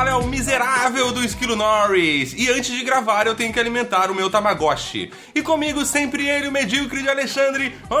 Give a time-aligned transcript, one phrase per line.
[0.00, 2.32] fala é o miserável do Esquilo Norris.
[2.34, 5.12] E antes de gravar, eu tenho que alimentar o meu Tamagotchi.
[5.34, 7.94] E comigo sempre ele, o medíocre de Alexandre, o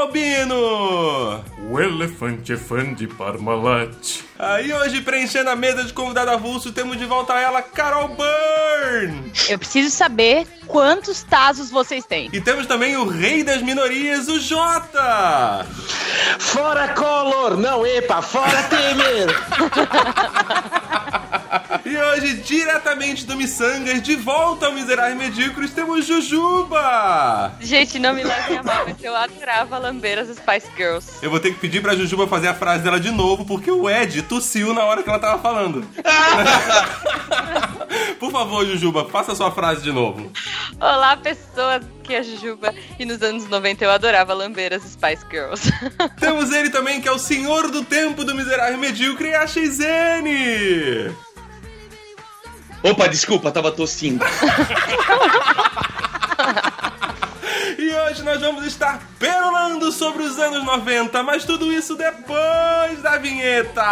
[0.00, 1.44] Albino!
[1.70, 4.22] O elefante é fã de Parmalat.
[4.38, 9.30] Aí hoje, preenchendo a mesa de convidado avulso, temos de volta ela, Carol Byrne!
[9.46, 12.30] Eu preciso saber quantos Tazos vocês têm.
[12.32, 15.66] E temos também o rei das minorias, o Jota!
[16.38, 17.58] Fora Collor!
[17.58, 19.28] Não, epa, fora Temer!
[21.84, 27.52] E hoje, diretamente do Missangas, de volta ao Miserável Medíocres, temos Jujuba!
[27.60, 31.08] Gente, não me levem a mal, mas eu adorava lamber as Spice Girls.
[31.22, 33.88] Eu vou ter que pedir pra Jujuba fazer a frase dela de novo, porque o
[33.88, 35.86] Ed tossiu na hora que ela tava falando.
[38.18, 40.30] Por favor, Jujuba, faça a sua frase de novo.
[40.80, 42.74] Olá, pessoas que é Jujuba.
[42.98, 45.70] E nos anos 90 eu adorava lamber as Spice Girls.
[46.18, 51.12] Temos ele também, que é o senhor do tempo do miserável medíocre, a XN!
[52.84, 54.22] Opa, desculpa, tava tossindo.
[57.78, 63.16] E hoje nós vamos estar perolando sobre os anos 90, mas tudo isso depois da
[63.16, 63.82] vinheta!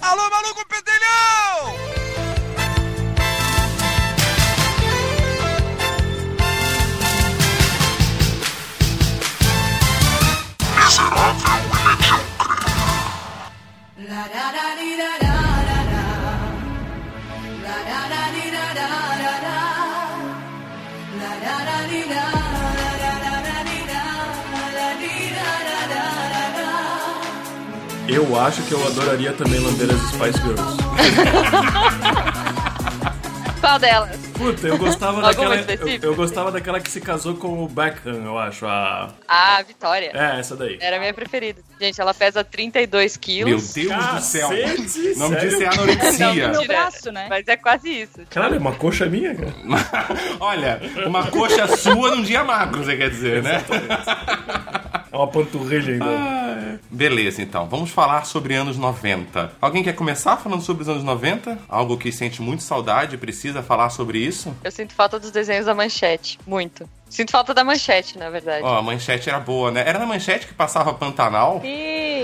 [0.00, 1.94] Alô, maluco pedelhão!
[28.06, 30.76] Eu acho que eu adoraria também lamber as Spice Girls.
[33.60, 34.33] Qual delas?
[34.34, 35.56] Puta, eu gostava daquela.
[35.56, 38.66] Eu, eu gostava daquela que se casou com o Beckham, eu acho.
[38.66, 39.10] A...
[39.28, 40.10] Ah, Vitória.
[40.12, 40.76] É, essa daí.
[40.80, 41.62] Era a minha preferida.
[41.80, 43.72] Gente, ela pesa 32 Meu quilos.
[43.74, 44.48] Deus do céu!
[44.48, 45.72] Cacete, O nome disso é sério?
[45.72, 46.48] anorexia.
[46.48, 47.26] Mentira, braço, né?
[47.28, 48.20] Mas é quase isso.
[48.30, 49.54] Caralho, é uma coxa minha, cara.
[50.40, 53.62] Olha, uma coxa sua num dia magro, você quer dizer, né?
[55.12, 56.80] É uma panturrilha ainda.
[56.90, 57.68] Beleza, então.
[57.68, 59.52] Vamos falar sobre anos 90.
[59.60, 61.58] Alguém quer começar falando sobre os anos 90?
[61.68, 64.54] Algo que sente muito saudade e precisa falar sobre isso?
[64.62, 66.38] Eu sinto falta dos desenhos da manchete.
[66.46, 66.88] Muito.
[67.14, 68.64] Sinto falta da manchete, na verdade.
[68.64, 69.84] Ó, a manchete era boa, né?
[69.86, 71.62] Era na manchete que passava Pantanal?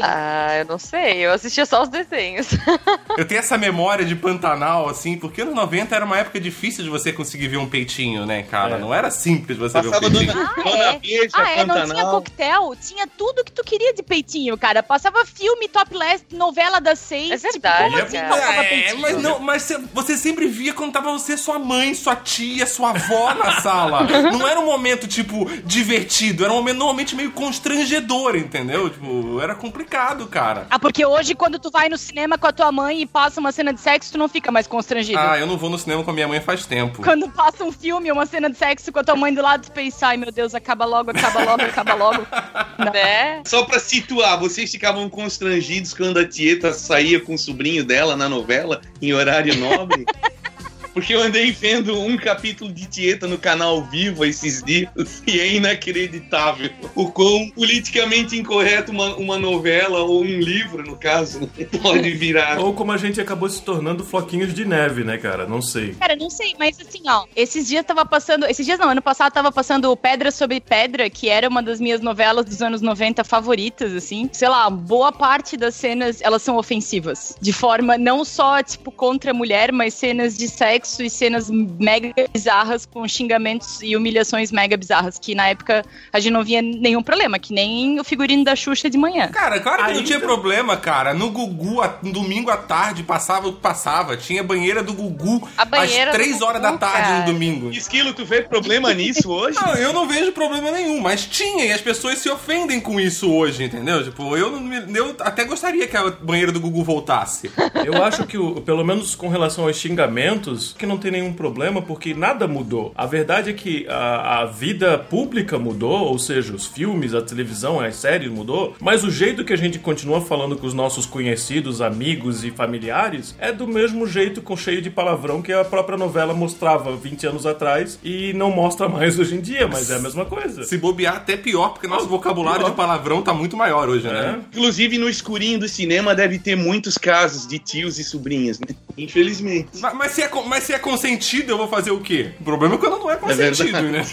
[0.02, 1.18] Ah, eu não sei.
[1.18, 2.48] Eu assistia só os desenhos.
[3.16, 6.90] Eu tenho essa memória de Pantanal, assim, porque anos 90 era uma época difícil de
[6.90, 8.76] você conseguir ver um peitinho, né, cara?
[8.76, 8.78] É.
[8.78, 10.32] Não era simples você ver um Passava peitinho.
[10.32, 10.98] Dona, Ah, Dona é?
[10.98, 14.82] Beija, Ah, é, não tinha coquetel, tinha tudo que tu queria de peitinho, cara.
[14.82, 17.30] Passava filme, topless, novela das seis.
[17.44, 18.28] É tipo, verdade, como assim cara.
[18.28, 19.00] passava É, peitinho?
[19.02, 22.90] mas não, mas cê- você sempre via quando tava você, sua mãe, sua tia, sua
[22.90, 24.02] avó na sala.
[24.32, 28.90] Não era um momento, tipo, divertido, era um momento normalmente meio constrangedor, entendeu?
[28.90, 30.66] Tipo, era complicado, cara.
[30.70, 33.52] Ah, porque hoje, quando tu vai no cinema com a tua mãe e passa uma
[33.52, 35.18] cena de sexo, tu não fica mais constrangido.
[35.18, 37.02] Ah, eu não vou no cinema com a minha mãe faz tempo.
[37.02, 39.72] Quando passa um filme, uma cena de sexo com a tua mãe do lado, tu
[39.72, 42.26] pensa, ai meu Deus, acaba logo, acaba logo, acaba logo.
[42.80, 43.42] Né?
[43.44, 48.26] Só pra situar, vocês ficavam constrangidos quando a Tieta saía com o sobrinho dela na
[48.26, 50.06] novela, em horário nobre?
[50.92, 55.54] Porque eu andei vendo um capítulo de Tieta no canal Viva esses dias e é
[55.54, 61.48] inacreditável o quão politicamente incorreto uma, uma novela ou um livro, no caso,
[61.80, 62.58] pode virar.
[62.58, 65.46] Ou como a gente acabou se tornando floquinhos de neve, né, cara?
[65.46, 65.94] Não sei.
[65.94, 68.46] Cara, não sei, mas assim, ó, esses dias tava passando.
[68.46, 72.00] Esses dias não, ano passado tava passando Pedra sobre Pedra, que era uma das minhas
[72.00, 74.28] novelas dos anos 90 favoritas, assim.
[74.32, 77.36] Sei lá, boa parte das cenas, elas são ofensivas.
[77.40, 82.12] De forma não só, tipo, contra a mulher, mas cenas de sexo e cenas mega
[82.32, 87.02] bizarras com xingamentos e humilhações mega bizarras, que na época a gente não via nenhum
[87.02, 89.28] problema, que nem o figurino da Xuxa de manhã.
[89.28, 91.12] Cara, claro que não tinha problema, cara.
[91.14, 94.16] No Gugu, a- no domingo à tarde, passava o que passava.
[94.16, 97.18] Tinha banheira do Gugu A banheira às do 3 Gugu, horas da tarde cara.
[97.20, 97.70] no domingo.
[97.70, 99.58] Esquilo, tu vê problema nisso hoje?
[99.64, 103.30] Não, eu não vejo problema nenhum, mas tinha, e as pessoas se ofendem com isso
[103.32, 104.02] hoje, entendeu?
[104.04, 107.50] Tipo, eu, não eu até gostaria que a banheira do Gugu voltasse.
[107.84, 111.80] Eu acho que, o- pelo menos com relação aos xingamentos, que não tem nenhum problema
[111.82, 112.92] porque nada mudou.
[112.96, 117.80] A verdade é que a, a vida pública mudou, ou seja, os filmes, a televisão,
[117.80, 121.80] as séries mudou, mas o jeito que a gente continua falando com os nossos conhecidos,
[121.80, 126.32] amigos e familiares é do mesmo jeito com cheio de palavrão que a própria novela
[126.34, 130.24] mostrava 20 anos atrás e não mostra mais hoje em dia, mas é a mesma
[130.24, 130.62] coisa.
[130.64, 134.40] Se bobear, até pior, porque nosso vocabulário de palavrão tá muito maior hoje, né?
[134.52, 138.66] Inclusive, no escurinho do cinema deve ter muitos casos de tios e sobrinhas, né?
[138.96, 139.68] Infelizmente.
[139.80, 142.32] Mas, mas se é, con- mas se é consentido, eu vou fazer o quê?
[142.38, 144.04] O problema é quando não é consentido, né?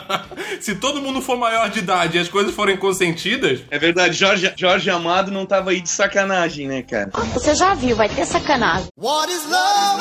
[0.58, 4.50] se todo mundo for maior de idade e as coisas forem consentidas, É verdade, Jorge,
[4.56, 7.10] Jorge Amado não tava aí de sacanagem, né, cara?
[7.34, 8.86] Você já viu, vai ter sacanagem.
[8.96, 10.00] What is love?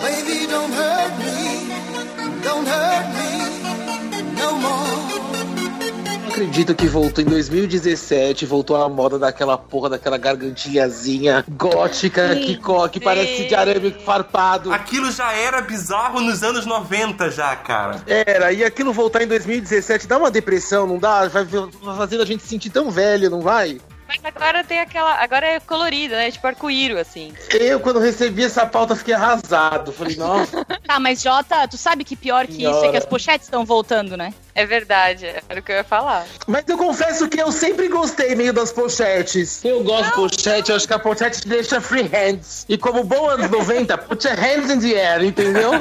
[0.00, 2.42] Baby, don't hurt me.
[2.42, 3.29] Don't hurt me
[6.30, 12.88] acredito que voltou em 2017, voltou a moda daquela porra, daquela gargantilhazinha gótica que, co-
[12.88, 14.72] que parece de arame farpado.
[14.72, 18.00] aquilo já era bizarro nos anos 90 já, cara.
[18.06, 21.26] Era, e aquilo voltar em 2017 dá uma depressão, não dá?
[21.28, 21.44] Vai
[21.96, 23.80] fazendo a gente se sentir tão velho, não vai?
[24.08, 25.22] Mas agora tem aquela.
[25.22, 26.32] Agora é colorida, né?
[26.32, 27.32] Tipo arco-íro, assim.
[27.52, 29.92] Eu, quando recebi essa pauta, fiquei arrasado.
[29.92, 32.98] Falei, nossa, Tá, mas Jota, tu sabe que pior que isso é que Senhora.
[32.98, 34.34] as pochetes estão voltando, né?
[34.54, 36.26] É verdade, era o que eu ia falar.
[36.46, 39.64] mas eu confesso que eu sempre gostei meio das pochetes.
[39.64, 42.64] Eu gosto de pochete, eu acho que a pochete deixa free hands.
[42.68, 45.72] E como bom anos 90, put your hands in the air, entendeu?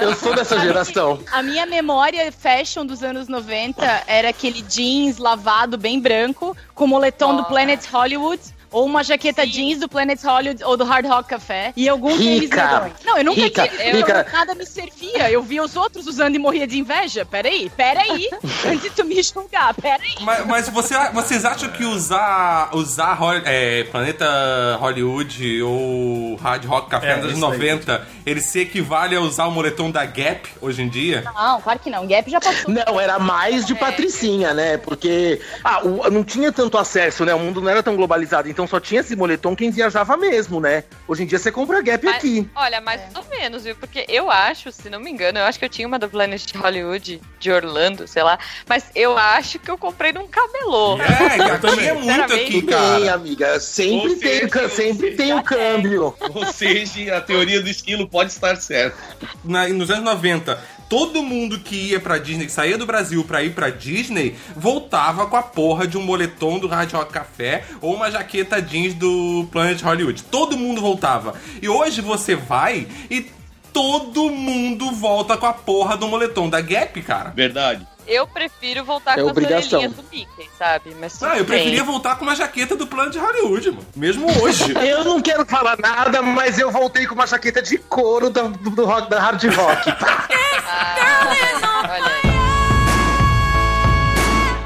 [0.00, 1.18] Eu sou dessa geração.
[1.32, 7.32] A minha memória fashion dos anos 90 era aquele jeans lavado bem branco, com moletom
[7.32, 7.48] do Nossa.
[7.48, 8.40] Planet Hollywood.
[8.70, 11.72] Ou uma jaqueta jeans do Planet Hollywood ou do Hard Rock Café.
[11.76, 12.92] E algum tênis medonho.
[13.04, 13.82] Não, eu nunca Rica, tinha.
[13.90, 14.26] Eu, rica.
[14.32, 15.30] nada me servia.
[15.30, 17.24] Eu via os outros usando e morria de inveja.
[17.24, 18.28] Peraí, peraí.
[18.66, 20.14] antes de tu me julgar, peraí.
[20.20, 27.12] Mas, mas você, vocês acham que usar, usar é, Planeta Hollywood ou Hard Rock Café
[27.12, 27.58] É, nos anos isso aí.
[27.58, 31.22] 90, ele se equivale a usar o moletom da Gap hoje em dia?
[31.34, 32.06] Não, claro que não.
[32.06, 32.72] Gap já passou.
[32.72, 34.76] Não, era mais de patricinha, né?
[34.78, 37.34] Porque ah, o- não tinha tanto acesso, né?
[37.34, 40.84] O mundo não era tão globalizado, então só tinha esse moletom quem viajava mesmo, né?
[41.08, 42.48] Hoje em dia você compra Gap Mas- aqui.
[42.54, 43.74] Olha, mais ou menos, viu?
[43.76, 46.54] Porque eu acho, se não me engano, eu acho que eu tinha uma do Planet
[46.54, 48.38] Hollywood de Orlando, sei lá.
[48.68, 50.98] Mas eu acho que eu comprei num camelô.
[51.00, 51.88] É, e aqui também.
[51.88, 53.14] é muito aqui, cara.
[53.14, 53.60] amiga.
[53.60, 56.14] Sempre Ou tem, seja, sempre tem o câmbio.
[56.34, 58.96] Ou seja, a teoria do esquilo pode estar certa.
[59.44, 63.42] Na- nos anos 90, todo mundo que ia pra Disney, que saía do Brasil pra
[63.42, 67.94] ir pra Disney, voltava com a porra de um moletom do Hard Rock Café ou
[67.94, 70.22] uma jaqueta jeans do Planet Hollywood.
[70.24, 71.34] Todo mundo voltava.
[71.60, 73.26] E hoje você vai e
[73.72, 77.30] todo mundo volta com a porra do moletom da Gap, cara.
[77.30, 77.86] Verdade.
[78.06, 79.58] Eu prefiro voltar É com obrigação.
[79.58, 80.96] as orelhinhas do Mickey, sabe?
[80.98, 81.58] Mas tudo Ah, eu bem.
[81.58, 83.86] preferia voltar com uma jaqueta do Planet Hollywood, mano.
[83.96, 84.72] Mesmo hoje.
[84.86, 88.70] Eu não quero falar nada, mas eu voltei com uma jaqueta de couro da, do,
[88.70, 89.90] do rock, da Hard Rock.
[89.90, 92.25] Ah, olha aí.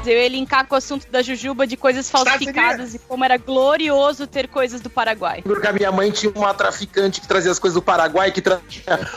[0.05, 4.25] Eu ia linkar com o assunto da Jujuba de coisas falsificadas e como era glorioso
[4.25, 5.41] ter coisas do Paraguai.
[5.43, 8.61] Porque a minha mãe tinha uma traficante que trazia as coisas do Paraguai, que trazia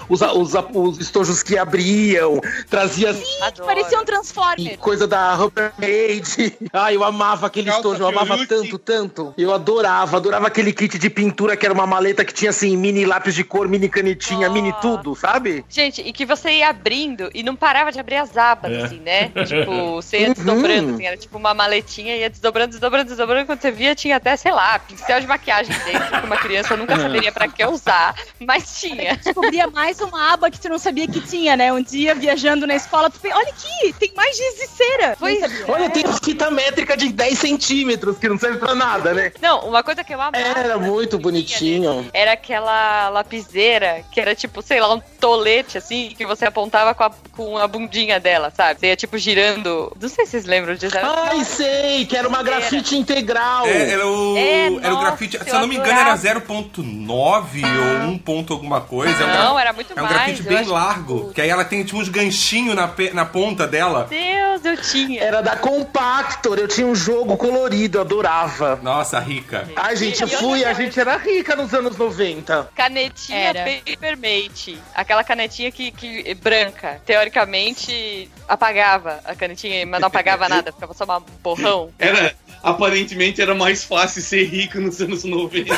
[0.09, 3.11] os, os, os estojos que abriam, trazia
[3.43, 3.67] Adoro.
[3.67, 4.77] Parecia um Transformer.
[4.79, 6.57] coisa da Rubbermaid.
[6.73, 9.35] Ai, eu amava aquele Calça estojo, eu amava tanto, tanto.
[9.39, 13.05] Eu adorava, adorava aquele kit de pintura que era uma maleta que tinha assim, mini
[13.07, 14.53] lápis de cor, mini canetinha, Oh.
[14.53, 15.65] mini tudo, sabe?
[15.69, 18.83] Gente, e que você ia abrindo e não parava de abrir as abas, É.
[18.83, 19.31] assim, né?
[19.47, 20.35] Tipo, você ia Uhum.
[20.75, 23.47] Desdobrando, assim, era tipo uma maletinha, ia desdobrando, desdobrando, desdobrando.
[23.47, 26.97] Quando você via, tinha até, sei lá, pincel de maquiagem dentro, que uma criança nunca
[26.97, 29.17] saberia pra que usar, mas tinha.
[29.17, 31.73] Descobria mais uma aba que tu não sabia que tinha, né?
[31.73, 35.17] Um dia, viajando na escola, tu pensa, olha aqui, tem mais giz de cera.
[35.19, 35.39] Pois.
[35.69, 39.33] Olha, tem fita métrica de 10 centímetros, que não serve pra nada, né?
[39.41, 40.37] Não, uma coisa que eu amava.
[40.37, 42.09] Era muito bonitinho.
[42.13, 47.05] Era aquela lapiseira que era tipo, sei lá, um tolete assim, que você apontava com
[47.05, 48.81] a, com a bundinha dela, sabe?
[48.81, 49.95] Você ia tipo girando.
[50.01, 50.97] Não sei se vocês lembram disso.
[50.97, 53.67] Era- Ai, sei, que era uma grafite integral.
[53.67, 55.39] É, era o, É, era o grafite.
[55.43, 59.23] Se eu não me engano, era 0.9 ou 1 ponto alguma coisa.
[59.25, 61.33] É Não, era muito É um grafite bem largo.
[61.33, 64.07] Que aí ela tem tipo uns ganchinhos na, pe- na ponta dela.
[64.09, 65.23] Deus, eu tinha.
[65.23, 68.79] Era da Compactor, eu tinha um jogo colorido, eu adorava.
[68.83, 69.69] Nossa, rica.
[69.77, 72.69] Ai, gente, eu E fui, a gente era rica nos anos 90.
[72.75, 73.65] Canetinha Era.
[73.85, 74.79] Papermate.
[74.95, 77.01] Aquela canetinha que, que branca.
[77.07, 81.91] Teoricamente apagava a canetinha, mas não apagava nada, ficava só um borrão.
[81.99, 85.75] Era, aparentemente era mais fácil ser rico nos anos 90.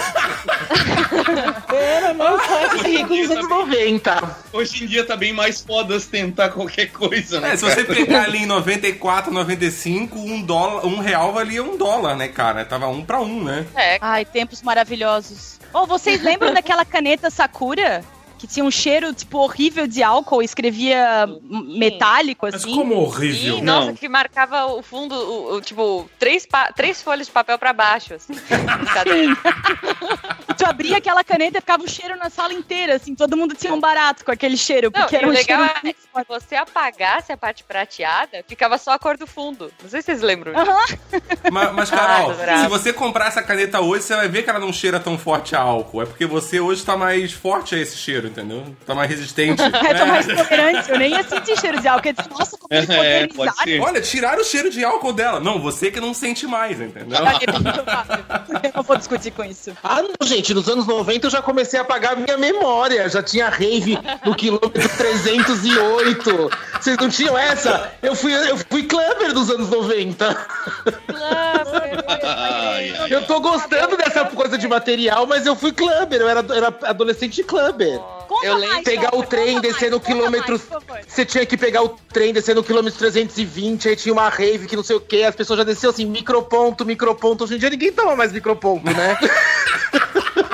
[1.69, 4.37] Era mais fácil ser rico nos anos 90.
[4.53, 7.53] Hoje em dia tá bem mais foda tentar qualquer coisa, né?
[7.53, 12.17] É, se você pegar ali em 94, 95, um, dólar, um real valia um dólar,
[12.17, 12.65] né, cara?
[12.65, 13.67] Tava um pra um, né?
[13.75, 15.59] É, Ai, tempos maravilhosos.
[15.73, 18.05] Ô, vocês lembram daquela caneta Sakura?
[18.39, 22.75] Que tinha um cheiro, tipo, horrível de álcool, escrevia m- metálico, Mas assim.
[22.75, 23.59] como horrível.
[23.59, 23.81] E, Não.
[23.81, 28.15] nossa, que marcava o fundo, o, o, tipo, três, três folhas de papel pra baixo,
[28.15, 28.35] assim.
[30.67, 33.81] abria aquela caneta e ficava o cheiro na sala inteira, assim, todo mundo tinha um
[33.81, 37.33] barato com aquele cheiro, Não, porque era o um legal cheiro é se você apagasse
[37.33, 39.73] a parte prateada, ficava só a cor do fundo.
[39.83, 40.71] Não sei se vocês lembram disso.
[40.71, 40.85] Aham.
[41.53, 44.59] Mas, mas Carol, Ah, se você comprar essa caneta hoje, você vai ver que ela
[44.59, 46.03] não cheira tão forte a álcool.
[46.03, 48.65] É porque você hoje tá mais forte a esse cheiro, entendeu?
[48.85, 49.63] Tá mais resistente.
[49.63, 52.09] Eu tô mais tolerante, eu nem ia sentir cheiro de álcool.
[52.09, 53.29] Eu disse, nossa, como eles É,
[53.65, 53.81] ser.
[53.81, 55.41] Olha, tiraram o cheiro de álcool dela.
[55.41, 57.19] Não, você que não sente mais, entendeu?
[57.19, 57.37] É.
[58.67, 59.77] Eu não vou discutir com isso.
[59.83, 63.09] Ah, não, gente, nos anos 90 eu já comecei a apagar minha memória.
[63.11, 66.51] Já tinha rave no quilômetro 308.
[66.81, 67.93] Vocês não tinham essa?
[68.03, 70.47] Eu fui, eu fui clubber dos anos 90.
[72.25, 76.21] Ai, ai, Eu tô gostando dessa coisa de material, mas eu fui clubber.
[76.23, 77.99] Eu era, era adolescente clubber.
[78.27, 80.61] Conta Eu lembro- Pegar o trem, descer no quilômetro.
[81.07, 84.75] Você tinha que pegar o trem, descer no quilômetro 320, aí tinha uma rave que
[84.77, 87.45] não sei o que, as pessoas já desciam assim, microponto, microponto.
[87.45, 89.19] Hoje em dia ninguém toma mais microponto, né?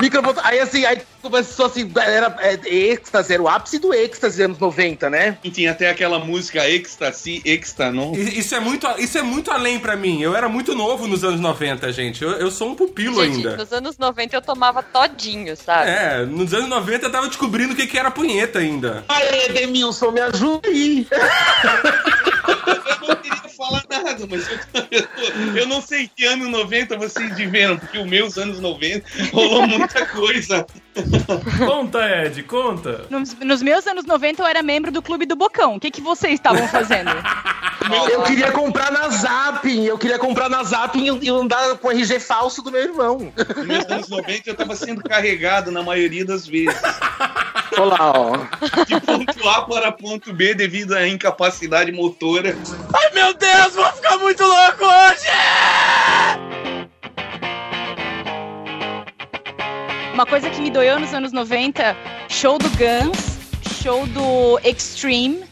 [0.00, 0.40] microponto.
[0.42, 4.58] Aí assim, aí começou assim, era é, êxtase, era o ápice do êxtase dos anos
[4.58, 5.38] 90, né?
[5.42, 8.14] E tinha até aquela música Ecstasy, Extanon.
[8.14, 10.20] I- Isso é, muito, isso é muito além pra mim.
[10.22, 12.22] Eu era muito novo nos anos 90, gente.
[12.22, 13.56] Eu, eu sou um pupilo Gente, ainda.
[13.56, 15.90] nos anos 90 eu tomava todinho, sabe?
[15.90, 19.04] É, nos anos 90 eu tava descobrindo o que, que era punheta ainda.
[19.08, 21.06] Aí, Edemilson, me ajuda aí.
[23.02, 24.58] Eu não queria falar nada, mas eu,
[24.90, 29.66] eu, eu não sei que ano 90 vocês viveram, porque os meus anos 90 rolou
[29.84, 30.66] muita coisa.
[31.66, 33.04] Conta, Ed, conta.
[33.10, 35.76] Nos, nos meus anos 90 eu era membro do Clube do Bocão.
[35.76, 37.10] O que, que vocês estavam fazendo?
[38.10, 41.90] Eu queria comprar na Zapping, eu queria comprar na Zapping e- e andar com o
[41.90, 43.32] RG falso do meu irmão.
[43.56, 46.80] Nos meus anos 90 eu tava sendo carregado na maioria das vezes.
[47.76, 48.36] Olha lá, ó.
[48.86, 52.56] De ponto A para ponto B devido à incapacidade motora.
[52.94, 56.53] Ai, meu Deus, vou ficar muito louco hoje!
[60.14, 61.96] Uma coisa que me doeu nos anos 90,
[62.28, 63.36] show do Guns,
[63.82, 65.42] show do Extreme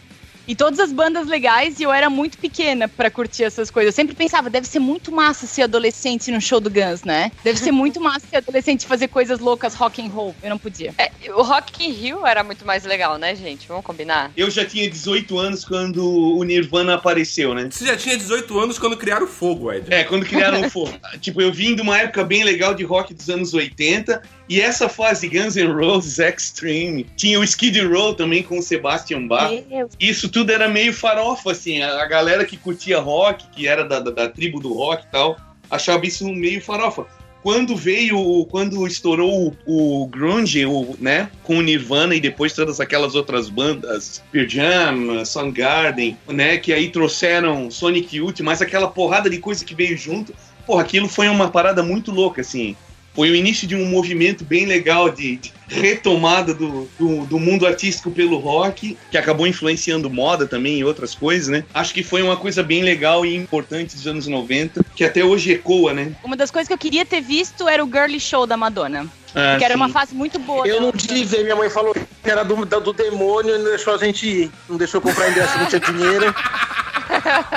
[0.47, 3.92] e todas as bandas legais e eu era muito pequena pra curtir essas coisas.
[3.92, 7.31] Eu sempre pensava, deve ser muito massa ser adolescente no show do Guns, né?
[7.45, 10.35] Deve ser muito massa ser adolescente e fazer coisas loucas rock and roll.
[10.42, 10.95] Eu não podia.
[10.99, 13.69] É, o Rock in Rio era muito mais legal, né, gente?
[13.69, 14.33] Vamos combinar?
[14.37, 17.69] Eu já tinha 18 anos quando o Nirvana apareceu, né?
[17.71, 19.92] Você já tinha 18 anos quando criaram o fogo, Ed.
[19.92, 20.92] É, quando criaram o fogo.
[21.21, 24.23] tipo, eu vim de uma época bem legal de rock dos anos 80.
[24.49, 27.07] E essa fase Guns N' Roses Extreme.
[27.17, 29.51] Tinha o Skid Row também com o Sebastian Bach.
[29.99, 31.83] Isso tudo era meio farofa, assim.
[31.83, 35.37] A, galera que curtia rock, que era da, da, da tribo do rock e tal,
[35.71, 37.07] achava isso meio farofa.
[37.43, 42.79] Quando veio, quando estourou o, o grunge, o, né, com o Nirvana e depois todas
[42.79, 49.29] aquelas outras bandas, Pearl Jam, Soundgarden, né, que aí trouxeram Sonic Youth, mas aquela porrada
[49.29, 50.33] de coisa que veio junto,
[50.65, 52.77] porra, aquilo foi uma parada muito louca, assim.
[53.14, 57.66] Foi o início de um movimento bem legal de, de retomada do, do, do mundo
[57.66, 61.64] artístico pelo rock, que acabou influenciando moda também e outras coisas, né?
[61.75, 65.52] Acho que foi uma coisa bem legal e importante dos anos 90, que até hoje
[65.52, 66.12] ecoa, né?
[66.23, 69.07] Uma das coisas que eu queria ter visto era o Girly Show da Madonna.
[69.35, 69.81] Ah, que era sim.
[69.81, 70.66] uma fase muito boa.
[70.66, 73.95] Eu não tive minha mãe falou que era do, do, do demônio e não deixou
[73.95, 74.50] a gente ir.
[74.69, 76.35] Não deixou comprar ingresso, não tinha dinheiro.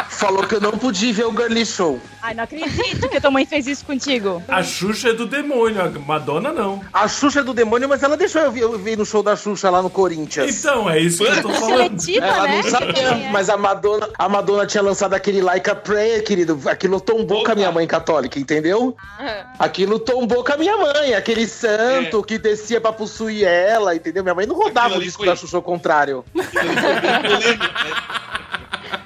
[0.09, 1.99] Falou que eu não podia ver o Girly Show.
[2.21, 4.41] Ai, não acredito que a tua mãe fez isso contigo.
[4.47, 6.81] A Xuxa é do demônio, a Madonna não.
[6.91, 9.35] A Xuxa é do demônio, mas ela deixou eu vir, eu vir no show da
[9.35, 10.59] Xuxa lá no Corinthians.
[10.59, 11.99] Então, é isso que eu tô falando.
[11.99, 12.61] Seletiva, Ela né?
[12.63, 16.59] não sabia, mas a Madonna, a Madonna tinha lançado aquele Like a Prayer, querido.
[16.65, 18.95] Aquilo tombou com a minha mãe católica, entendeu?
[19.59, 24.23] Aquilo tombou com a minha mãe, aquele santo que descia pra possuir ela, entendeu?
[24.23, 26.25] Minha mãe não rodava o disco foi- da Xuxa ao contrário.
[26.33, 28.44] Polêmico, né?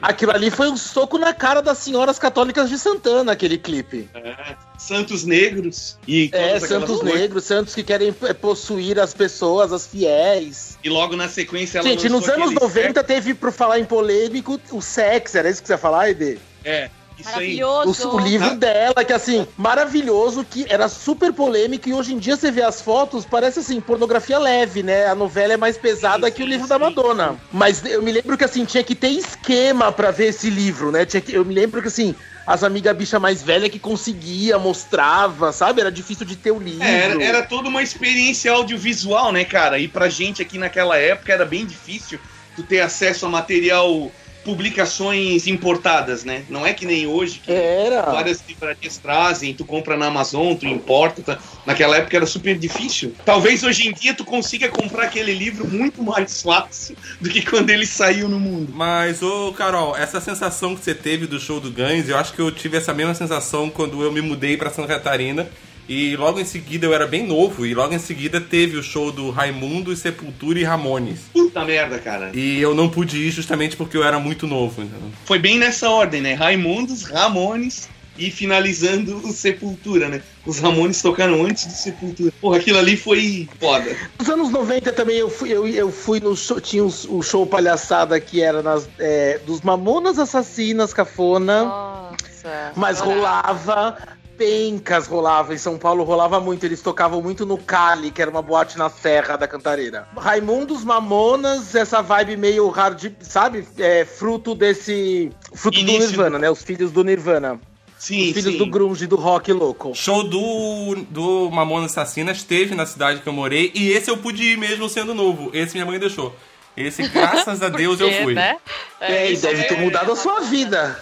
[0.02, 4.10] Aquilo ali foi um soco na cara das senhoras católicas de Santana, aquele clipe.
[4.14, 9.86] É, Santos Negros e É, santos negros, santos que querem é, possuir as pessoas, as
[9.86, 10.78] fiéis.
[10.84, 14.60] E logo na sequência ela Gente, nos anos aquele 90 teve, por falar em polêmico,
[14.72, 16.40] o sexo, era isso que você ia falar, Ede?
[16.64, 16.90] É,
[17.20, 17.64] isso aí.
[17.64, 18.10] O, Maravilhoso.
[18.10, 22.52] o livro dela, que assim, maravilhoso, que era super polêmico, e hoje em dia você
[22.52, 25.08] vê as fotos, parece assim, pornografia leve, né?
[25.08, 26.82] A novela é mais pesada Sim, que o sim, livro da sim.
[26.82, 27.40] Madonna.
[27.52, 31.06] Mas eu me lembro que assim, tinha que ter esquema pra ver esse livro, né?
[31.06, 35.52] Tinha que, eu me lembro que assim, as amigas bicha mais velha que conseguia, mostrava,
[35.52, 35.82] sabe?
[35.82, 36.84] Era difícil de ter o livro.
[36.84, 39.78] É, era, era toda uma experiência audiovisual, né, cara?
[39.78, 42.20] E pra gente aqui naquela época era bem difícil
[42.56, 44.12] tu ter acesso a material
[44.50, 46.44] publicações importadas, né?
[46.50, 48.02] Não é que nem hoje, que Era.
[48.02, 51.22] várias livrarias trazem, tu compra na Amazon, tu importa.
[51.22, 51.40] tá?
[51.68, 53.14] Naquela época era super difícil.
[53.24, 57.70] Talvez hoje em dia tu consiga comprar aquele livro muito mais fácil do que quando
[57.70, 58.74] ele saiu no mundo.
[58.74, 62.40] Mas, ô Carol, essa sensação que você teve do show do Guns, eu acho que
[62.42, 65.48] eu tive essa mesma sensação quando eu me mudei pra Santa Catarina.
[65.90, 69.12] E logo em seguida eu era bem novo, e logo em seguida teve o show
[69.12, 71.22] do Raimundo, Sepultura e Ramones.
[71.34, 72.30] Puta merda, cara.
[72.32, 74.84] E eu não pude ir justamente porque eu era muito novo.
[74.84, 75.10] entendeu?
[75.26, 76.36] Foi bem nessa ordem, né?
[76.36, 80.22] Raimundos, Ramones e finalizando o Sepultura, né?
[80.46, 82.32] Os Ramones tocaram antes do Sepultura.
[82.40, 83.96] Porra, aquilo ali foi foda.
[84.20, 88.20] Nos anos 90 também eu fui, eu, eu fui no show, tinha o show palhaçada
[88.20, 92.74] que era nas, é, dos Mamonas Assassinas, Cafona, Nossa.
[92.76, 93.74] mas adorava.
[93.74, 98.32] rolava, pencas rolava, em São Paulo rolava muito, eles tocavam muito no Cali, que era
[98.32, 100.08] uma boate na Serra da Cantareira.
[100.18, 103.68] Raimundos, Mamonas, essa vibe meio hard, sabe?
[103.78, 106.50] É, fruto desse, fruto Início do Nirvana, né?
[106.50, 107.60] Os filhos do Nirvana.
[107.98, 108.58] Sim, Os filhos sim.
[108.58, 109.94] do grunge, do rock louco.
[109.94, 114.42] Show do, do Mamonas Assassinas teve na cidade que eu morei, e esse eu pude
[114.42, 115.52] ir mesmo sendo novo.
[115.54, 116.34] Esse minha mãe deixou.
[116.78, 118.34] Esse, graças a Deus, eu fui.
[118.34, 118.56] né?
[119.02, 120.98] É, e isso deve ter é mudado a sua vida.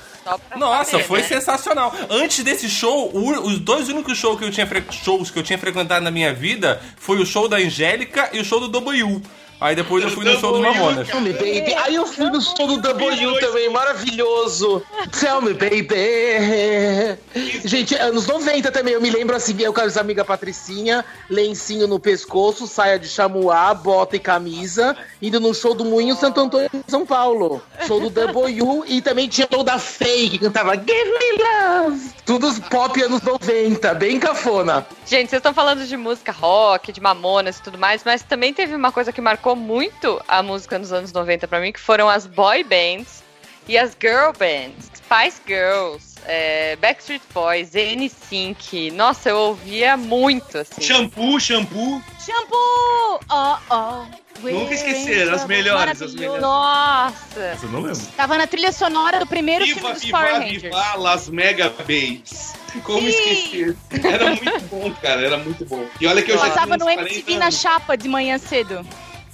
[0.56, 1.28] Nossa, saber, foi né?
[1.28, 1.94] sensacional.
[2.10, 5.58] Antes desse show, o- os dois únicos shows que eu tinha shows que eu tinha
[5.58, 9.22] frequentado na minha vida foi o show da Angélica e o show do W.
[9.60, 11.08] Aí depois eu fui no show do Mamonas.
[11.08, 11.74] Tell me, baby.
[11.74, 14.84] Aí eu fui no show do W também, maravilhoso.
[15.20, 17.18] Tell me, baby.
[17.66, 22.00] Gente, anos 90 também, eu me lembro assim, eu com as amigas Patricinha, lencinho no
[22.00, 26.84] pescoço, saia de chamuá, bota e camisa, indo no show do Moinho Santo Antônio em
[26.88, 27.62] São Paulo.
[27.88, 32.12] Show do W e também tinha show da Faye, que cantava Give Me Love.
[32.26, 34.86] Tudo pop anos 90, bem cafona.
[35.06, 38.76] Gente, vocês estão falando de música rock, de mamonas e tudo mais, mas também teve
[38.76, 42.26] uma coisa que marcou muito a música nos anos 90 pra mim, que foram as
[42.26, 43.24] boy bands
[43.68, 44.92] e as girl bands.
[44.96, 48.92] Spice Girls, é, Backstreet Boys, N-Sync.
[48.92, 50.82] Nossa, eu ouvia muito, assim.
[50.82, 52.02] Shampoo, shampoo.
[52.26, 53.20] Shampoo!
[53.30, 54.28] Oh, oh.
[54.44, 56.42] Nunca esquecer, as melhores, as melhores.
[56.42, 57.54] Nossa!
[57.56, 58.00] Isso eu não lembro.
[58.16, 60.62] Tava na trilha sonora do primeiro Viva, filme dos Power viva, Rangers.
[60.64, 62.54] viva Las Mega Babes.
[62.84, 63.08] Como Sim.
[63.08, 63.78] esquecer?
[64.04, 65.84] Era muito bom, cara, era muito bom.
[66.00, 67.60] E olha que eu já Passava no 40 MTV na anos.
[67.60, 68.86] chapa de manhã cedo.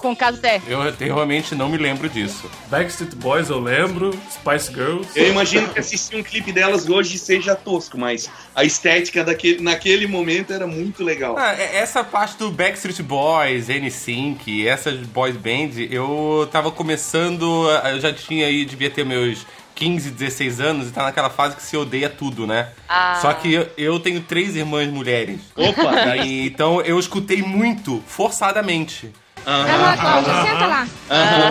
[0.03, 0.61] Com o Casé.
[0.67, 2.51] Eu, eu realmente não me lembro disso.
[2.67, 5.07] Backstreet Boys eu lembro, Spice Girls.
[5.15, 10.05] Eu imagino que assistir um clipe delas hoje seja tosco, mas a estética daquele, naquele
[10.05, 11.37] momento era muito legal.
[11.37, 18.01] Ah, é- essa parte do Backstreet Boys, N-Sync, essas boys band, eu tava começando, eu
[18.01, 21.77] já tinha aí, devia ter meus 15, 16 anos e tá naquela fase que se
[21.77, 22.67] odeia tudo, né?
[22.89, 23.19] Ah.
[23.21, 25.39] Só que eu, eu tenho três irmãs mulheres.
[25.55, 26.17] Opa!
[26.17, 29.09] E, então eu escutei muito, forçadamente.
[29.45, 30.87] Vai lá, Cláudia, senta lá.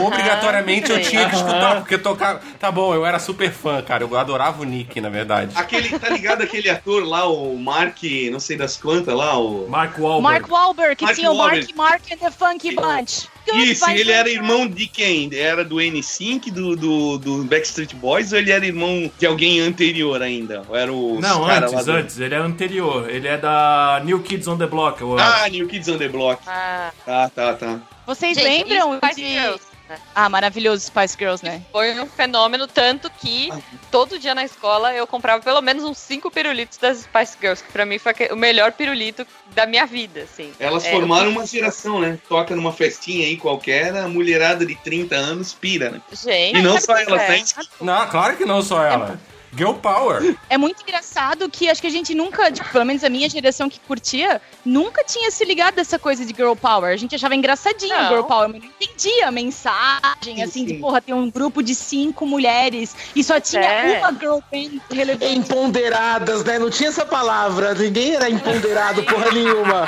[0.02, 2.40] Obrigatoriamente eu tinha que escutar, porque tocava.
[2.58, 4.04] Tá bom, eu era super fã, cara.
[4.04, 5.52] Eu adorava o Nick, na verdade.
[5.54, 9.68] Aquele, tá ligado aquele ator lá, o Mark, não sei das quantas lá, o...
[9.68, 10.22] Mark Wahlberg.
[10.22, 11.74] Mark Wahlberg, que Mark tinha o Mark Wahlberg.
[11.76, 13.28] Mark and the Funky Bunch.
[13.54, 15.28] Isso, ele era irmão de quem?
[15.34, 20.22] Era do N5, do, do, do Backstreet Boys, ou ele era irmão de alguém anterior
[20.22, 20.62] ainda?
[20.68, 22.18] Ou era o Não, cara antes, lá do- antes.
[22.20, 23.10] Ele é anterior.
[23.10, 25.02] Ele é da New Kids on the Block.
[25.18, 26.40] Ah, New Kids on the Block.
[26.46, 27.80] Ah, Tá, tá, tá.
[28.06, 29.71] Vocês Gente, lembram de...
[30.14, 31.62] Ah, maravilhoso Spice Girls, né?
[31.72, 33.50] Foi um fenômeno, tanto que
[33.90, 37.72] todo dia na escola eu comprava pelo menos uns 5 pirulitos das Spice Girls, que
[37.72, 40.52] pra mim foi o melhor pirulito da minha vida, assim.
[40.58, 42.18] Elas É, formaram eu- uma geração, né?
[42.28, 46.00] Toca numa festinha aí qualquer, a mulherada de 30 anos pira, né?
[46.12, 47.02] Gente, E não só é.
[47.04, 47.44] elas, né?
[47.80, 49.20] Não, claro que não só ela.
[49.54, 50.34] Girl Power.
[50.48, 53.68] É muito engraçado que acho que a gente nunca, tipo, pelo menos a minha geração
[53.68, 56.92] que curtia, nunca tinha se ligado dessa coisa de girl power.
[56.92, 58.08] A gente achava engraçadinho Não.
[58.08, 60.80] girl power, mas não entendia a mensagem, Sim, assim, de sim.
[60.80, 63.98] porra, tem um grupo de cinco mulheres e só tinha É.
[63.98, 65.34] uma girl band relevante.
[65.34, 66.58] Empoderadas, né?
[66.58, 67.74] Não tinha essa palavra.
[67.74, 69.86] Ninguém era empoderado, porra nenhuma.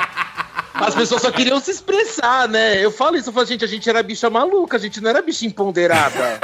[0.75, 2.83] As pessoas só queriam se expressar, né?
[2.83, 5.21] Eu falo isso, eu falo, gente, a gente era bicha maluca, a gente não era
[5.21, 6.39] bicha empoderada.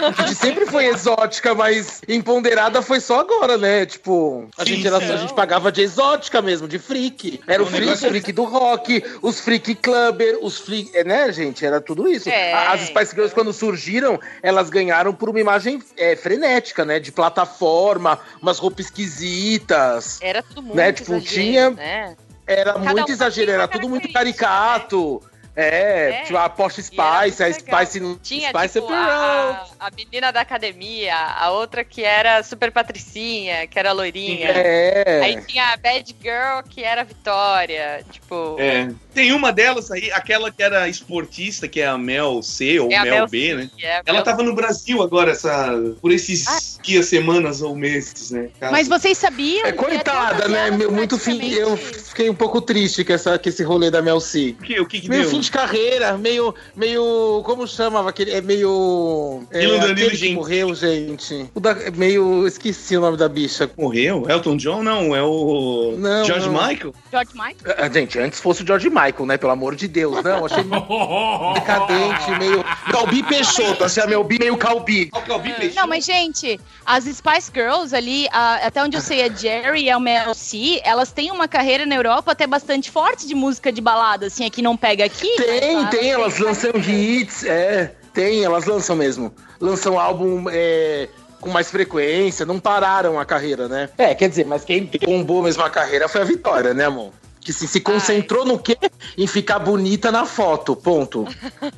[0.00, 3.84] A gente sempre foi exótica, mas empoderada foi só agora, né?
[3.86, 7.40] Tipo, a, Sim, gente, era, a gente pagava de exótica mesmo, de freak.
[7.46, 10.90] Era o O freak, negócio- freak do rock, os freak clubber, os freak.
[10.94, 11.64] é, Né, gente?
[11.64, 12.28] Era tudo isso.
[12.28, 12.52] É.
[12.52, 16.98] As Spice Girls, quando surgiram, elas ganharam por uma imagem é, frenética, né?
[16.98, 20.18] De plataforma, umas roupas esquisitas.
[20.20, 22.16] Era tudo muito Né, tipo, exagero, tinha- né?
[22.46, 25.22] Era Cada muito um exagero, era tudo muito característica, caricato.
[25.56, 27.52] É, É, tipo a Porsche Spice, a.
[27.52, 33.66] Spice, Tinha, Spice tipo, a, a menina da academia, a outra que era super patricinha,
[33.66, 34.48] que era loirinha.
[34.48, 35.20] É.
[35.22, 38.04] Aí tinha a Bad Girl, que era a Vitória.
[38.10, 38.88] Tipo, É.
[39.14, 43.00] Tem uma delas aí, aquela que era esportista, que é a Mel C ou é
[43.00, 43.70] Mel, Mel B, né?
[43.78, 45.70] C, é a Ela Mel tava no Brasil agora, essa,
[46.02, 46.82] por esses Ah.
[46.82, 48.48] dias, semanas ou meses, né?
[48.58, 49.64] Caso- Mas vocês sabiam?
[49.66, 50.72] É coitada, né?
[50.72, 51.40] Meu, muito fim.
[51.52, 54.56] Eu fiquei um pouco triste com, essa, com esse rolê da Mel C.
[54.58, 55.43] O que, o que, que deu?
[55.44, 56.54] De carreira, meio.
[56.74, 57.42] meio.
[57.44, 58.32] Como chamava aquele?
[58.32, 59.42] É meio.
[59.50, 60.34] É, Danilo, aquele que gente.
[60.34, 61.50] morreu, gente.
[61.54, 62.46] O da, é meio.
[62.46, 63.70] Esqueci o nome da bicha.
[63.76, 64.26] Morreu?
[64.28, 64.82] Elton John?
[64.82, 66.52] Não, é o Não, George não.
[66.66, 66.94] Michael?
[67.10, 67.76] George Michael?
[67.78, 69.36] Ah, Gente, antes fosse o George Michael, né?
[69.36, 70.22] Pelo amor de Deus.
[70.22, 70.64] Não, achei
[71.54, 72.64] decadente, meio.
[72.90, 75.10] Calbi Peixoto, assim, a Mel B meio Calbi.
[75.24, 79.00] Que é o Bi Não, mas, gente, as Spice Girls ali, a- até onde eu
[79.00, 82.90] sei, a Jerry e a Mel C, elas têm uma carreira na Europa até bastante
[82.90, 85.33] forte de música de balada, assim, aqui não pega aqui.
[85.36, 87.94] Tem, mas tem, elas lançam hits, é.
[88.12, 89.34] Tem, elas lançam mesmo.
[89.60, 91.08] Lançam álbum é,
[91.40, 93.90] com mais frequência, não pararam a carreira, né?
[93.98, 97.12] É, quer dizer, mas quem bombou mesmo a carreira foi a Vitória, né, amor?
[97.44, 98.78] Que se, se concentrou no quê?
[99.18, 101.28] Em ficar bonita na foto, ponto.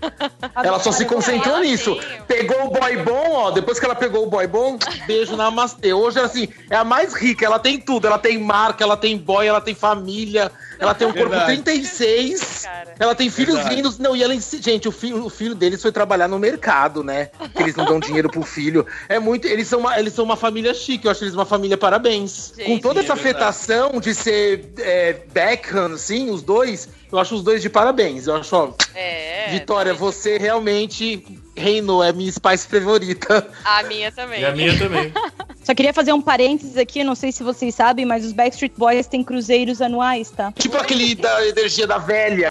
[0.63, 1.99] Ela só se concentrou nisso.
[2.29, 3.51] Pegou o boy bom, ó.
[3.51, 5.93] Depois que ela pegou o boy bom, beijo na Namastê.
[5.93, 7.45] Hoje, assim, é a mais rica.
[7.45, 8.07] Ela tem tudo.
[8.07, 10.53] Ela tem marca, ela tem boy, ela tem família.
[10.79, 11.63] Ela tem um corpo Verdade.
[11.63, 12.63] 36.
[12.63, 12.95] Cara.
[12.99, 13.75] Ela tem filhos Verdade.
[13.75, 13.99] lindos.
[13.99, 17.31] Não, e ela, gente, o filho, o filho deles foi trabalhar no mercado, né?
[17.55, 18.87] Que eles não dão dinheiro pro filho.
[19.09, 19.47] É muito.
[19.47, 21.07] Eles são uma, eles são uma família chique.
[21.07, 22.53] Eu acho eles uma família parabéns.
[22.57, 25.15] Gente, Com toda sim, essa é afetação de ser é,
[25.57, 28.27] Beckham, assim, os dois, eu acho os dois de parabéns.
[28.27, 29.49] Eu acho, ó, É.
[29.51, 31.25] Vitória, você realmente
[31.57, 32.03] reinou.
[32.05, 33.47] É minha Spice favorita.
[33.65, 34.41] A minha também.
[34.41, 35.13] E a minha também.
[35.65, 39.09] Só queria fazer um parênteses aqui, não sei se vocês sabem, mas os Backstreet Boys
[39.09, 40.53] têm cruzeiros anuais, tá?
[40.57, 42.51] Tipo aquele da energia da velha.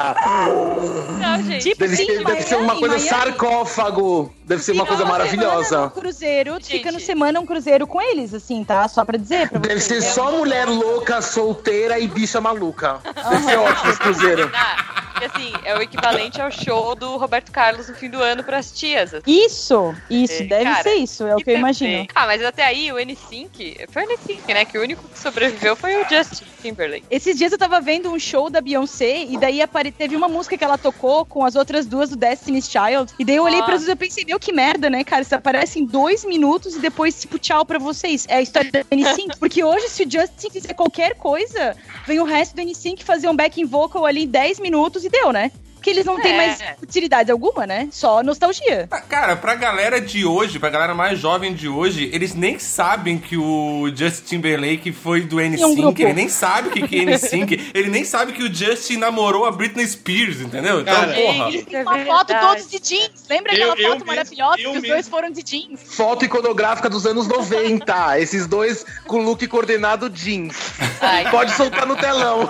[1.21, 1.63] Não, gente.
[1.63, 3.09] Tipo, Deve, sim, ser- deve ser uma Miami, coisa Miami.
[3.09, 4.33] sarcófago.
[4.43, 5.65] Deve ser uma coisa uma maravilhosa.
[5.69, 6.67] semana no cruzeiro, Gente.
[6.67, 8.87] fica no semana um cruzeiro com eles, assim, tá?
[8.87, 10.03] Só pra dizer pra Deve vocês.
[10.03, 12.99] ser só mulher louca, solteira e bicha maluca.
[13.29, 14.51] Deve ser ótimo esse cruzeiro.
[14.53, 18.71] Ah, assim, é o equivalente ao show do Roberto Carlos no fim do ano pras
[18.71, 18.94] tias.
[19.25, 22.07] Isso, isso, É, deve cara, ser isso, é o que eu imagino.
[22.15, 24.65] Ah, mas até aí o N5, foi o N5, né?
[24.65, 27.05] Que o único que sobreviveu foi o Justin Timberlake.
[27.09, 29.91] Esses dias eu tava vendo um show da Beyoncé e daí apare...
[29.91, 33.13] teve uma música que ela tocou com as outras duas do Destiny's Child.
[33.19, 33.63] E daí eu olhei Ah.
[33.63, 35.21] pra duas e pensei, meu, que merda, né, cara?
[35.21, 38.25] Isso aparece em dois minutos e depois, tipo, tchau pra vocês.
[38.29, 39.37] É a história do N5.
[39.39, 43.35] Porque hoje, se o Justin fizer qualquer coisa, vem o resto do N5 fazer um
[43.35, 45.51] backing vocal ali em 10 minutos e deu, né?
[45.85, 46.37] Porque eles não têm É.
[46.37, 47.87] mais utilidade alguma, né?
[47.91, 48.87] Só nostalgia.
[48.89, 53.19] Ah, Cara, pra galera de hoje, pra galera mais jovem de hoje, eles nem sabem
[53.19, 56.01] que o Justin Timberlake foi do um N5, grupo.
[56.01, 59.45] ele nem sabe o que, que é N5, ele nem sabe que o Justin namorou
[59.45, 60.81] a Britney Spears, entendeu?
[60.81, 61.49] Então, Cara, porra.
[61.71, 63.11] É uma foto todos de jeans.
[63.29, 64.87] Lembra Eu- aquela eu foto mesmo- maravilhosa eu que os mesmo.
[64.95, 65.79] dois foram de jeans?
[65.95, 68.17] Foto iconográfica dos anos 90.
[68.19, 70.55] Esses dois com look coordenado jeans.
[70.99, 72.47] Ai, Pode soltar no telão.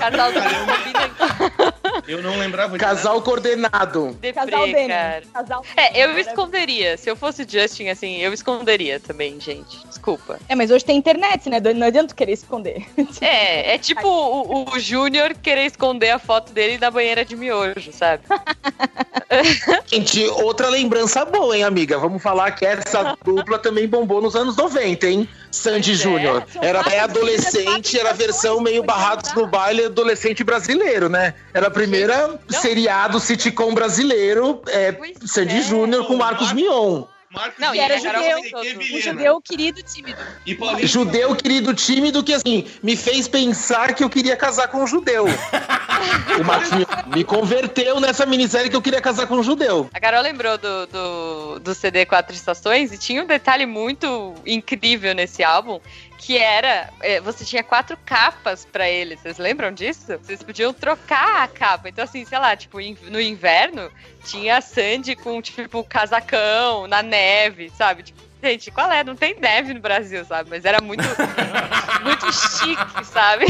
[0.00, 4.08] casal do combina Eu não lembrava Casal coordenado.
[4.20, 4.88] deprê, Casal Benny.
[4.88, 5.22] cara.
[5.32, 6.96] Casal É, eu esconderia.
[6.96, 9.86] Se eu fosse Justin, assim, eu esconderia também, gente.
[9.86, 10.38] Desculpa.
[10.48, 11.60] É, mas hoje tem internet, né?
[11.74, 12.86] Não adianta querer esconder.
[13.20, 17.92] É, é tipo o, o Júnior querer esconder a foto dele na banheira de miojo,
[17.92, 18.22] sabe?
[19.86, 21.98] Gente, outra lembrança boa, hein, amiga?
[21.98, 25.28] Vamos falar que essa dupla também bombou nos anos 90, hein?
[25.56, 25.94] Sandy é.
[25.94, 26.46] Júnior.
[26.60, 31.34] Era pré-adolescente, filhas, era a versão meio Barrados no Baile adolescente brasileiro, né?
[31.52, 35.62] Era a primeira seriado sitcom brasileiro, é, Sandy é.
[35.62, 37.04] Júnior com Marcos Mion.
[37.30, 39.00] Marcos Não, e era judeu, O Vilhena.
[39.00, 40.18] judeu querido tímido.
[40.44, 40.86] E Paulinho.
[40.86, 45.26] Judeu querido tímido que, assim, me fez pensar que eu queria casar com um judeu.
[46.40, 49.90] o Marcos Mion me converteu nessa minissérie que eu queria casar com um judeu.
[49.92, 55.14] A Carol lembrou do, do, do CD Quatro Estações e tinha um detalhe muito incrível
[55.14, 55.80] nesse álbum,
[56.18, 60.18] que era, é, você tinha quatro capas pra ele, vocês lembram disso?
[60.18, 62.78] Vocês podiam trocar a capa, então assim, sei lá, tipo,
[63.10, 63.90] no inverno
[64.24, 68.02] tinha a Sandy com, tipo, casacão na neve, sabe?
[68.02, 69.04] Tipo, gente, qual é?
[69.04, 70.50] Não tem neve no Brasil, sabe?
[70.50, 71.04] Mas era muito,
[72.02, 73.46] muito chique, sabe?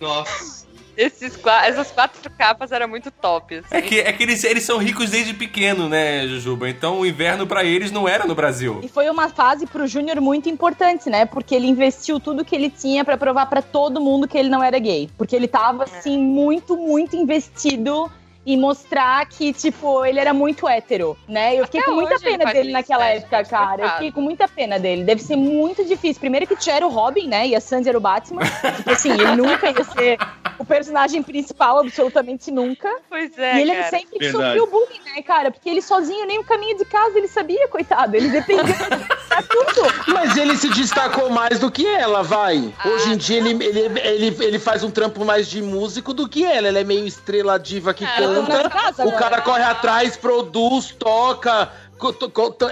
[0.00, 0.63] Nossa.
[0.96, 3.68] Esses, essas quatro capas eram muito top, assim.
[3.70, 6.68] É que, é que eles, eles são ricos desde pequeno, né, Jujuba?
[6.68, 8.80] Então o inverno pra eles não era no Brasil.
[8.82, 11.24] E foi uma fase pro Júnior muito importante, né?
[11.24, 14.62] Porque ele investiu tudo que ele tinha pra provar pra todo mundo que ele não
[14.62, 15.08] era gay.
[15.16, 18.10] Porque ele tava, assim, muito, muito investido
[18.46, 21.58] e mostrar que, tipo, ele era muito hétero, né?
[21.58, 23.82] Eu fiquei Até com muita pena dele isso, naquela né, época, cara.
[23.82, 25.04] Eu fiquei com muita pena dele.
[25.04, 26.20] Deve ser muito difícil.
[26.20, 27.46] Primeiro que tinha era o Robin, né?
[27.48, 28.42] E a Sandy era o Batman.
[28.76, 30.18] tipo assim, ele nunca ia ser
[30.58, 32.94] o personagem principal, absolutamente nunca.
[33.08, 33.90] Pois é, e ele cara.
[33.90, 34.44] sempre Verdade.
[34.44, 35.50] sofreu bullying, né, cara?
[35.50, 38.16] Porque ele sozinho, nem o caminho de casa ele sabia, coitado.
[38.16, 38.74] Ele dependia
[39.28, 39.82] pra tudo.
[40.08, 42.72] Mas ele se destacou mais do que ela, vai.
[42.84, 46.44] Hoje em dia ele, ele, ele, ele faz um trampo mais de músico do que
[46.44, 46.68] ela.
[46.68, 48.70] Ela é meio estrela diva que Ah, na canta.
[48.70, 51.70] casa o cara corre atrás, produz, toca,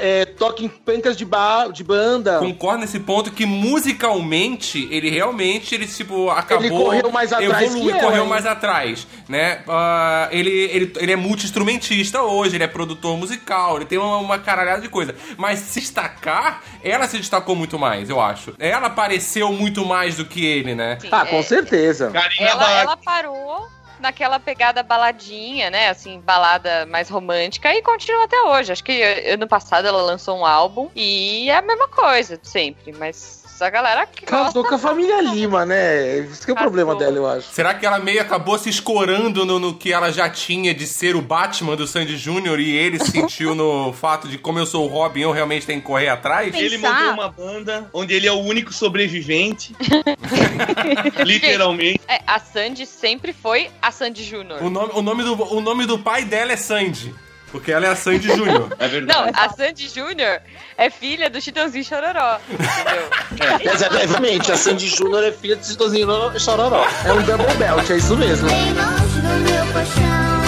[0.01, 2.39] é, toca em pencas de, ba de banda.
[2.39, 7.99] Concordo nesse ponto que musicalmente ele realmente ele tipo acabou Ele correu mais atrás evoluiu,
[7.99, 8.29] correu hein?
[8.29, 9.63] mais atrás, né?
[9.69, 14.39] Ah, ele, ele, ele é multi-instrumentista hoje, ele é produtor musical, ele tem uma, uma
[14.39, 15.15] caralhada de coisa.
[15.37, 18.55] Mas se destacar, ela se destacou muito mais, eu acho.
[18.59, 20.99] Ela apareceu muito mais do que ele, né?
[21.01, 22.11] Sim, Ah, é, com certeza.
[22.11, 23.69] Karina Ela, ela parou
[24.03, 25.89] naquela pegada baladinha, né?
[25.89, 28.73] Assim, balada mais romântica e continua até hoje.
[28.73, 33.42] Acho que ano passado ela lançou um álbum e é a mesma coisa sempre, mas
[33.67, 36.19] a galera que Casou gosta com a família Lima, né?
[36.19, 36.71] Isso que é o Casou.
[36.71, 37.49] problema dela, eu acho.
[37.53, 41.17] Será que ela meio acabou se escorando no, no que ela já tinha de ser
[41.17, 44.89] o Batman do Sandy Júnior e ele sentiu no fato de como eu sou o
[44.89, 46.55] Robin, eu realmente tenho que correr atrás?
[46.55, 49.75] Ele pensar- montou uma banda onde ele é o único sobrevivente.
[51.25, 52.01] Literalmente.
[52.09, 54.63] É, a Sandy sempre foi a Sandy Júnior.
[54.63, 57.15] O nome, o, nome do, o nome do pai dela é Sandy.
[57.53, 58.69] Porque ela é a Sandy Júnior.
[58.79, 59.31] É Não, verdade.
[59.35, 60.41] a Sandy Júnior
[60.79, 62.39] é filha do Chitãozinho Chororó.
[62.51, 63.73] Entendeu?
[63.75, 66.09] Exatamente, a Sandy Júnior é filha de Citozinho
[66.41, 66.87] Chororó.
[67.05, 68.49] É um double belt, é isso mesmo.
[68.49, 70.43] Bem longe do meu colchão.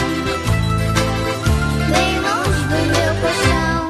[1.93, 3.85] Bem longe do meu colchão.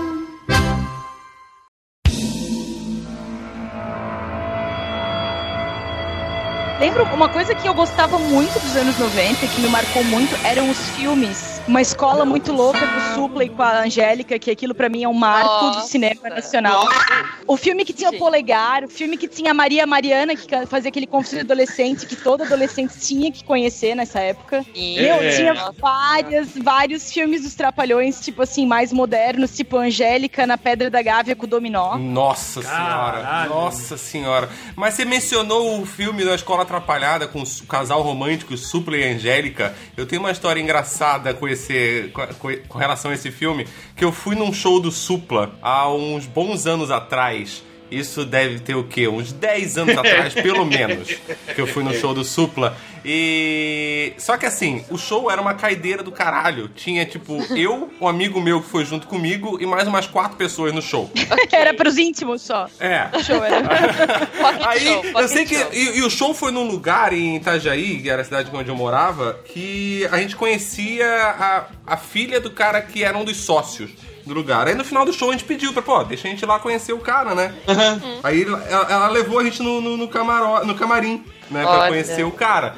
[6.80, 10.68] Lembro uma coisa que eu gostava muito dos anos 90, que me marcou muito, eram
[10.68, 11.53] os filmes.
[11.66, 15.08] Uma escola muito louca do Supla e com a Angélica, que aquilo pra mim é
[15.08, 15.88] um marco do Nossa.
[15.88, 16.86] cinema nacional.
[17.46, 18.18] O filme que tinha o Sim.
[18.18, 22.42] Polegar, o filme que tinha a Maria Mariana, que fazia aquele conflito adolescente que todo
[22.42, 24.62] adolescente tinha que conhecer nessa época.
[24.74, 25.36] E Meu, É.
[25.36, 31.00] tinha várias, vários filmes dos Trapalhões, tipo assim, mais modernos, tipo Angélica na Pedra da
[31.00, 31.96] Gávea com o Dominó.
[31.96, 33.50] Nossa senhora, Caralho.
[33.50, 34.50] nossa senhora.
[34.76, 39.74] Mas você mencionou o filme da Escola Atrapalhada com o casal romântico Supla e Angélica.
[39.96, 44.12] Eu tenho uma história engraçada com, esse, com, com- relação a esse filme, que eu
[44.12, 47.64] fui num show do Supla há uns bons anos atrás.
[47.90, 49.06] Isso deve ter o quê?
[49.06, 51.08] Uns 10 anos atrás, pelo menos,
[51.54, 52.76] que eu fui no show do Supla.
[53.04, 54.14] E.
[54.16, 56.68] Só que assim, o show era uma caideira do caralho.
[56.68, 60.72] Tinha, tipo, eu, um amigo meu que foi junto comigo e mais umas quatro pessoas
[60.72, 61.10] no show.
[61.52, 62.68] Era pros íntimos só.
[62.80, 63.08] É.
[63.12, 63.58] O show era.
[64.68, 65.54] Aí, show, eu sei que.
[65.54, 68.76] E, e o show foi num lugar em Itajaí, que era a cidade onde eu
[68.76, 73.90] morava, que a gente conhecia a, a filha do cara que era um dos sócios
[74.26, 74.66] do lugar.
[74.66, 76.92] Aí no final do show a gente pediu pra, pô, deixa a gente lá conhecer
[76.92, 77.54] o cara, né?
[78.22, 81.62] Aí ela, ela levou a gente no, no, no, camaro, no camarim, né?
[81.62, 81.88] Pra Olha.
[81.88, 82.76] conhecer o cara.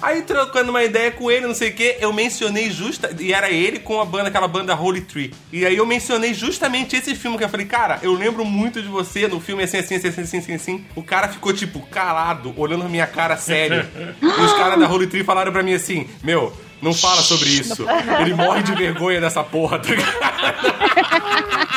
[0.00, 3.10] Aí, trocando uma ideia com ele, não sei o que, eu mencionei justa.
[3.18, 5.34] E era ele com a banda, aquela banda Holy Tree.
[5.52, 8.86] E aí eu mencionei justamente esse filme que eu falei, cara, eu lembro muito de
[8.86, 10.86] você no filme assim, assim, assim, assim, assim, assim, assim.
[10.94, 13.84] O cara ficou, tipo, calado, olhando na minha cara sério.
[14.22, 16.52] e os caras da Holy Tree falaram pra mim assim, meu.
[16.80, 17.84] Não fala sobre isso.
[18.20, 20.12] Ele morre de vergonha dessa porra, tá ligado?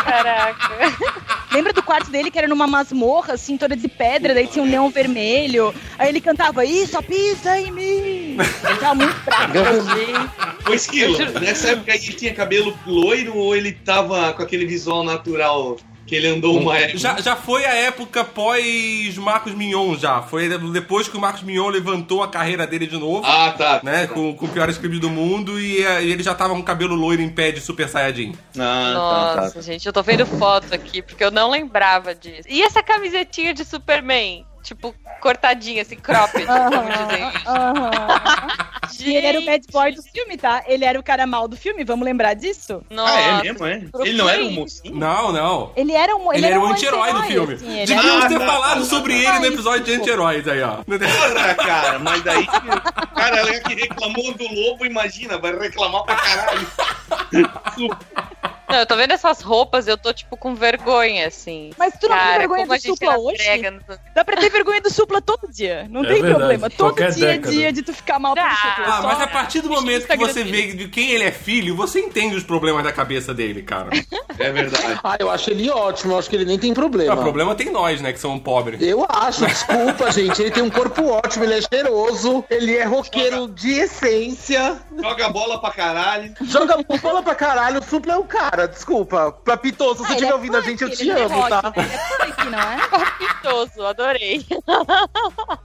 [0.03, 0.71] Caraca.
[1.51, 4.67] Lembra do quarto dele que era numa masmorra, assim, toda de pedra, daí tinha um
[4.67, 5.73] neon vermelho.
[5.99, 8.37] Aí ele cantava, isso, pisa em mim.
[8.37, 9.53] Ele tava muito bravo.
[10.69, 15.03] Ô, Esquilo, nessa época aí ele tinha cabelo loiro ou ele tava com aquele visual
[15.03, 15.77] natural
[16.11, 16.97] que ele andou uma época?
[16.97, 20.21] Já, já foi a época pós Marcos Mignon, já.
[20.21, 23.25] Foi depois que o Marcos Mignon levantou a carreira dele de novo.
[23.25, 23.79] Ah, tá.
[23.81, 26.59] né, com, com o pior script do mundo e, eh, e ele já tava com
[26.59, 28.35] o cabelo loiro em pé de Super Saiyajin.
[28.59, 29.61] Ah, tá, Nossa, tá.
[29.61, 32.43] gente, eu tô vendo foto aqui, porque eu não lembrava disso.
[32.49, 34.45] E essa camisetinha de Superman?
[34.63, 37.23] Tipo, cortadinha, assim, cropped, como dizem.
[37.47, 38.47] Aham.
[38.99, 40.63] E ele era o bad boy do filme, tá?
[40.67, 42.83] Ele era o cara mal do filme, vamos lembrar disso?
[42.89, 43.83] Nossa, Ah, é mesmo, é?
[44.01, 44.95] Ele não era um mocinho?
[44.95, 45.71] Não, não.
[45.75, 47.53] Ele era um Ele, era um anti-herói do filme.
[47.55, 50.77] assim, ele Devíamos ter falado não, sobre não, ele no episódio de anti-heróis aí, ó.
[51.35, 52.45] Ora, cara, mas daí.
[52.45, 56.67] Cara, ela que reclamou do lobo, imagina, vai reclamar pra caralho.
[58.71, 61.71] Não, eu tô vendo essas roupas, eu tô, tipo, com vergonha, assim.
[61.77, 63.69] Mas tu não tem Cara, vergonha como a do supla era hoje?
[63.71, 63.81] no-
[64.15, 65.87] Dá pra ter vergonha do supla todo dia.
[65.89, 66.69] Não É tem verdade, problema.
[66.69, 68.85] Todo qualquer dia é dia de tu ficar mal pelo Ah, supla.
[68.87, 71.75] Ah, Só mas a partir do momento que você vê de quem ele é filho,
[71.75, 73.89] você entende os problemas da cabeça dele, cara.
[74.39, 74.99] É verdade.
[75.03, 77.13] Ah, eu acho ele ótimo, eu acho que ele nem tem problema.
[77.13, 78.81] O problema tem nós, né, que somos pobres.
[78.81, 80.41] Eu acho, desculpa, gente.
[80.41, 84.79] Ele tem um corpo ótimo, ele é cheiroso, ele é roqueiro de essência.
[85.01, 86.33] Joga bola pra caralho.
[86.41, 89.31] Joga bola pra caralho, o Supla é o cara, desculpa.
[89.45, 91.49] Papitoso, se Ah, você estiver é ouvindo a punk, gente, eu te é amo, rock,
[91.49, 91.61] tá?
[91.63, 91.73] né?
[91.77, 92.77] Ele é punk, não é?
[93.41, 94.45] Pintoso, adorei.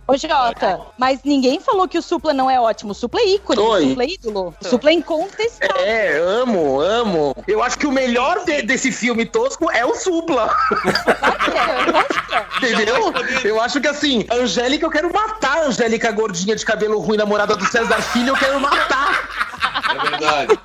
[0.09, 2.93] Ô, Jota, mas ninguém falou que o supla não é ótimo.
[2.93, 3.85] O supla é ícone, Oi.
[3.85, 4.55] o supla é ídolo.
[4.61, 5.77] O supla é incontestável.
[5.85, 7.37] É, amo, amo.
[7.47, 10.55] Eu acho que o melhor de- desse filme tosco é o Supla.
[11.55, 12.73] É, é.
[12.73, 13.13] Entendeu?
[13.45, 17.17] Eu acho que assim, a Angélica, eu quero matar a Angélica gordinha de cabelo ruim,
[17.17, 19.29] namorada do César Filho, eu quero matar.
[19.89, 20.59] É verdade.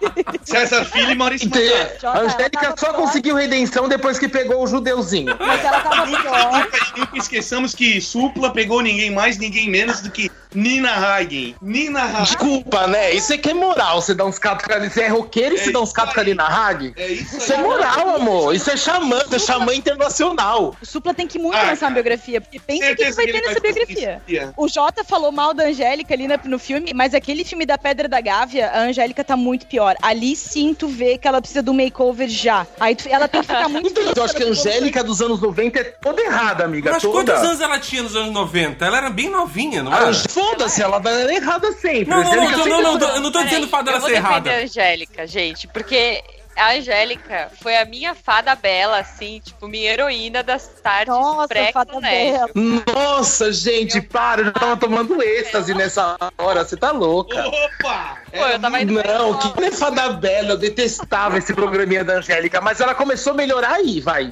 [0.43, 1.49] César Filho e Maurício?
[1.49, 2.10] Matar.
[2.11, 3.01] A Angélica só pior.
[3.01, 5.35] conseguiu redenção depois que pegou o judeuzinho.
[5.39, 6.51] Mas ela tava pior.
[6.97, 11.55] Nunca esqueçamos que Supla pegou ninguém mais, ninguém menos do que Nina Hagen.
[11.61, 12.23] Nina Hagen.
[12.23, 13.13] Desculpa, né?
[13.13, 14.01] Isso aqui é moral.
[14.01, 16.33] Você dá uns catos ali, você é roqueiro e É você dá uns catos ali
[16.33, 16.93] na Hag.
[16.97, 17.41] É isso aí.
[17.41, 18.53] Isso é moral, amor.
[18.55, 20.75] Isso é xamã, isso é xamã internacional.
[20.81, 23.25] O supla tem que muito Ah, lançar uma biografia, porque pensa o que, que vai
[23.25, 24.21] ter nessa biografia.
[24.57, 28.19] O Jota falou mal da Angélica ali no filme, mas aquele filme da Pedra da
[28.21, 29.95] Gávea, a Angélica tá muito pior.
[30.01, 32.65] Ali sim tu vê que ela precisa do makeover já.
[32.79, 35.39] Aí tu- ela tem que ficar muito Então, eu acho que a Angélica dos anos
[35.41, 36.91] 90 é toda errada, amiga.
[36.91, 37.13] Mas toda.
[37.33, 38.85] quantos anos ela tinha nos anos 90?
[38.85, 40.11] Ela era bem novinha, não A era?
[40.41, 42.05] Foda-se, ela tá errada sempre.
[42.05, 44.09] Não, não, não, não, sempre não, eu não tô dizendo o fato dela eu vou
[44.09, 44.51] ser defender errada.
[44.51, 46.23] a Angélica, gente, porque
[46.55, 51.47] a Angélica foi a minha fada bela, assim, tipo, minha heroína das tardes Nossa, fada
[51.47, 52.49] pré-colégio.
[52.93, 57.47] Nossa, gente, para, eu já tava tomando êxtase nessa hora, você tá louca.
[57.47, 58.17] Opa!
[58.31, 62.59] Pô, eu tava indo Não, que é fada bela, eu detestava esse programinha da Angélica,
[62.59, 64.31] mas ela começou a melhorar aí, vai.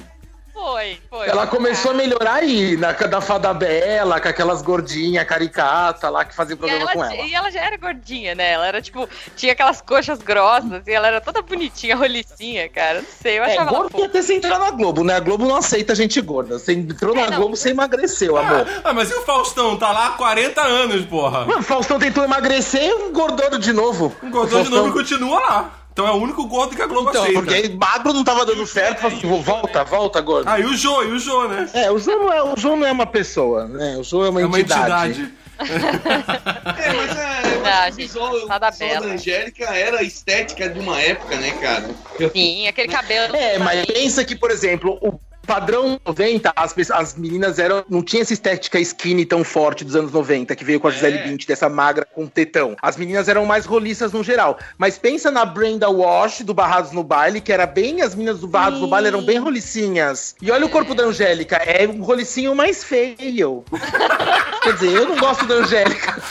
[0.52, 1.28] Foi, foi.
[1.28, 6.34] Ela começou a melhorar aí, na da fada bela, com aquelas gordinhas caricata lá que
[6.34, 7.14] fazia E programa ela, com ela.
[7.14, 8.52] e ela já era gordinha, né?
[8.52, 13.00] Ela era, tipo, tinha aquelas coxas grossas e ela era toda bonitinha, rolicinha, cara.
[13.00, 15.14] Não sei, eu É, achava ela gordo ia ter você entrar na Globo, né?
[15.14, 16.58] A Globo não aceita gente gorda.
[16.58, 17.36] Você entrou na É, não.
[17.38, 18.66] Globo, você emagreceu, amor.
[18.84, 19.76] Ah, mas e o Faustão?
[19.76, 21.44] Tá lá há 40 anos, porra.
[21.46, 24.14] Mano, Faustão tentou emagrecer e engordou de novo.
[24.22, 25.79] O gordão de novo continua lá.
[26.00, 27.40] Então é o único gordo que a Globo Então, aceita.
[27.42, 30.48] porque aí magro não tava dando certo, falou assim, volta, volta, gordo.
[30.48, 31.68] Ah, e o Jô, e o Jô, né?
[31.74, 33.98] É, o João não é, o João não é uma pessoa, né?
[33.98, 35.10] O João é uma É uma entidade.
[35.20, 35.40] entidade.
[35.60, 38.70] É, mas é, eu acho que gente, o visual, da
[39.12, 41.90] Angélica era a estética de uma época, né, cara?
[42.32, 43.36] Sim, aquele cabelo.
[43.36, 47.84] É, mas pensa que, por exemplo, o padrão 90, as, as meninas eram.
[47.88, 51.18] Não tinha essa estética skinny tão forte dos anos 90, que veio com a Gisele
[51.18, 51.22] É.
[51.24, 52.76] Bündchen, dessa magra com tetão.
[52.80, 54.58] As meninas eram mais roliças no geral.
[54.78, 58.02] Mas pensa na Brenda Wash, do Barrados no Baile, que era bem.
[58.02, 58.90] As meninas do Barrados no Sim.
[58.90, 60.34] Baile eram bem rolicinhas.
[60.40, 63.64] E olha o corpo da Angélica, é um rolicinho mais feio.
[64.62, 66.22] Quer dizer, eu não gosto da Angélica.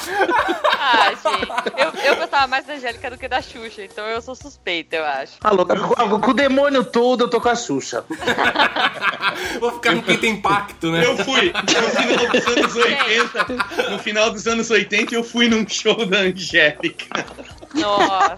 [0.91, 1.49] Ah, gente.
[1.77, 5.05] Eu, eu gostava mais da Angélica do que da Xuxa, então eu sou suspeita, eu
[5.05, 5.33] acho.
[5.43, 8.03] Ah, louca, com, com o demônio todo, eu tô com a Xuxa.
[9.59, 11.05] Vou ficar com quem tem pacto, né?
[11.05, 11.51] Eu fui.
[11.51, 13.89] No final dos anos 80.
[13.91, 17.25] No final dos anos 80, eu fui num show da Angélica.
[17.73, 18.37] Nossa.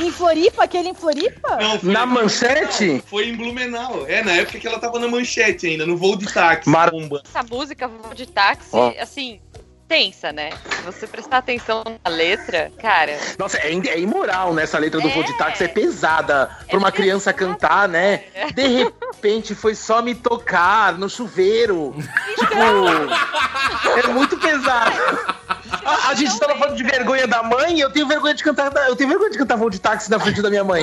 [0.00, 1.56] Em Floripa, aquele em Floripa?
[1.56, 3.02] Não, foi Na manchete?
[3.06, 4.04] Foi em Blumenau.
[4.06, 6.68] É, na época que ela tava na manchete ainda, no voo de táxi.
[6.68, 6.90] Mar-.
[7.24, 8.92] Essa música Voo de táxi, Ó.
[8.98, 9.40] assim,
[9.88, 10.50] tensa, né?
[10.76, 13.18] Se você prestar atenção na letra, cara.
[13.38, 14.62] Nossa, é, é imoral, né?
[14.64, 15.10] Essa letra do É.
[15.10, 16.50] Voo de Táxi é pesada.
[16.68, 18.24] Pra uma criança cantar, né?
[18.54, 21.94] De repente foi só me tocar no chuveiro.
[22.38, 22.54] tipo,
[23.98, 24.96] é muito pesado.
[25.84, 28.72] A, a gente tava falando de vergonha da mãe, eu tenho vergonha de cantar.
[28.88, 30.82] Eu tenho vergonha de cantar Voo de Táxi na frente da minha mãe.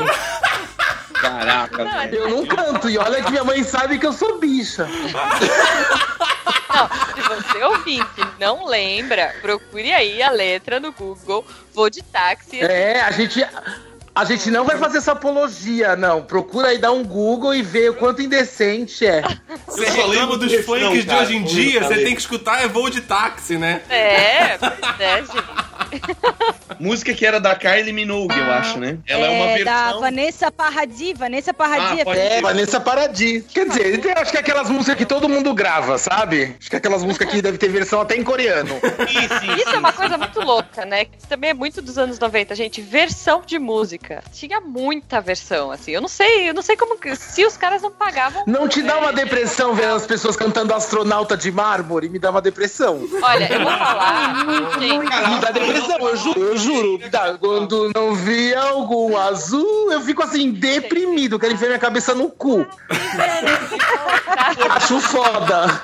[1.21, 2.15] Caraca, velho.
[2.15, 4.87] Eu não canto, e olha que minha mãe sabe que eu sou bicha.
[6.73, 12.61] Não, se você ouvinte não lembra, procure aí a letra no Google, vou de táxi.
[12.61, 13.45] É, a gente.
[14.13, 16.21] A gente não vai fazer essa apologia, não.
[16.21, 19.21] Procura aí dar um Google e ver o quanto indecente é.
[19.65, 22.61] Você Eu só lembro dos do funks de hoje em dia, você tem que escutar
[22.61, 23.81] é voo de táxi, né?
[23.89, 24.57] É,
[24.99, 25.43] é, gente.
[26.79, 28.97] Música que era da Kylie Minogue, eu acho, né?
[29.07, 29.99] Ela é, uma da versão.
[30.01, 31.17] Vanessa Paradis.
[31.17, 33.45] Vanessa Paradis Ah, pode- É, Vanessa Paradis.
[33.47, 36.55] Quer dizer, tem- acho que é aquelas músicas que todo mundo grava, sabe?
[36.59, 38.79] Acho que é aquelas músicas que deve ter versão até em coreano.
[39.07, 39.75] Sim, sim, Isso sim.
[39.75, 41.05] é uma coisa muito louca, né?
[41.05, 42.81] Que também é muito dos anos 90, gente.
[42.81, 44.00] Versão de música.
[44.33, 45.91] Tinha muita versão, assim.
[45.91, 47.15] Eu não sei, eu não sei como que.
[47.15, 48.43] Se os caras não pagavam.
[48.47, 52.09] Não te dá uma É, depressão ver as pessoas cantando astronauta de mármore?
[52.09, 53.07] Me dá uma depressão.
[53.21, 54.35] Olha, eu vou falar.
[54.79, 55.97] gente, Me dá depressão.
[55.99, 57.09] Eu juro, eu juro.
[57.09, 61.37] tá, quando não vi algum azul, eu fico assim, deprimido.
[61.39, 62.65] Quero enfiar minha cabeça no cu.
[64.75, 65.81] Acho foda.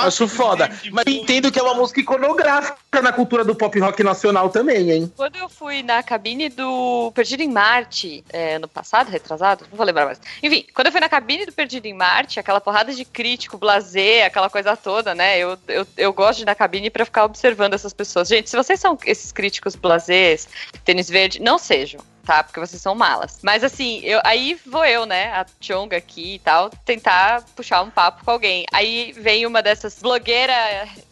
[0.00, 0.70] Acho foda.
[0.90, 5.12] Mas entendo que é uma música iconográfica na cultura do pop rock nacional também, hein?
[5.16, 9.86] Quando eu fui na cabine do Perdido em Marte, é, ano passado, retrasado, não vou
[9.86, 10.20] lembrar mais.
[10.42, 14.26] Enfim, quando eu fui na cabine do Perdido em Marte, aquela porrada de crítico, blazer,
[14.26, 15.38] aquela coisa toda, né?
[15.38, 18.26] Eu, eu, eu gosto de ir na cabine pra ficar observando essas pessoas.
[18.26, 20.48] Gente, se vocês são esses críticos blasés,
[20.84, 22.00] tênis verde, não sejam.
[22.24, 23.40] Tá, porque vocês são malas.
[23.42, 27.90] Mas assim, eu, aí vou eu, né, a Chonga aqui e tal, tentar puxar um
[27.90, 28.64] papo com alguém.
[28.72, 30.54] Aí vem uma dessas blogueira,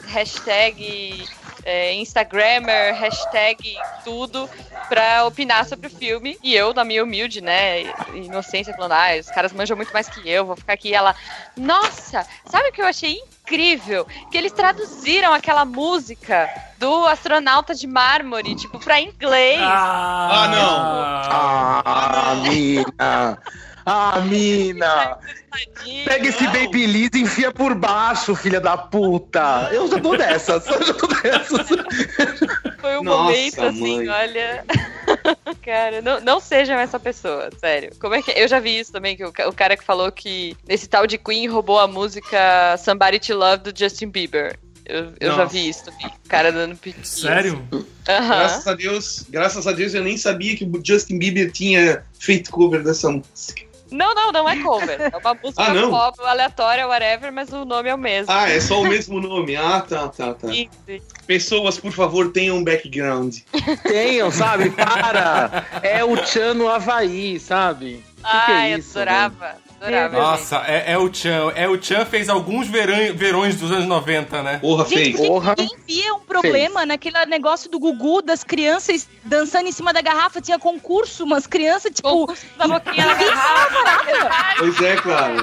[0.06, 1.24] hashtag
[1.64, 4.48] é, Instagrammer, hashtag tudo,
[4.88, 6.38] pra opinar sobre o filme.
[6.42, 7.82] E eu, na minha humilde, né,
[8.14, 10.88] inocência, falando, ah, os caras manjam muito mais que eu, vou ficar aqui.
[10.88, 11.14] E ela,
[11.56, 14.06] nossa, sabe o que eu achei incrível?
[14.30, 16.48] Que eles traduziram aquela música
[16.78, 19.60] do astronauta de mármore, tipo, pra inglês.
[19.60, 21.30] Ah, não.
[21.84, 23.38] Ah, mina.
[23.92, 25.18] Ah, mina.
[26.04, 29.68] Pega esse Babyliss e enfia por baixo, filha da puta.
[29.72, 30.64] Eu já tô dessas.
[30.68, 31.66] Eu já tô dessas.
[32.80, 34.08] Foi um Nossa, momento assim, mãe.
[34.08, 34.64] olha.
[35.60, 37.90] cara, não, não sejam essa pessoa, sério.
[37.98, 38.30] Como é que.
[38.30, 41.18] Eu já vi isso também, que o, o cara que falou que esse tal de
[41.18, 44.56] Queen roubou a música Somebody to Love do Justin Bieber.
[44.86, 46.06] Eu, eu já vi isso também.
[46.06, 47.08] O cara dando piti.
[47.08, 47.60] Sério?
[48.08, 48.38] Aham.
[48.38, 52.52] Graças a Deus, graças a Deus eu nem sabia que o Justin Bieber tinha feito
[52.52, 53.69] cover dessa música.
[53.90, 55.00] Não, não, não é cover.
[55.00, 58.32] É uma música Ah, pop, aleatória, whatever, mas o nome é o mesmo.
[58.32, 59.56] Ah, é só o mesmo nome.
[59.56, 60.48] Ah, tá, tá, tá.
[60.48, 60.70] Isso.
[61.26, 63.38] Pessoas, por favor, tenham um background.
[63.82, 64.70] Tenham, sabe?
[64.70, 65.64] Para.
[65.82, 68.04] É o Chan no Havaí, sabe?
[68.16, 69.56] Que que Ai, é eu isso, adorava.
[69.80, 70.18] Adorava.
[70.18, 71.52] Nossa, é, é o Chan.
[71.54, 74.58] É o Chan fez alguns verão, verões dos anos 90, né?
[74.58, 75.26] Porra, Gente, fez.
[75.26, 75.54] Porra.
[75.58, 80.40] ninguém via um problema naquele negócio do Gugu, das crianças dançando em cima da garrafa.
[80.40, 82.26] Tinha concurso, umas crianças, tipo.
[82.26, 83.06] Boquinha.
[84.58, 85.36] Pois é, claro.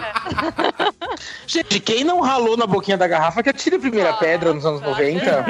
[1.47, 4.81] Gente, quem não ralou na boquinha da garrafa que atire a primeira pedra nos anos
[4.81, 5.45] 90?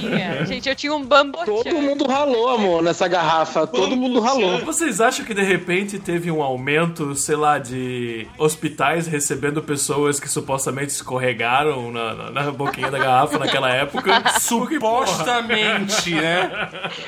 [0.00, 0.44] Tinha.
[0.46, 1.38] Gente, eu tinha um bambu.
[1.44, 3.66] Todo mundo ralou, amor, nessa garrafa.
[3.68, 4.64] Todo mundo ralou.
[4.64, 10.28] Vocês acham que de repente teve um aumento, sei lá, de hospitais recebendo pessoas que
[10.28, 14.22] supostamente escorregaram na, na- na boquinha da garrafa naquela época?
[14.40, 16.50] Supostamente, né?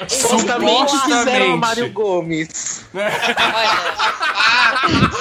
[0.09, 1.57] Supostamente Supostamente.
[1.59, 2.85] Mário Gomes.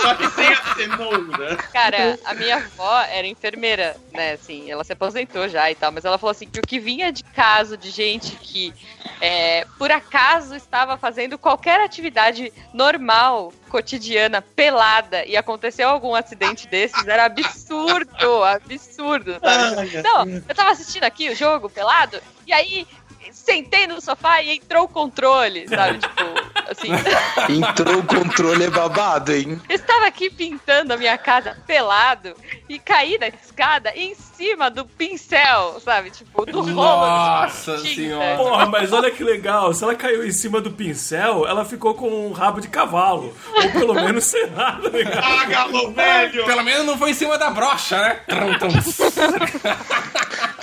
[0.02, 1.58] Só que sem a cenoura.
[1.74, 4.34] Cara, a minha avó era enfermeira, né?
[4.34, 7.12] Assim, ela se aposentou já e tal, mas ela falou assim que o que vinha
[7.12, 8.74] de caso de gente que
[9.20, 17.08] é, por acaso estava fazendo qualquer atividade normal, cotidiana, pelada, e aconteceu algum acidente desses,
[17.08, 20.02] era absurdo, absurdo, sabe?
[20.02, 22.88] Não, eu tava assistindo aqui o jogo pelado, e aí
[23.32, 26.00] sentei no sofá e entrou o controle, sabe?
[26.08, 26.90] Tipo, assim.
[27.50, 29.62] Entrou o controle é babado, hein?
[29.70, 32.36] Eu estava aqui pintando a minha casa pelado
[32.68, 36.12] e caí da escada em cima do pincel, sabe?
[36.12, 36.76] Tipo, do rolo.
[36.76, 38.38] Nossa senhora.
[38.38, 39.74] Porra, mas olha que legal.
[39.74, 43.34] Se ela caiu em cima do pincel, ela ficou com um rabo de cavalo.
[43.56, 45.24] Ou pelo menos sei lá, tá ligado?
[45.24, 46.46] Ah, galo velho!
[46.46, 48.20] Pelo menos não foi em cima da brocha, né?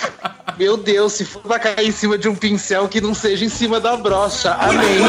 [0.57, 3.49] Meu Deus, se for pra cair em cima de um pincel, que não seja em
[3.49, 4.53] cima da brocha.
[4.53, 4.99] Amém.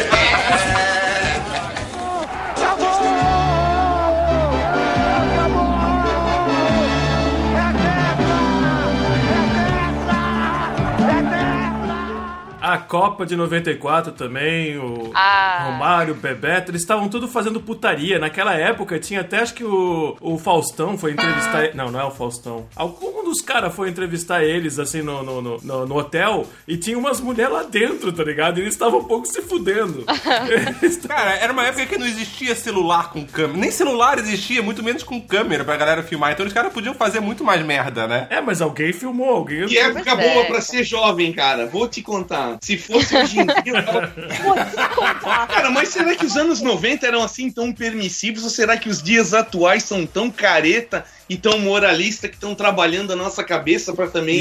[12.87, 15.65] Copa de 94 também, o Ah.
[15.71, 18.19] Romário, o Bebeto, eles estavam tudo fazendo putaria.
[18.19, 21.73] Naquela época tinha até acho que o, o Faustão foi entrevistar.
[21.75, 22.67] Não, não é o Faustão.
[22.75, 26.97] Algum dos caras foi entrevistar eles assim no, no, no, no- no hotel e tinha
[26.97, 28.57] umas mulheres lá dentro, tá ligado?
[28.59, 30.03] E eles estavam um pouco se fudendo.
[31.07, 33.57] Cara, era uma época que não existia celular com câmera.
[33.59, 36.31] Nem celular existia, muito menos com câmera pra galera filmar.
[36.31, 38.27] Então os caras podiam fazer muito mais merda, né?
[38.29, 39.65] É, mas alguém filmou, alguém.
[39.67, 40.33] Que época Pois é.
[40.33, 41.65] boa pra ser jovem, cara.
[41.65, 42.57] Vou te contar.
[42.61, 43.83] Se fosse hoje em dia.
[43.83, 44.13] tava-
[45.47, 48.43] Cara, mas será que os anos 90 eram assim tão permissivos?
[48.43, 53.11] Ou será que os dias atuais são tão careta e tão moralista que estão trabalhando
[53.11, 54.35] a nossa cabeça pra também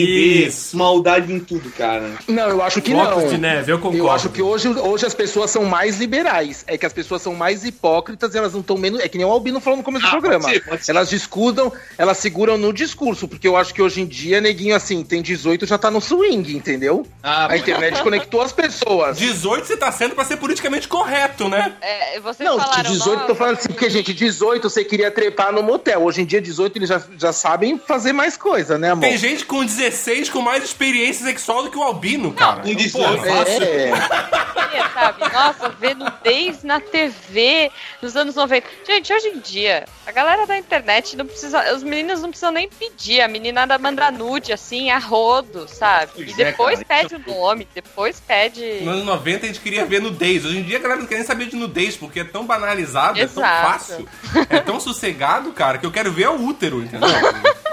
[0.47, 0.72] Isso.
[0.72, 2.11] ver maldade em tudo, cara?
[2.28, 3.26] Não, eu acho que não.
[3.28, 3.99] de neve, eu concordo.
[3.99, 6.64] Eu acho que hoje, hoje as pessoas são mais liberais.
[6.66, 9.01] É que as pessoas são mais hipócritas e elas não estão menos.
[9.01, 10.45] É que nem o Albino falou no começo Ah, do programa.
[10.45, 10.91] pode ser, pode ser.
[10.93, 13.26] Elas discordam, elas seguram no discurso.
[13.26, 16.55] Porque eu acho que hoje em dia, neguinho assim, tem 18 já tá no swing,
[16.57, 17.07] entendeu?
[17.22, 19.16] Ah, A internet conectou as pessoas.
[19.16, 21.74] 18 você tá sendo pra ser politicamente correto, né?
[21.80, 22.82] É, vocês Não, falaram.
[22.82, 26.03] de 18, tô "Nossa, falando assim, porque, gente, 18 você queria trepar no motel.
[26.03, 29.02] Hoje em dia, 18 18 eles já, já sabem fazer mais coisa, né, amor?
[29.02, 32.62] Tem gente com 16 com mais experiência sexual do que o Albino, cara.
[32.62, 33.22] 18.
[33.22, 33.26] pô.
[33.26, 35.32] É, Queria, sabe?
[35.32, 37.70] Nossa, ver nudez na TV
[38.02, 38.66] nos anos 90.
[38.86, 41.74] Gente, hoje em dia, a galera da internet não precisa.
[41.74, 43.20] Os meninos não precisam nem pedir.
[43.20, 46.12] A menina manda nude, assim, a rodo, sabe?
[46.14, 48.80] Pois e é, depois cara, pede o nome, depois pede.
[48.80, 50.44] Nos anos 90 a gente queria ver nudez.
[50.44, 53.18] Hoje em dia a galera não quer nem saber de nudez, porque é tão banalizado,
[53.18, 53.70] é tão Exato.
[53.70, 54.08] fácil,
[54.50, 57.08] é tão sossegado, cara, que eu quero ver é o útero, entendeu?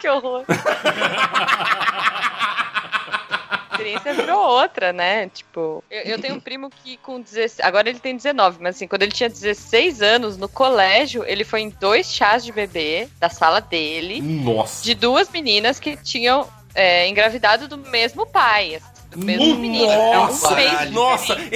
[0.00, 0.44] Que horror.
[3.68, 5.28] A experiência virou outra, né?
[5.28, 7.60] Tipo, eu, eu tenho um primo que com 16.
[7.66, 11.62] Agora ele tem 19, mas assim, quando ele tinha 16 anos, no colégio, ele foi
[11.62, 14.84] em dois chás de bebê da sala dele, Nossa.
[14.84, 18.80] de duas meninas que tinham é, engravidado do mesmo pai.
[19.16, 19.86] Mesmo menino.
[19.90, 21.54] Um Nossa, mês nossa, diferente,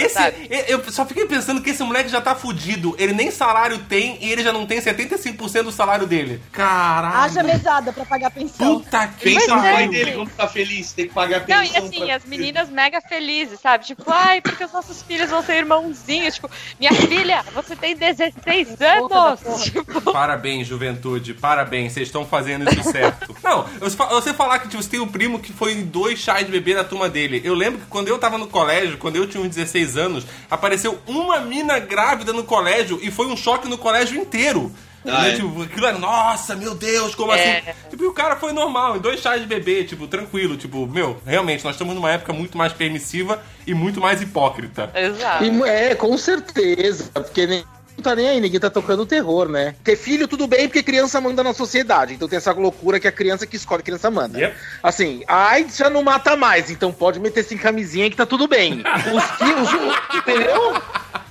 [0.51, 2.95] esse, eu só fiquei pensando que esse moleque já tá fudido.
[2.99, 6.41] Ele nem salário tem e ele já não tem 75% do salário dele.
[6.53, 7.17] Caralho.
[7.17, 8.81] Haja mesada pra pagar pensão.
[8.81, 9.91] Puta que Pensa no Pois é, pai sim.
[9.91, 11.65] dele, como tá feliz, tem que pagar Não, pensão.
[11.65, 13.85] e assim, pra- as meninas mega felizes, sabe?
[13.85, 16.35] Tipo, ai, porque os nossos filhos vão ser irmãozinhos.
[16.37, 16.51] Tipo,
[16.81, 19.65] minha filha, você tem 16 anos.
[19.65, 21.35] Tipo, Parabéns, juventude.
[21.35, 23.35] Parabéns, vocês estão fazendo isso certo.
[23.43, 26.19] Não, você fa- você falar que tipo, você tem um primo que foi em dois
[26.19, 27.42] chás de bebê da turma dele.
[27.43, 30.99] Eu lembro que quando eu tava no colégio, quando eu tinha uns 16 anos, apareceu
[31.07, 34.73] uma mina grávida no colégio e foi um choque no colégio inteiro.
[35.05, 35.35] Ah, Né, é?
[35.35, 37.59] tipo, aquilo era, nossa, meu Deus, como É.
[37.59, 37.71] assim?
[37.91, 40.57] Tipo, e o cara foi normal, em dois chás de bebê, tipo, tranquilo.
[40.57, 44.93] Tipo, meu, realmente, nós estamos numa época muito mais permissiva e muito mais hipócrita.
[44.95, 45.43] exato.
[45.45, 47.65] E, é, com certeza, porque nem,
[47.97, 49.75] não tá nem aí, ninguém tá tocando terror, né?
[49.85, 52.15] Ter filho, tudo bem, porque criança manda na sociedade.
[52.15, 54.39] Então tem essa loucura que a criança que escolhe, a criança manda.
[54.39, 54.57] Yep.
[54.83, 58.49] Assim, a AIDS já não mata mais, então pode meter sem camisinha que tá tudo
[58.49, 58.83] bem.
[59.15, 59.69] Os filhos,
[60.15, 60.83] entendeu?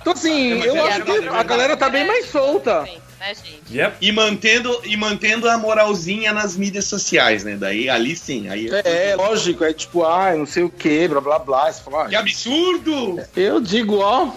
[0.01, 2.81] Então assim, É, eu é acho que é a galera tá bem mais solta.
[2.81, 3.77] Né, gente?
[3.77, 3.97] Yep.
[4.01, 7.55] E mantendo, e mantendo a moralzinha nas mídias sociais, né?
[7.55, 11.37] Daí ali sim, aí É, lógico, é tipo, ai, não sei o que, blá blá
[11.37, 11.71] blá.
[11.71, 13.21] Você fala, Que ah, absurdo!
[13.35, 14.31] eu digo, ó,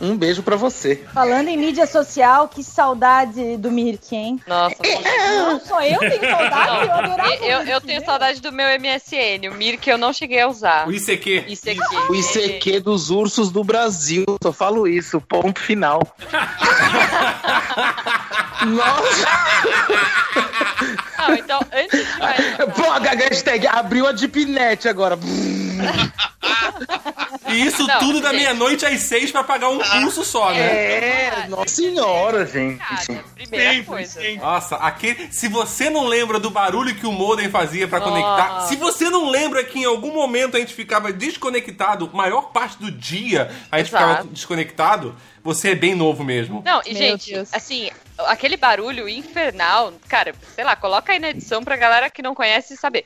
[0.00, 0.96] um beijo pra você.
[1.12, 4.40] Falando em mídia social, que saudade do Mirk, hein?
[4.46, 8.06] Nossa, Não, só eu tenho saudade, eu adorava eu, eu, eu Mirk, tenho né?
[8.06, 9.48] saudade do meu MSN.
[9.50, 10.88] O Mir que eu não cheguei a usar.
[10.88, 11.38] O ICQ.
[11.38, 11.58] Aqui.
[12.08, 16.00] O ICQ dos ursos do Brasil, só falo isso, ponto final.
[18.66, 19.28] Nossa!
[21.28, 25.18] Não, então, antes de mais nada, Pô, a hashtag abriu a Deepnet agora.
[27.48, 28.40] E isso Não, tudo da gente.
[28.40, 30.60] meia-noite às seis pra pagar um pulso só, né?
[30.60, 32.80] É, nossa senhora, gente.
[33.34, 34.12] primeira Sempre, coisa.
[34.20, 34.36] sempre.
[34.36, 35.32] Nossa, aquele.
[35.32, 38.10] Se você não lembra do barulho que o modem fazia pra Nossa.
[38.12, 42.78] conectar, se você não lembra que em algum momento a gente ficava desconectado, maior parte
[42.78, 44.08] do dia a gente Exato.
[44.08, 46.62] ficava desconectado, você é bem novo mesmo.
[46.64, 47.48] Não, e Meu gente, Deus.
[47.52, 47.90] assim,
[48.26, 52.76] aquele barulho infernal, cara, sei lá, coloca aí na edição pra galera que não conhece
[52.76, 53.04] saber.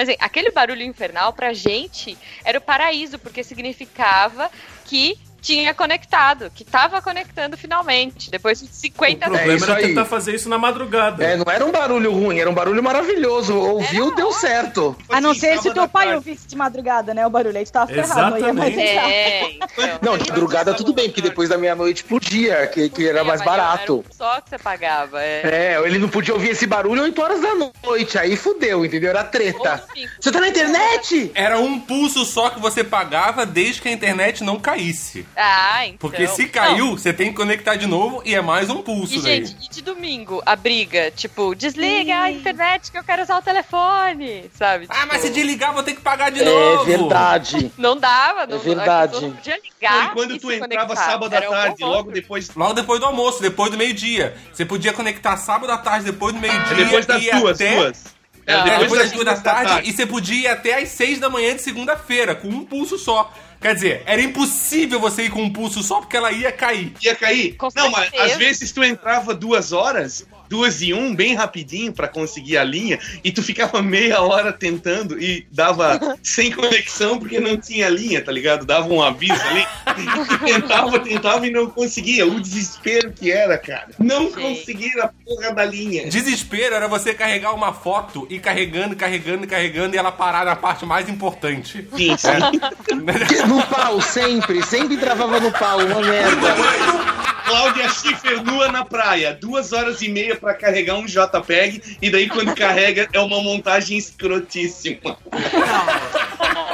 [0.00, 4.50] Mas assim, aquele barulho infernal pra gente era o paraíso, porque significava
[4.82, 9.86] que tinha conectado, que tava conectando finalmente, depois de 50 O problema É era aí.
[9.88, 11.24] tentar fazer isso na madrugada.
[11.24, 13.54] É, não era um barulho ruim, era um barulho maravilhoso.
[13.56, 14.40] Ouviu, Era deu ótimo.
[14.40, 14.96] certo.
[15.08, 16.16] A não ser se teu pai tarde.
[16.16, 17.26] ouvisse de madrugada, né?
[17.26, 18.76] O barulho aí tu tava ferrado, não ia mais.
[18.76, 19.70] É, então.
[20.02, 24.04] Não, de madrugada tudo bem, porque depois da meia-noite podia, que, que era mais barato.
[24.04, 25.74] Era um só que você pagava, é.
[25.76, 29.10] É, ele não podia ouvir esse barulho 8 horas da noite, aí fudeu, entendeu?
[29.10, 29.82] Era treta.
[30.20, 31.30] Você tá na internet?
[31.34, 35.26] Era um pulso só que você pagava desde que a internet não caísse.
[35.36, 35.96] Ah, então.
[35.98, 39.14] Porque se caiu, Não, você tem que conectar de novo e é mais um pulso
[39.14, 39.46] E, daí.
[39.46, 43.42] gente, e de domingo, a briga, tipo, desliga a internet que eu quero usar o
[43.42, 44.86] telefone, sabe?
[44.90, 46.84] Ah, mas se Tipo, desligar, vou ter que pagar de É novo.
[46.84, 47.72] verdade.
[47.78, 49.20] Não dava, não, É verdade.
[49.20, 50.06] não podia ligar.
[50.06, 50.96] e quando e tu se entrava conectar.
[51.10, 52.50] sábado à Era um tarde, logo depois.
[52.54, 54.36] Logo depois do almoço, depois do meio-dia.
[54.52, 56.72] Você podia conectar sábado à tarde, depois do meio-dia.
[56.72, 57.76] É depois das e duas, até...
[57.76, 58.04] duas.
[58.46, 61.30] É, Era depois, das duas da tarde, e você podia ir até às seis da
[61.30, 63.32] manhã de segunda-feira, com um pulso só.
[63.60, 66.94] Quer dizer, era impossível você ir com um pulso só, porque ela ia cair.
[67.02, 67.56] Ia cair.
[67.56, 68.24] Com não, mas certeza.
[68.24, 72.98] às vezes tu entrava duas horas, duas e um, bem rapidinho pra conseguir a linha,
[73.22, 78.32] e tu ficava meia hora tentando e dava sem conexão porque não tinha linha, tá
[78.32, 78.66] ligado?
[78.66, 79.64] Dava um aviso ali.
[79.96, 82.26] E tu tentava, tentava e não conseguia.
[82.26, 83.90] O desespero que era, cara.
[83.96, 84.40] Não Sim.
[84.40, 86.08] conseguir a porra da linha.
[86.08, 90.84] Desespero era você carregar uma foto e carregando, carregando, carregando e ela parar na parte
[90.84, 91.86] mais importante.
[91.96, 92.28] Sim, sim.
[93.46, 94.62] No pau, sempre.
[94.64, 97.29] Sempre travava no pau, uma merda.
[97.50, 102.28] Cláudia Schiffer nua na praia, duas horas e meia pra carregar um JPEG, e daí
[102.28, 105.18] quando carrega é uma montagem escrotíssima.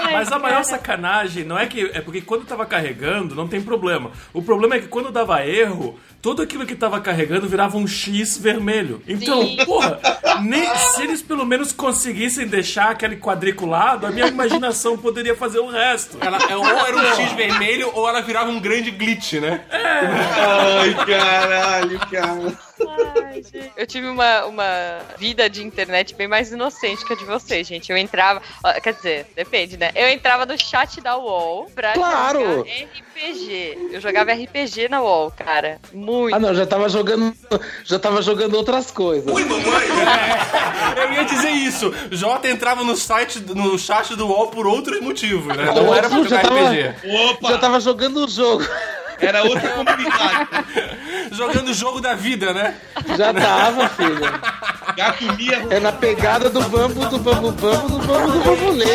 [0.13, 1.91] Mas a maior sacanagem não é que.
[1.93, 4.11] É porque quando tava carregando, não tem problema.
[4.33, 8.37] O problema é que quando dava erro, tudo aquilo que tava carregando virava um X
[8.39, 9.03] vermelho.
[9.07, 9.65] Então, Sim.
[9.65, 10.01] porra,
[10.43, 15.69] nem, se eles pelo menos conseguissem deixar aquele quadriculado, a minha imaginação poderia fazer o
[15.69, 16.19] resto.
[16.21, 19.65] Ela, é, ou era um X vermelho ou ela virava um grande glitch, né?
[19.71, 22.59] Ai, caralho, cara.
[23.25, 23.43] Ai.
[23.77, 27.91] Eu tive uma, uma vida de internet bem mais inocente que a de vocês, gente.
[27.91, 28.43] Eu entrava.
[28.83, 29.91] Quer dizer, depende, né?
[29.97, 32.41] Eu entrava no chat da UOL pra Claro.
[32.41, 33.89] jogar RPG.
[33.93, 35.79] Eu jogava RPG na UOL, cara.
[35.93, 36.35] Muito.
[36.35, 37.35] Ah, não, já tava jogando.
[37.85, 39.27] Já tava jogando outras coisas.
[40.97, 41.93] Eu ia dizer isso.
[42.11, 45.65] Jota entrava no site, no chat do UOL por outros motivos, né?
[45.75, 46.95] Não era pra Eu já jogar tava- RPG.
[47.31, 48.65] Opa, Já tava jogando o jogo.
[49.21, 50.49] Era outra comunidade.
[51.33, 52.75] Jogando o jogo da vida, né?
[53.17, 54.21] Já tava, filho.
[54.97, 58.87] Gato Mia É na pegada do bambu, do bambu, bambu, do bambu, do bambulê.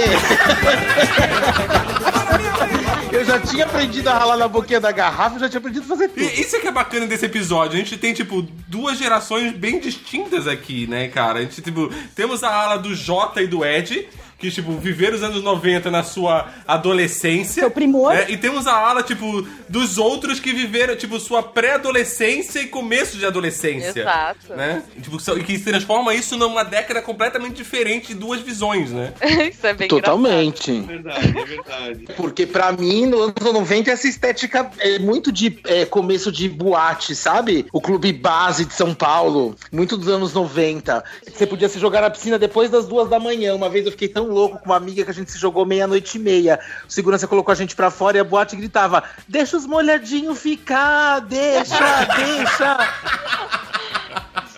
[3.12, 5.88] Eu já tinha aprendido a ralar na boquinha da garrafa, eu já tinha aprendido a
[5.88, 6.22] fazer tudo.
[6.22, 7.76] E isso é que é bacana desse episódio.
[7.76, 11.40] A gente tem, tipo, duas gerações bem distintas aqui, né, cara?
[11.40, 14.08] A gente, tipo, temos a ala do Jota e do Ed,
[14.42, 17.62] que, tipo, viveram os anos 90 na sua adolescência.
[17.62, 18.12] Seu primor.
[18.12, 18.26] né?
[18.28, 23.26] E temos a ala, tipo, dos outros que viveram, tipo, sua pré-adolescência e começo de
[23.26, 24.02] adolescência.
[24.02, 24.54] Exato.
[24.56, 24.82] Né?
[24.98, 29.14] E, tipo, que transforma isso numa década completamente diferente de duas visões, né?
[29.52, 30.72] Isso é bem Totalmente.
[30.72, 32.08] É verdade, é verdade.
[32.16, 37.16] Porque pra mim, nos anos 90, essa estética é muito de é, começo de boate,
[37.16, 37.68] sabe?
[37.72, 41.04] O clube base de São Paulo, muito dos anos 90.
[41.32, 43.54] Você podia se jogar na piscina depois das duas da manhã.
[43.54, 46.18] Uma vez eu fiquei tão louco com uma amiga que a gente se jogou meia-noite
[46.18, 46.60] e meia.
[46.88, 51.20] O segurança colocou a gente pra fora e a boate gritava: Deixa os molhadinhos ficar,
[51.20, 52.78] deixa, deixa.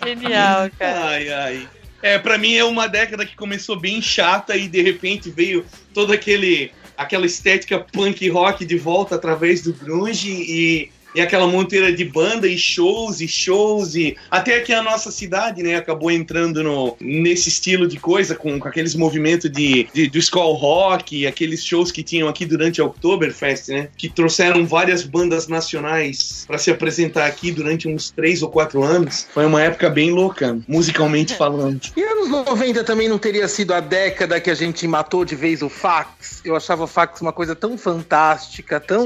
[0.02, 1.06] Genial, cara.
[1.06, 1.68] Ai, ai.
[2.02, 5.64] É, pra mim é uma década que começou bem chata e de repente veio
[5.94, 11.92] todo aquele aquela estética punk rock de volta através do grunge e, e aquela monteira
[11.92, 16.62] de banda e shows e shows e até aqui a nossa cidade, né, acabou entrando
[16.62, 21.26] no, nesse estilo de coisa com, com aqueles movimentos de, de do skull rock e
[21.26, 26.58] aqueles shows que tinham aqui durante a Oktoberfest, né, que trouxeram várias bandas nacionais para
[26.58, 29.26] se apresentar aqui durante uns três ou quatro anos.
[29.32, 31.80] Foi uma época bem louca, musicalmente falando.
[31.96, 35.62] E anos 90 também não teria sido a década que a gente matou de vez
[35.62, 36.40] o fax?
[36.44, 39.04] Eu achava o fax uma coisa tão fantástica, tão.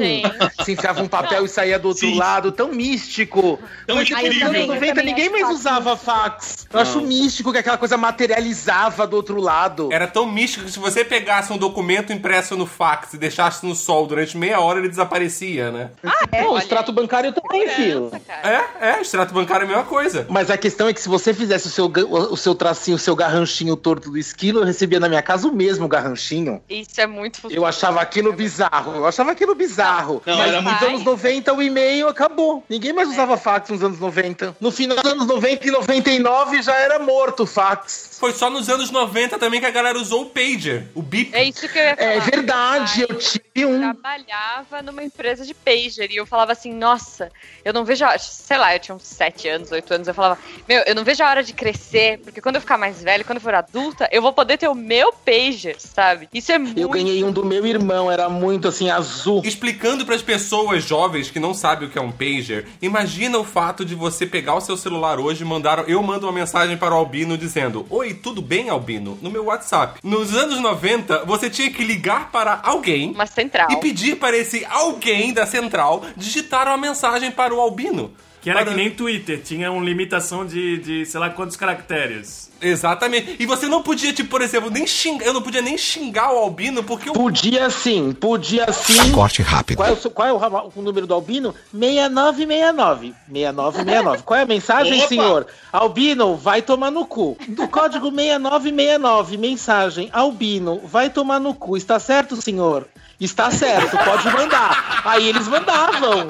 [0.64, 2.18] Se enfiava um papel e saía do outro Sim.
[2.18, 3.58] lado, tão místico.
[3.86, 4.52] Tão Mas Ah, nos incrível.
[4.54, 6.66] eu 90 também ninguém mais usava fax.
[6.70, 6.80] Eu Não.
[6.82, 9.88] acho místico que aquela coisa materializava do outro lado.
[9.92, 13.74] Era tão místico que se você pegasse um documento impresso no fax e deixasse no
[13.74, 15.90] sol durante meia hora, ele desaparecia, né?
[16.32, 18.10] É, o olha, extrato bancário também, filho.
[18.42, 20.26] É, é, extrato bancário é a mesma coisa.
[20.28, 23.16] Mas a questão é que se você fizesse o seu, o seu tracinho, o seu
[23.16, 26.60] garranchinho torto do esquilo, eu recebia na minha casa o mesmo garranchinho.
[26.68, 30.22] Isso é muito Eu achava aquilo bizarro, eu achava aquilo bizarro.
[30.26, 32.64] Não, Mas era nos muito- anos 90 o e-mail acabou.
[32.68, 34.56] Ninguém mais usava fax nos anos 90.
[34.60, 38.16] No final dos anos 90 e 99 já era morto o fax.
[38.18, 41.34] Foi só nos anos 90 também que a galera usou o pager, o bip.
[41.34, 42.10] É isso que eu ia falar.
[42.10, 43.80] É verdade, eu tive um.
[43.80, 47.30] trabalhava numa empresa de pager e eu falava assim, nossa,
[47.64, 50.14] eu não vejo a hora, sei lá, eu tinha uns 7 anos, 8 anos, eu
[50.14, 53.24] falava, meu, eu não vejo a hora de crescer, porque quando eu ficar mais velho,
[53.24, 56.28] quando eu for adulta, eu vou poder ter o meu pager, sabe?
[56.34, 59.42] Isso é muito Eu ganhei um do meu irmão, era muito assim, azul.
[59.44, 63.44] Explicando para as pessoas jovens que não sabem o que é um pager, imagina o
[63.44, 65.88] fato de você pegar o seu celular hoje e mandar.
[65.88, 69.18] Eu mando uma mensagem para o Albino dizendo: Oi, tudo bem, Albino?
[69.22, 70.00] No meu WhatsApp.
[70.02, 73.68] Nos anos 90, você tinha que ligar para alguém uma central.
[73.70, 78.12] e pedir para esse alguém da central digitar uma mensagem para o Albino.
[78.40, 82.47] Que era Para- que nem Twitter, tinha uma limitação de, de sei lá quantos caracteres.
[82.60, 83.36] Exatamente.
[83.38, 85.26] E você não podia, tipo, por exemplo, nem xingar.
[85.26, 89.12] Eu não podia nem xingar o Albino porque o Podia sim, podia sim.
[89.12, 89.76] Corte rápido.
[89.76, 91.54] Qual é, o, seu- qual é o, o número do Albino?
[91.72, 93.14] 6969.
[93.30, 94.22] 6969.
[94.24, 95.08] Qual é a mensagem, Opa!
[95.08, 95.46] senhor?
[95.72, 97.36] Albino, vai tomar no cu.
[97.48, 100.08] Do código 6969, mensagem.
[100.12, 101.76] Albino, vai tomar no cu.
[101.76, 102.86] Está certo, senhor?
[103.20, 105.02] Está certo, pode mandar.
[105.04, 106.28] Aí eles mandavam.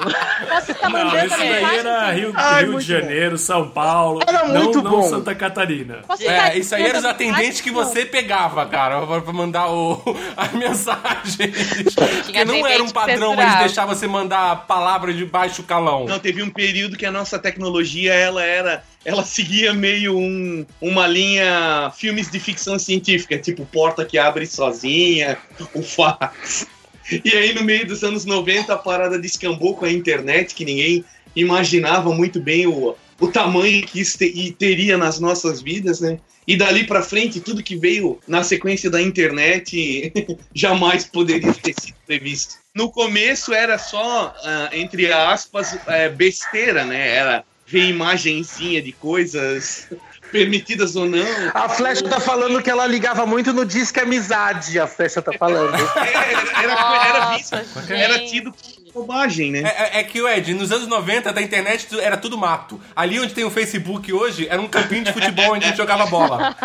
[0.67, 1.79] Estar Não, mandando esse daí mensagem?
[1.79, 4.21] era Rio, Ai, Rio de Janeiro, São Paulo.
[4.27, 5.03] Era não, muito não bom.
[5.07, 5.99] Santa Catarina.
[6.19, 10.01] É, isso aí eram os atendentes que você pegava, cara, pra mandar o,
[10.35, 11.93] as mensagens.
[12.23, 16.05] Porque não era um padrão eles deixar você mandar palavras de baixo calão.
[16.05, 18.83] Não, teve um período que a nossa tecnologia, ela era.
[19.05, 25.37] Ela seguia meio um, uma linha filmes de ficção científica, tipo porta que abre sozinha,
[25.73, 26.67] o fax.
[27.23, 31.03] E aí, no meio dos anos 90, a parada descambou com a internet, que ninguém
[31.35, 36.19] imaginava muito bem o, o tamanho que isso te- teria nas nossas vidas, né?
[36.47, 40.11] E dali pra frente, tudo que veio na sequência da internet
[40.53, 42.55] jamais poderia ter sido previsto.
[42.75, 47.07] No começo era só, ah, entre aspas, eh, besteira, né?
[47.15, 49.87] Era ver imagenzinha de coisas
[50.31, 51.25] permitidas ou não.
[51.53, 55.73] A Flecha tá falando que ela ligava muito no Disque Amizade, a Flecha tá falando.
[55.75, 59.59] Era, era, era visto, Nossa, era tido como bobagem, né?
[59.59, 62.79] É, é- é que, Ed, nos anos 90 da internet era tudo mato.
[62.95, 66.05] Ali onde tem o Facebook hoje, era um campinho de futebol onde a gente jogava
[66.07, 66.55] bola.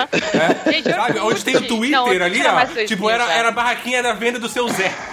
[0.67, 1.19] É, Gente, sabe?
[1.21, 2.53] Onde tem o Twitter Não, ali, ó.
[2.55, 4.93] mais 2000 Tipo, era, era a barraquinha da venda do seu Zé.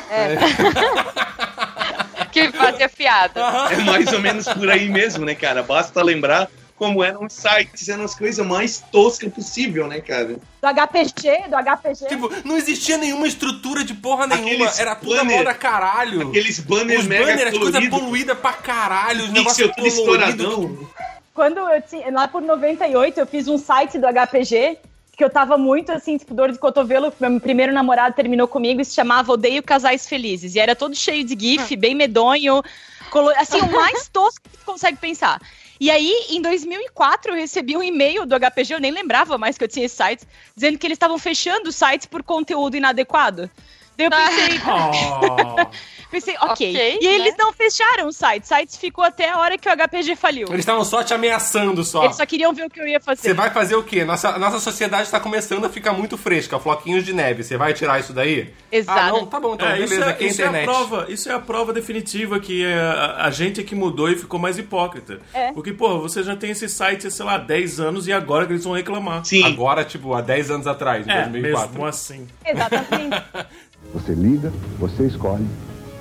[2.31, 3.41] Que fazia piada.
[3.71, 5.63] É mais ou menos por aí mesmo, né, cara?
[5.63, 6.47] Basta lembrar
[6.81, 10.29] como eram os sites, eram as coisas mais toscas possível, né, cara?
[10.59, 12.07] Do HPG, do HPG.
[12.07, 14.47] Tipo, não existia nenhuma estrutura de porra nenhuma.
[14.65, 16.29] Aqueles Era tudo banner- moda caralho.
[16.29, 20.89] Aqueles banners Os mega banners, as coisas coloridos, poluídas pra caralho, os negócios tudo estouradão.
[21.35, 24.79] Quando eu tinha, lá por 98, eu fiz um site do HPG,
[25.15, 27.13] que eu tava muito assim, tipo, dor de cotovelo.
[27.19, 30.55] Meu primeiro namorado terminou comigo e se chamava Odeio Casais Felizes.
[30.55, 32.63] E era todo cheio de GIF, bem medonho,
[33.11, 35.39] colo- assim, o mais tosco que tu consegue pensar.
[35.81, 39.63] E aí, em 2004, eu recebi um e-mail do HPG, eu nem lembrava mais que
[39.63, 43.49] eu tinha esse site, dizendo que eles estavam fechando o site por conteúdo inadequado.
[43.97, 45.65] Daí eu pensei, Oh.
[46.11, 46.51] pensei, ok.
[46.51, 47.13] Ok, e né?
[47.15, 50.47] eles não fecharam o site, o site ficou até a hora que o HPG faliu.
[50.49, 52.03] Eles estavam só te ameaçando só.
[52.03, 53.21] Eles só queriam ver o que eu ia fazer.
[53.21, 54.03] Você vai fazer o quê?
[54.03, 57.43] Nossa, nossa sociedade está começando a ficar muito fresca, floquinhos de neve.
[57.43, 58.53] Você vai tirar isso daí?
[58.71, 58.99] Exato.
[58.99, 60.47] Ah, não, tá bom, então É, beleza, isso, é, aqui é a isso é a
[60.49, 60.65] internet.
[60.65, 64.39] prova, isso é a prova definitiva que a, a gente é que mudou e ficou
[64.39, 65.19] mais hipócrita.
[65.33, 65.53] É.
[65.53, 68.63] Porque, pô, você já tem esse site, sei lá, 10 anos e agora que eles
[68.65, 69.23] vão reclamar.
[69.25, 69.45] Sim.
[69.45, 71.69] Agora, tipo, há 10 anos atrás, em É, 2004.
[71.69, 72.27] mesmo assim.
[72.45, 73.23] Exatamente.
[73.93, 75.45] Você liga, você escolhe,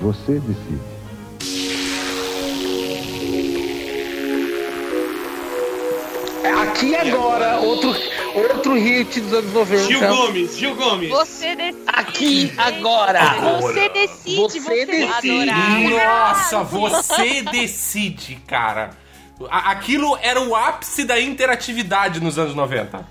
[0.00, 0.80] você decide.
[6.62, 7.94] Aqui e agora, outro,
[8.34, 9.84] outro hit dos anos 90.
[9.84, 11.10] Gil Gomes, Gil Gomes.
[11.10, 11.80] Você decide.
[11.86, 13.20] Aqui, agora.
[13.60, 15.94] Você decide, Você você, decide.
[15.94, 18.90] Nossa, você decide, cara.
[19.49, 23.07] Aquilo era o ápice da interatividade nos anos 90.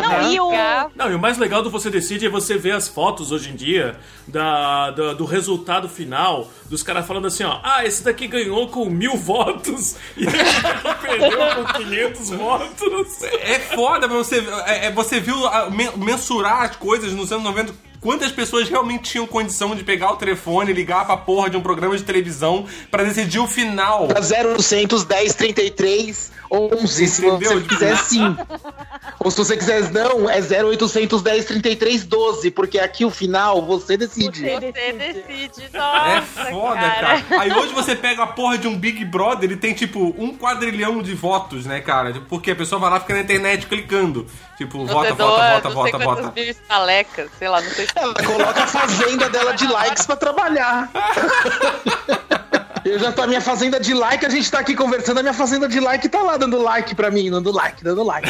[0.00, 0.50] Não, e o...
[0.94, 3.56] Não, e o mais legal do Você Decide é você ver as fotos hoje em
[3.56, 8.68] dia da, da- do resultado final, dos caras falando assim, ó, ah, esse daqui ganhou
[8.68, 13.22] com mil votos e esse daqui perdeu com 500 votos.
[13.40, 15.36] É foda, você, é, é, você viu
[15.96, 17.74] mensurar as coisas nos anos 90.
[18.04, 21.62] Quantas pessoas realmente tinham condição de pegar o telefone e ligar pra porra de um
[21.62, 24.08] programa de televisão pra decidir o final?
[24.08, 27.52] 0800 10 33 11, se Entendeu?
[27.52, 28.36] você quiser sim.
[29.18, 33.96] Ou se você quiser não, é 0800 10 33 12, porque aqui o final você
[33.96, 34.40] decide.
[34.40, 35.70] Você decide.
[35.72, 37.24] É Nossa, foda, cara.
[37.40, 41.00] Aí hoje você pega a porra de um Big Brother e tem, tipo, um quadrilhão
[41.00, 42.22] de votos, né, cara?
[42.28, 44.26] Porque a pessoa vai lá e fica na internet clicando.
[44.56, 46.40] Tipo, Você vota, doa vota, vota, não sei vota, quantas vota.
[46.40, 47.92] mil estalecas, sei lá, não sei se...
[47.96, 50.90] Ela coloca a fazenda dela de likes pra trabalhar.
[52.84, 55.34] Eu já tô, a minha fazenda de like, a gente tá aqui conversando, a minha
[55.34, 58.28] fazenda de like tá lá dando like pra mim, dando like, dando like.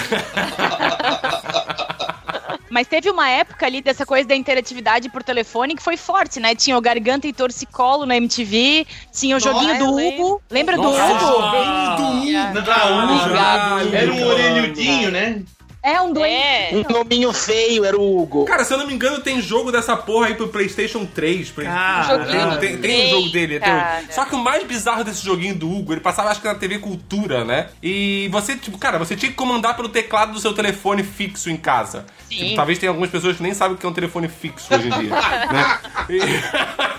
[2.70, 6.54] Mas teve uma época ali dessa coisa da interatividade por telefone que foi forte, né?
[6.56, 10.42] Tinha o Garganta e Torcicolo na MTV, tinha o joguinho Nossa, do eu Hugo.
[10.50, 11.38] Lembra do Nossa, Hugo?
[11.42, 11.96] Ah,
[12.36, 15.42] Ah, Caralho, era um orelhudinho, né?
[15.84, 16.34] É um doente.
[16.34, 16.70] É.
[16.88, 18.46] Um nominho feio era o Hugo.
[18.46, 21.50] Cara, se eu não me engano, tem jogo dessa porra aí pro PlayStation 3.
[21.50, 21.64] Pra...
[21.64, 23.82] Cara, tem, tem, tem um jogo dele até hoje.
[23.84, 24.04] cara.
[24.10, 26.78] Só que o mais bizarro desse joguinho do Hugo, ele passava acho que na TV
[26.78, 27.68] Cultura, né?
[27.82, 31.56] E você, tipo, cara, você tinha que comandar pelo teclado do seu telefone fixo em
[31.58, 32.06] casa.
[32.30, 32.36] Sim.
[32.36, 34.88] Tipo, talvez tenha algumas pessoas que nem sabem o que é um telefone fixo hoje
[34.88, 35.10] em dia.
[35.52, 35.78] né?
[36.08, 36.94] E-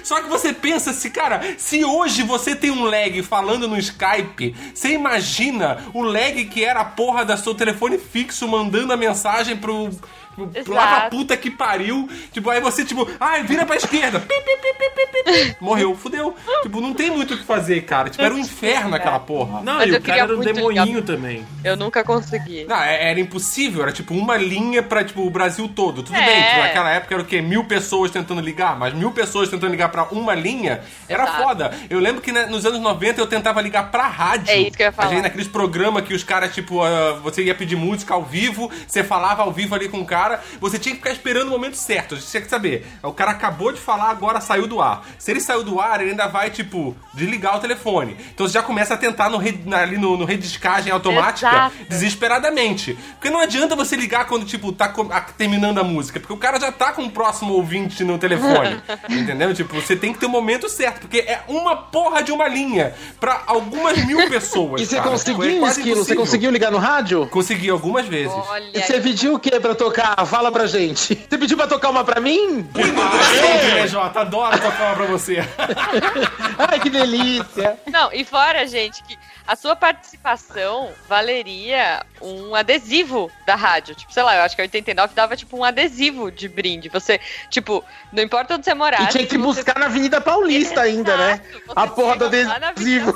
[0.02, 4.54] Só que você pensa assim, cara, se hoje você tem um lag falando no Skype,
[4.74, 9.56] você imagina o lag que era a porra do seu telefone fixo mandando a mensagem
[9.56, 9.90] pro.
[10.34, 12.08] Pro Lá pra puta que pariu.
[12.32, 14.20] Tipo, aí você, tipo, ai, vira pra esquerda.
[14.20, 15.56] Pi, pi, pi.
[15.60, 16.34] Morreu, fudeu.
[16.62, 18.10] Tipo, não tem muito o que fazer, cara.
[18.10, 19.62] Tipo, era um inferno aquela porra.
[19.62, 21.44] Não, Mas e eu o cara queria era um demoninho também.
[21.62, 22.64] Eu nunca consegui.
[22.64, 26.02] Não, é- era impossível, era tipo uma linha pra tipo, o Brasil todo.
[26.02, 26.24] Tudo É.
[26.26, 27.40] bem, tipo, naquela época era o quê?
[27.40, 31.42] Mil pessoas tentando ligar, mas mil pessoas tentando ligar pra uma linha era Exato.
[31.42, 31.70] foda.
[31.88, 34.50] Eu lembro que né, nos anos 90 eu tentava ligar pra rádio.
[34.50, 35.08] É isso que eu ia falar.
[35.08, 38.70] A gente naqueles programas que os caras, tipo, ah, você ia pedir música ao vivo,
[38.86, 41.50] você falava ao vivo ali com o cara cara, você tinha que ficar esperando o
[41.50, 42.14] momento certo.
[42.14, 42.86] A gente tinha que saber.
[43.02, 45.06] O cara acabou de falar, agora saiu do ar.
[45.18, 48.16] Se ele saiu do ar, ele ainda vai, tipo, desligar o telefone.
[48.32, 49.38] Então você já começa a tentar no
[49.76, 51.76] ali no, no redescagem automática Exato.
[51.88, 52.98] desesperadamente.
[53.14, 54.88] Porque não adianta você ligar quando, tipo, tá
[55.36, 56.18] terminando a música.
[56.18, 58.80] Porque o cara já tá com o próximo ouvinte no telefone.
[59.08, 59.52] entendeu?
[59.52, 61.00] Tipo, você tem que ter o momento certo.
[61.02, 64.80] Porque é uma porra de uma linha pra algumas mil pessoas.
[64.80, 65.10] E você cara.
[65.10, 66.04] conseguiu, É Esquilo?
[66.04, 67.26] Você conseguiu ligar no rádio?
[67.26, 68.32] Consegui algumas vezes.
[68.32, 70.13] Olha E você pediu o que pra tocar?
[70.26, 71.14] Fala pra gente.
[71.14, 72.68] Você pediu pra tocar uma pra mim?
[72.74, 74.20] Né, Jota?
[74.20, 75.38] Adoro tocar uma pra você.
[76.58, 77.76] Ai, que delícia.
[77.90, 83.94] Não, e fora, gente, que a sua participação valeria um adesivo da rádio.
[83.94, 86.88] Tipo, sei lá, eu acho que a 89 dava tipo um adesivo de brinde.
[86.88, 87.20] Você,
[87.50, 89.04] tipo, não importa onde você morasse.
[89.04, 91.40] E tinha que você- buscar na Avenida Paulista ainda, né?
[91.52, 93.14] Você A porra do adesivo.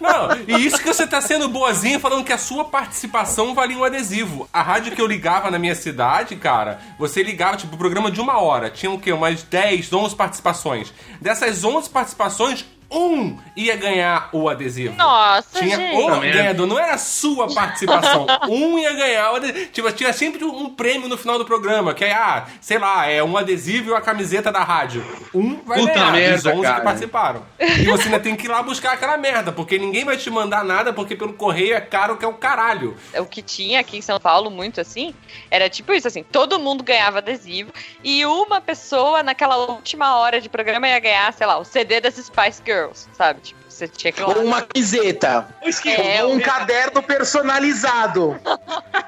[0.00, 3.84] Não, e isso que você tá sendo boazinha falando que a sua participação valia um
[3.84, 4.48] adesivo.
[4.52, 8.20] A rádio que eu ligava na minha cidade, cara, você ligava, tipo, o programa de
[8.20, 8.70] uma hora.
[8.70, 9.12] Tinha o quê?
[9.12, 10.92] Umas 10, 11 participações.
[11.20, 14.94] Dessas 11 participações, um ia ganhar o adesivo.
[14.96, 15.96] Nossa, Tinha gente.
[15.96, 18.26] um ganhador, não era a sua participação.
[18.48, 19.66] um ia ganhar o adesivo.
[19.66, 23.22] Tipo, tinha sempre um prêmio no final do programa, que é, ah, sei lá, é
[23.22, 25.04] um adesivo e uma camiseta da rádio.
[25.34, 26.74] Um vai Puta ganhar, merda, os 11 cara.
[26.76, 27.46] que participaram.
[27.58, 30.64] E você ainda tem que ir lá buscar aquela merda, porque ninguém vai te mandar
[30.64, 32.96] nada, porque pelo correio é caro que é o caralho.
[33.18, 35.14] o que tinha aqui em São Paulo muito assim,
[35.50, 37.70] era tipo isso assim, todo mundo ganhava adesivo
[38.02, 42.14] e uma pessoa naquela última hora de programa ia ganhar, sei lá, o CD das
[42.14, 42.77] Spice Girls,
[43.12, 43.40] sabe?
[43.40, 44.22] Tipo, você tinha que.
[44.22, 45.48] Ou uma camiseta.
[45.86, 48.38] É, Ou um caderno personalizado.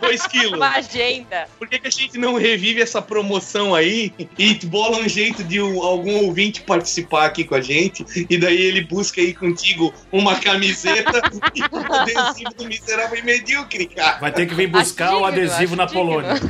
[0.02, 1.48] ô, Esquilo, uma agenda.
[1.58, 5.60] por que, que a gente não revive essa promoção aí e bola um jeito de
[5.60, 10.36] um- algum ouvinte participar aqui com a gente e daí ele busca aí contigo uma
[10.36, 11.20] camiseta
[11.54, 14.18] e um adesivo do miserável e medíocre, cara.
[14.18, 16.00] Vai ter que vir buscar Acho o digno, adesivo acho na digno.
[16.00, 16.40] Polônia.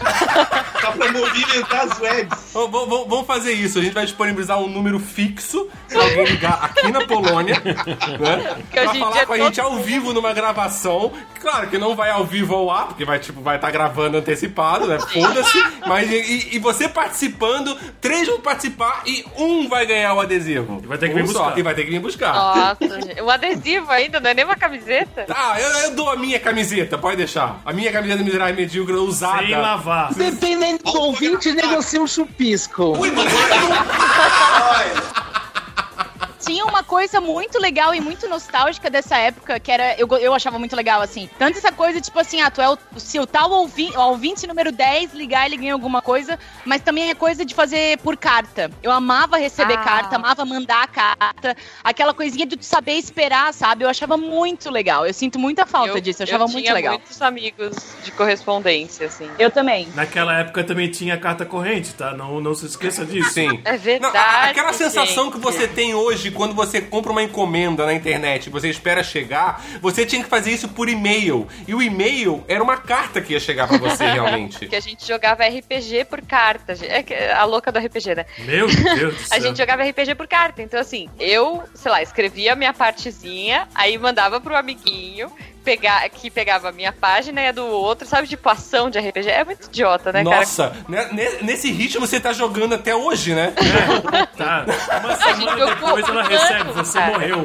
[0.80, 2.38] Tá pra movimentar as webs.
[2.52, 7.06] Vamos fazer isso, a gente vai disponibilizar um número fixo pra alguém ligar aqui na
[7.06, 7.54] Polônia,
[8.18, 8.56] né?
[8.70, 11.12] Que Pra falar dia com a todo gente ao vivo numa gravação.
[11.40, 14.86] Claro que não vai ao vivo ao ar, porque vai tipo vai estar gravando antecipado,
[14.86, 14.98] né?
[14.98, 15.58] Foda-se.
[15.86, 20.80] Mas e, e você participando, três vão participar e um vai ganhar o adesivo.
[20.82, 21.58] E vai ter que Um vir só, buscar.
[21.58, 22.34] E vai ter que vir buscar.
[22.34, 23.22] Nossa, gente.
[23.22, 25.26] um adesivo ainda, não é nem uma camiseta.
[25.30, 27.60] Ah, eu, eu dou a minha camiseta, pode deixar.
[27.64, 29.38] A minha camiseta miserável e medíocre usada.
[29.38, 30.12] Sem lavar.
[30.14, 32.94] Dependendo do ouvinte, negocia um chupisco.
[36.50, 39.94] Tinha uma coisa muito legal e muito nostálgica dessa época, que era.
[39.98, 41.30] Eu, eu achava muito legal, assim.
[41.38, 44.46] Tanto essa coisa, tipo assim, ah, tu é o, se o tal ouvi, o ouvinte
[44.48, 48.68] número 10 ligar, ele ganha alguma coisa, mas também é coisa de fazer por carta.
[48.82, 49.84] Eu amava receber Ah.
[49.84, 53.84] carta, amava mandar carta, aquela coisinha de tu saber esperar, sabe?
[53.84, 55.06] Eu achava muito legal.
[55.06, 56.94] Eu sinto muita falta disso, eu achava muito tinha legal.
[56.94, 59.30] muitos amigos de correspondência, assim.
[59.38, 59.88] Eu também.
[59.94, 62.12] Naquela época também tinha carta corrente, tá?
[62.12, 63.30] Não, não se esqueça disso.
[63.30, 63.60] Sim.
[63.64, 64.16] É Não, verdade.
[64.16, 65.34] a- aquela sensação gente.
[65.34, 70.06] que você tem hoje quando você compra uma encomenda na internet, você espera chegar, você
[70.06, 71.46] tinha que fazer isso por e-mail.
[71.68, 74.66] E o e-mail era uma carta que ia chegar pra você realmente.
[74.66, 76.72] Que a gente jogava RPG por carta.
[76.82, 78.24] É a louca do RPG, né?
[78.38, 79.36] Meu Deus do céu.
[79.36, 80.62] A gente jogava RPG por carta.
[80.62, 85.30] Então, assim, eu, sei lá, escrevia a minha partezinha, aí mandava pro amiguinho,
[85.70, 88.26] pegar, que pegava a minha página e a do outro, sabe?
[88.26, 89.28] Tipo, ação de RPG.
[89.30, 90.36] É muito idiota, né, cara?
[90.36, 93.52] Nossa, né- ne- nesse ritmo você tá jogando até hoje, né?
[94.36, 94.64] Tá.
[95.04, 97.12] Uma semana depois ela recebe, você cara.
[97.12, 97.44] morreu.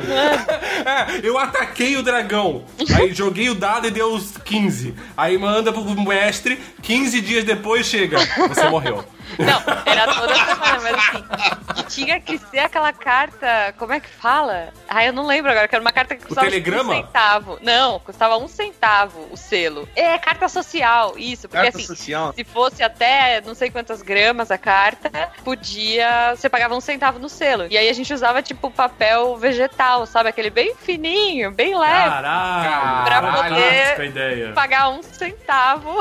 [0.86, 2.63] É, eu ataquei o dragão.
[2.95, 4.95] Aí joguei o dado e deu os 15.
[5.17, 8.17] Aí manda pro mestre, 15 dias depois chega.
[8.47, 9.03] Você morreu.
[9.40, 14.70] Não, era toda semana, mas assim, tinha que ser aquela carta, como é que fala?
[14.88, 16.94] Ah, eu não lembro agora, que era uma carta que custava tipo, telegrama?
[16.94, 17.60] um centavo.
[17.62, 19.88] Não, custava um centavo o selo.
[19.96, 22.34] É, carta social, isso, porque Carta assim, social.
[22.34, 25.10] se fosse até não sei quantas gramas a carta,
[25.44, 26.36] podia.
[26.36, 27.68] Você pagava um centavo no selo.
[27.70, 30.30] E aí a gente usava, tipo, papel vegetal, sabe?
[30.30, 32.10] Aquele bem fininho, bem leve.
[32.10, 33.06] Caralho.
[33.06, 34.54] Pra poder.
[34.54, 35.96] Pagar um centavo.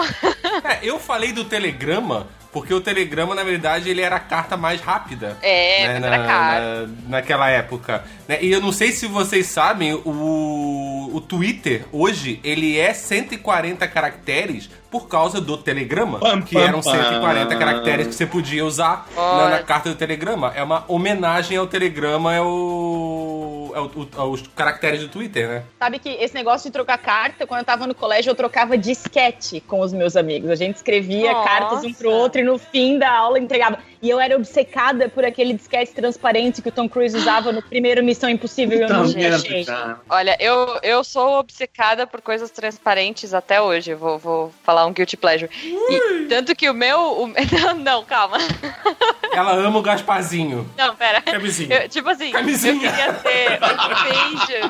[0.64, 2.26] É, eu falei do telegrama.
[2.54, 5.36] Porque o telegrama, na verdade, ele era a carta mais rápida.
[5.42, 8.04] É, né, na, na- naquela época.
[8.26, 8.38] né?
[8.40, 14.70] E eu não sei se vocês sabem, o, o Twitter, hoje, ele é 140 caracteres
[14.94, 16.20] por causa do telegrama.
[16.20, 16.92] Pam, que pam, eram pam.
[16.92, 20.52] 140 caracteres que você podia usar na, na carta do telegrama.
[20.54, 25.62] É uma homenagem ao telegrama, é o, é o- o- aos caracteres do Twitter, né?
[25.80, 29.60] Sabe que esse negócio de trocar carta, quando eu tava no colégio, eu trocava disquete
[29.66, 30.48] com os meus amigos.
[30.48, 31.48] A gente escrevia Nossa.
[31.48, 33.78] cartas um pro outro e no fim da aula entregava.
[34.04, 38.04] E eu era obcecada por aquele disquete transparente que o Tom Cruise usava no primeiro
[38.04, 39.64] Missão Impossível e eu não merda, achei.
[39.64, 39.98] cara.
[40.10, 43.94] Olha, eu, eu sou obcecada por coisas transparentes até hoje.
[43.94, 45.50] Vou, vou falar um guilty pleasure.
[45.64, 47.00] E, tanto que o meu.
[47.22, 47.32] o-
[47.62, 48.36] não, não, calma.
[49.32, 50.70] Ela ama o Gasparzinho.
[50.76, 51.22] Não, pera.
[51.22, 51.84] Camisinha.
[51.84, 52.74] Eu- tipo assim, Camisinha.
[52.74, 53.10] eu queria
[53.64, 54.64] um pager.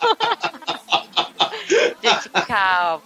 [2.02, 3.02] Gente, calma,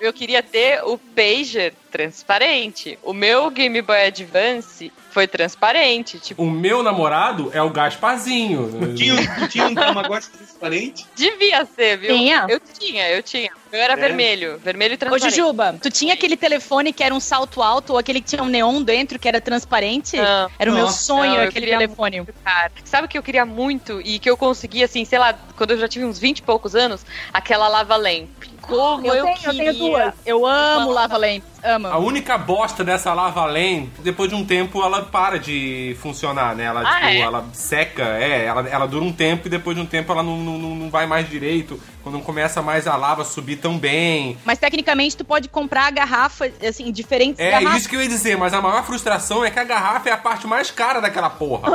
[0.00, 2.98] Eu queria ter o pager transparente.
[3.02, 6.18] O meu Game Boy Advance foi transparente.
[6.18, 8.94] Tipo, O meu namorado é o Gasparzinho.
[8.96, 11.06] Tinha, um- tu tinha um Tamagotchi transparente?
[11.14, 12.16] devia ser, viu?
[12.16, 12.46] Tinha?
[12.48, 13.50] Eu tinha, eu tinha.
[13.68, 13.96] O meu era É?
[13.96, 15.36] vermelho, vermelho e Ô, transparente.
[15.36, 18.46] Jujuba, tu tinha aquele telefone que era um salto alto ou aquele que tinha um
[18.48, 20.16] neon dentro que era transparente?
[20.16, 20.50] Não.
[20.58, 22.16] Era o meu Nossa, sonho, não, eu aquele telefone.
[22.18, 22.72] muito, cara.
[22.84, 25.78] Sabe o que eu queria muito e que eu consegui, assim, sei lá, quando eu
[25.78, 27.04] já tive uns 20 e poucos anos?
[27.32, 28.28] Aquela lava lamp.
[28.66, 29.72] Como Eu eu, tenho, eu queria.
[29.72, 30.14] duas.
[30.24, 35.02] Eu amo Lava Lamp, A única bosta dessa lava lamp, depois de um tempo ela
[35.02, 36.64] para de funcionar, né?
[36.64, 37.18] Ela, Ah, tipo, é?
[37.20, 40.36] ela seca, é, ela, ela dura um tempo e depois de um tempo ela não,
[40.36, 41.80] não, não vai mais direito.
[42.02, 44.36] Quando não começa mais a lava subir tão bem.
[44.44, 47.78] Mas tecnicamente tu pode comprar a garrafa, assim, diferentes É garrafas.
[47.82, 50.16] isso que eu ia dizer, mas a maior frustração é que a garrafa é a
[50.16, 51.68] parte mais cara daquela porra.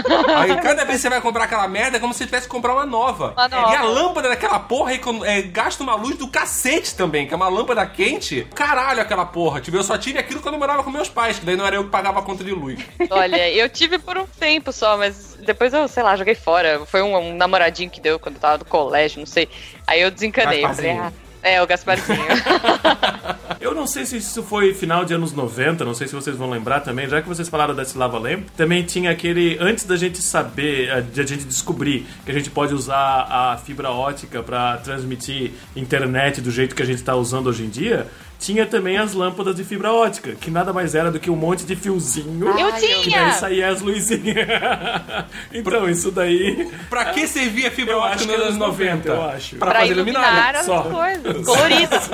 [0.40, 2.50] Aí cada vez que você vai comprar aquela merda é como se você tivesse que
[2.52, 3.34] comprar uma nova.
[3.36, 3.72] Uma nova.
[3.72, 7.36] E a lâmpada daquela porra é, é, gasta uma luz do cacete também, que é
[7.36, 8.46] uma lâmpada quente.
[8.54, 9.60] Caralho, aquela porra.
[9.60, 11.74] Tipo, eu só tive aquilo quando eu morava com meus pais, que daí não era
[11.74, 12.78] eu que pagava a conta de luz.
[13.10, 16.86] Olha, eu tive por um tempo só, mas depois eu, sei lá, joguei fora.
[16.86, 19.48] Foi um, um namoradinho que deu quando eu tava no colégio, não sei.
[19.88, 20.64] Aí eu desencanei.
[20.64, 21.12] Eu falei, ah,
[21.42, 22.18] é, o Gasparzinho.
[23.60, 26.50] Eu não sei se isso foi final de anos 90, não sei se vocês vão
[26.50, 30.20] lembrar também, já que vocês falaram desse Lava Lamp, também tinha aquele, antes da gente
[30.20, 34.76] saber, eh, de a gente descobrir que a gente pode usar a fibra ótica para
[34.78, 38.06] transmitir internet do jeito que a gente está usando hoje em dia,
[38.38, 41.64] tinha também as lâmpadas de fibra ótica, que nada mais era do que um monte
[41.64, 42.48] de fiozinho.
[42.58, 43.32] Eu Ai, Que daí tinha!
[43.32, 44.46] saía as luzinhas.
[45.52, 46.70] então, isso daí.
[46.90, 49.08] Pra que servia fibra ótica nos que anos era 90?
[49.08, 49.56] eu acho.
[49.56, 50.82] Pra, pra fazer iluminar só.
[50.82, 51.44] coisas.
[51.46, 52.10] Coloridas.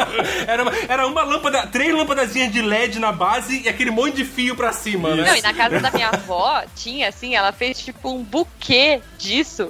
[0.47, 4.25] Era uma, era uma lâmpada, três lâmpadazinhas de LED na base e aquele monte de
[4.25, 5.25] fio pra cima, né?
[5.27, 9.69] Não, e na casa da minha avó tinha, assim, ela fez tipo um buquê disso.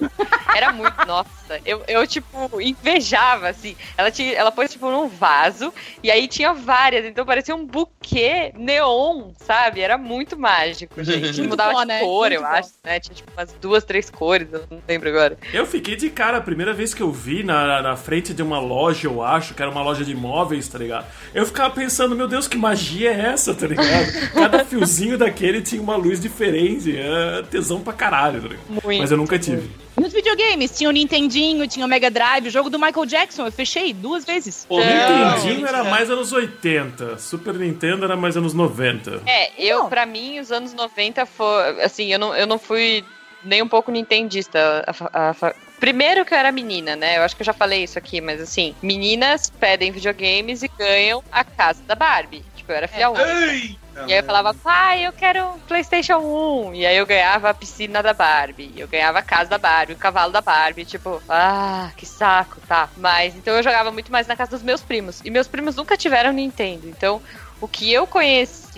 [0.54, 1.30] Era muito, nossa.
[1.64, 3.74] Eu, eu tipo, invejava, assim.
[3.96, 5.72] Ela, tinha, ela pôs, tipo, num vaso
[6.02, 7.04] e aí tinha várias.
[7.06, 9.80] Então parecia um buquê neon, sabe?
[9.80, 11.38] Era muito mágico, gente.
[11.38, 12.00] Muito Mudava bom, de né?
[12.00, 12.46] cor, Muito eu bom.
[12.46, 13.00] acho, né?
[13.00, 15.38] Tinha tipo umas duas, três cores, eu não lembro agora.
[15.52, 18.58] Eu fiquei de cara a primeira vez que eu vi na, na frente de uma
[18.58, 21.06] loja, eu acho, que era uma loja de imóveis, tá ligado?
[21.34, 24.32] Eu ficava pensando, meu Deus, que magia é essa, tá ligado?
[24.34, 26.96] Cada fiozinho daquele tinha uma luz diferente.
[26.96, 28.66] É tesão pra caralho, tá ligado?
[28.84, 29.00] Muito.
[29.00, 29.70] Mas eu nunca tive.
[29.96, 33.52] Nos videogames, tinha o Nintendinho, tinha o Mega Drive, o jogo do Michael Jackson, eu
[33.52, 34.64] fechei duas vezes.
[34.68, 35.34] Pô, Não.
[35.34, 39.22] Nintendinho era mais anos 80, Super Nintendo era mais anos 90.
[39.26, 39.88] É, eu, Não.
[39.90, 41.82] pra mim, os anos 90 foi.
[41.82, 43.04] Assim, eu não, eu não fui
[43.44, 44.84] nem um pouco nintendista.
[45.12, 47.16] A a fa- Primeiro que eu era menina, né?
[47.16, 51.24] Eu acho que eu já falei isso aqui, mas assim, meninas pedem videogames e ganham
[51.32, 52.44] a casa da Barbie.
[52.54, 53.78] Tipo, eu era filha única.
[54.06, 56.74] E aí eu falava, pai, eu quero um Playstation 1.
[56.74, 58.72] E aí eu ganhava a piscina da Barbie.
[58.76, 60.84] Eu ganhava a casa da Barbie, o cavalo da Barbie.
[60.84, 62.88] Tipo, ah, que saco, tá.
[62.96, 65.20] Mas então eu jogava muito mais na casa dos meus primos.
[65.24, 66.88] E meus primos nunca tiveram Nintendo.
[66.88, 67.20] Então
[67.60, 68.69] o que eu conheci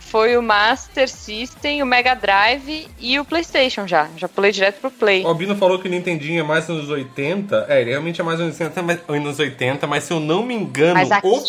[0.00, 4.08] foi o Master System, o Mega Drive e o Playstation já.
[4.16, 5.24] Já pulei direto pro Play.
[5.24, 7.66] O Albino falou que o Nintendinho é mais anos 80.
[7.68, 10.54] É, ele realmente é mais anos 80, mas, anos 80, mas se eu não me
[10.54, 11.00] engano,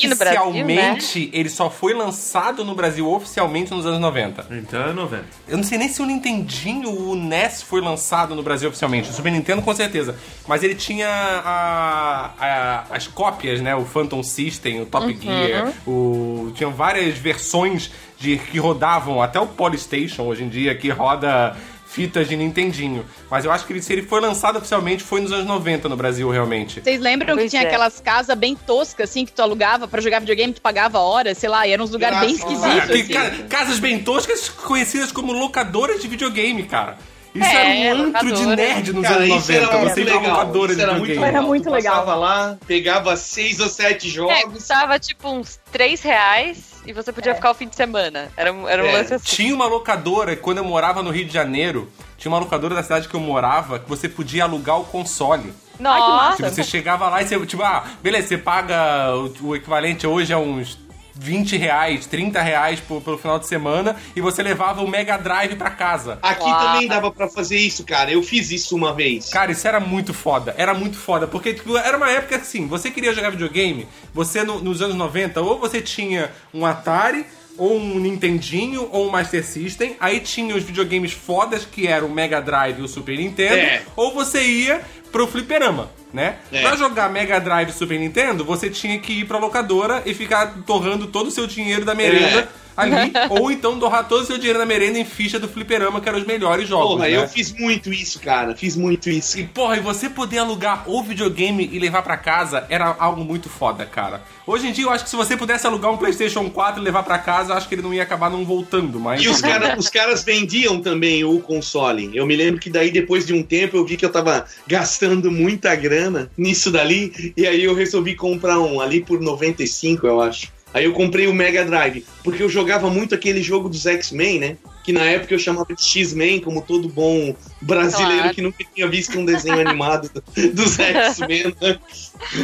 [0.08, 4.48] no Brasil, oficialmente, ele só foi lançado no Brasil oficialmente nos anos 90.
[4.52, 5.26] Então é 90.
[5.48, 9.10] Eu não sei nem se o Nintendinho, o NES, foi lançado no Brasil oficialmente.
[9.10, 10.16] O Super Nintendo, com certeza.
[10.48, 13.76] Mas ele tinha a- a- as cópias, né?
[13.76, 15.74] O Phantom System, o Top Gear.
[15.86, 21.56] O, tinham várias versões de, que rodavam, até o Polystation hoje em dia, que roda
[21.88, 23.04] fitas de Nintendinho.
[23.32, 25.96] Mas eu acho que ele, se ele foi lançado oficialmente, foi nos anos 90 no
[25.98, 26.82] Brasil, realmente.
[26.82, 27.66] Vocês lembram Pois que tinha é.
[27.66, 31.50] aquelas casas bem toscas, assim, que tu alugava pra jogar videogame, tu pagava hora, sei
[31.50, 32.86] lá, e eram uns lugares bem Ah, esquisitos.
[33.08, 33.42] que assim.
[33.48, 36.98] ca- casas bem toscas conhecidas como locadoras de videogame, cara.
[37.36, 38.56] Isso É, era um antro de locadora.
[38.56, 39.78] nerd nos Cara, anos isso era 90.
[39.80, 40.32] muito Você ia pra legal.
[40.32, 41.26] locadora Isso de era muito legal.
[41.26, 41.94] Era muito legal.
[41.96, 44.44] Passava lá, pegava seis ou sete É, jogos.
[44.54, 48.30] custava tipo uns 3 reais e você podia ficar o fim de semana.
[48.36, 49.26] Era, um- era um É, lance assim.
[49.36, 53.08] Tinha uma locadora, quando eu morava no Rio de Janeiro, tinha uma locadora da cidade
[53.08, 55.54] que eu morava que você podia alugar o console.
[55.80, 60.06] Nossa, Se você chegava lá e você, tipo, ah, beleza, você paga o, o equivalente
[60.06, 60.78] hoje a uns
[61.20, 65.56] 20 reais, 30 reais por- pelo final de semana e você levava o Mega Drive
[65.58, 66.18] pra casa.
[66.22, 66.60] Aqui Uau.
[66.74, 68.10] também dava pra fazer isso, cara.
[68.10, 69.30] Eu fiz isso uma vez.
[69.30, 70.56] Cara, isso era muito foda.
[70.58, 71.28] Era muito foda.
[71.28, 75.42] Porque, tipo, era uma época assim, você queria jogar videogame, você no- nos anos 90,
[75.42, 77.26] ou você tinha um Atari,
[77.60, 79.96] ou um Nintendinho ou um Master System.
[80.00, 83.56] Aí tinha os videogames fodas que eram o Mega Drive e o Super Nintendo.
[83.56, 83.82] É.
[83.96, 84.82] Ou você ia
[85.12, 86.38] pro fliperama, né?
[86.52, 86.62] É.
[86.62, 90.64] Pra jogar Mega Drive e Super Nintendo, você tinha que ir pra locadora e ficar
[90.66, 92.48] torrando todo o seu dinheiro da merenda É.
[92.80, 93.12] ali.
[93.30, 96.20] ou então torrar todo o seu dinheiro da merenda em ficha do fliperama, que eram
[96.20, 97.18] os melhores jogos, Porra, né?
[97.18, 98.56] eu fiz muito isso, cara.
[98.56, 99.40] Fiz muito isso.
[99.40, 103.50] E, porra, e você poder alugar o videogame e levar pra casa era algo muito
[103.50, 104.22] foda, cara.
[104.46, 107.04] Hoje em dia, eu acho que se você pudesse alugar um PlayStation 4 e levar
[107.04, 109.22] pra casa, eu acho que ele não ia acabar não voltando, mas.
[109.22, 112.10] E os, cara, os caras vendiam também o console.
[112.14, 115.32] Eu me lembro que daí, depois de um tempo, eu vi que eu tava gastando
[115.32, 117.34] muita grana nisso dali.
[117.38, 120.48] E aí eu resolvi comprar um ali por 95, eu acho.
[120.74, 124.58] Aí eu comprei o Mega Drive, porque eu jogava muito aquele jogo dos X-Men, né?
[124.90, 128.34] Que na época eu chamava de X-Men, como todo bom brasileiro Claro.
[128.34, 131.56] que nunca tinha visto um desenho animado do- dos X-Men.
[131.62, 131.78] né?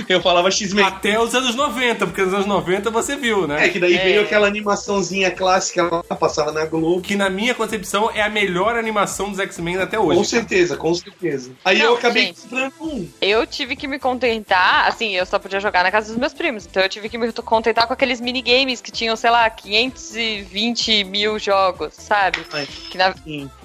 [0.07, 0.85] Eu falava X-Men.
[0.85, 3.65] Até os anos 90, porque nos anos 90 você viu, né?
[3.65, 4.03] É, que daí É.
[4.03, 7.01] veio aquela animaçãozinha clássica lá, passava na Globo.
[7.01, 10.19] Que na minha concepção é a melhor animação dos X-Men até hoje.
[10.19, 11.49] Com certeza, com certeza.
[11.65, 12.41] Aí Não, eu acabei gente.
[12.41, 13.07] comprando um.
[13.19, 16.67] Eu tive que me contentar, assim, eu só podia jogar na casa dos meus primos,
[16.67, 21.39] então eu tive que me contentar com aqueles minigames que tinham, sei lá, 520 mil
[21.39, 22.34] jogos, sabe?
[22.89, 23.13] Que na,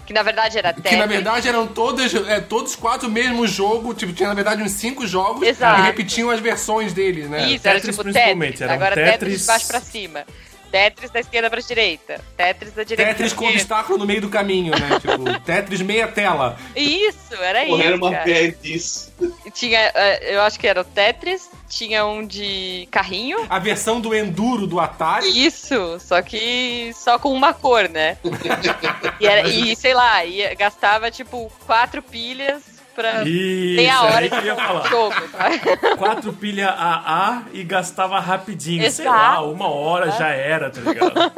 [0.07, 1.09] que na verdade era Que na Tetris.
[1.09, 5.07] verdade eram todos, é, todos quatro o mesmo jogo, tipo, tinha na verdade uns cinco
[5.07, 5.81] jogos Exato.
[5.81, 7.51] e repetiam as versões deles, né?
[7.51, 8.71] Isso, era Tetris tipo principalmente, Tetris.
[8.71, 9.13] Agora Tetris...
[9.13, 10.25] Tetris de baixo pra cima.
[10.71, 12.21] Tetris da esquerda pra direita.
[12.37, 14.99] Tetris da direita Tetris com obstáculo no meio do caminho, né?
[15.01, 16.57] tipo, Tetris meia tela.
[16.77, 17.87] Isso, era Porra, isso.
[17.87, 19.13] era uma pé disso.
[19.53, 23.47] Tinha, eh, eu acho que era o Tetris, tinha um de carrinho.
[23.49, 25.45] A versão do Enduro do Atari.
[25.45, 28.17] Isso, só que só com uma cor, né?
[29.21, 34.21] e, era- e, sei lá, ia, gastava tipo quatro pilhas pra Isso, meia hora era
[34.25, 34.89] aí que eu de ia falar.
[34.89, 35.15] jogo.
[35.33, 35.97] tá?
[35.97, 38.81] Quatro pilha AA e gastava rapidinho.
[38.91, 39.17] Sei Exato.
[39.17, 41.33] lá, uma hora já era, tá ligado?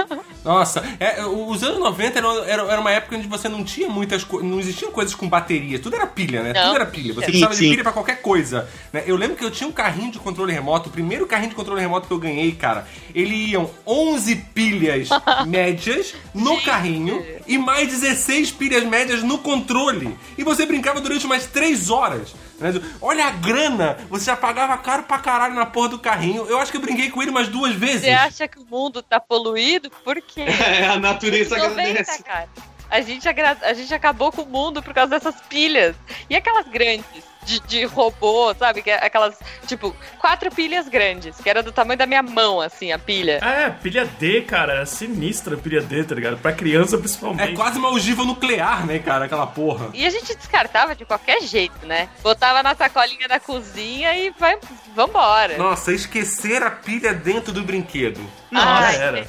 [0.44, 4.24] Nossa, é, os anos 90 eram- era, era uma época onde você não tinha muitas
[4.24, 4.48] coisas.
[4.48, 5.78] Não existiam coisas com bateria.
[5.78, 6.52] Tudo era pilha, né?
[6.52, 6.64] Não.
[6.64, 7.14] Tudo era pilha.
[7.14, 8.68] Você Sim, precisava de pilha pra qualquer coisa.
[8.92, 9.04] né?
[9.06, 10.88] Eu lembro que eu tinha um carrinho de controle remoto.
[10.88, 15.08] O primeiro carrinho de controle remoto que eu ganhei, cara, ele iam 11 pilhas
[15.46, 20.16] médias no carrinho e mais 16 pilhas médias no controle.
[20.36, 22.34] E você brincava durante umas 3 horas.
[22.58, 22.70] né?
[23.00, 23.98] Olha a grana!
[24.08, 26.46] Você já pagava caro pra caralho na porra do carrinho.
[26.46, 28.02] Eu acho que eu brinquei com ele umas duas vezes.
[28.02, 29.90] Você acha que o mundo tá poluído?
[30.04, 30.44] Por quê?
[30.62, 32.22] É, a natureza 90, agradece.
[32.22, 32.48] cara.
[32.90, 35.96] A gente, agra- a gente acabou com o mundo por causa dessas pilhas.
[36.28, 38.82] E aquelas grandes de, de robô, sabe?
[38.82, 42.92] Que é aquelas, tipo, quatro pilhas grandes, que era do tamanho da minha mão, assim,
[42.92, 43.38] a pilha.
[43.42, 44.72] É, pilha D, cara.
[44.74, 46.38] Era sinistra a pilha D, tá ligado?
[46.38, 47.54] Pra criança, É principalmente.
[47.54, 49.24] quase uma ogiva nuclear, né, cara?
[49.26, 49.90] Aquela porra.
[49.94, 52.08] E a gente descartava de qualquer jeito, né?
[52.22, 54.56] Botava na sacolinha da cozinha e vai,
[54.94, 55.56] vambora.
[55.58, 58.20] Nossa, esquecer a pilha dentro do brinquedo.
[58.50, 59.26] Não, Ai, era.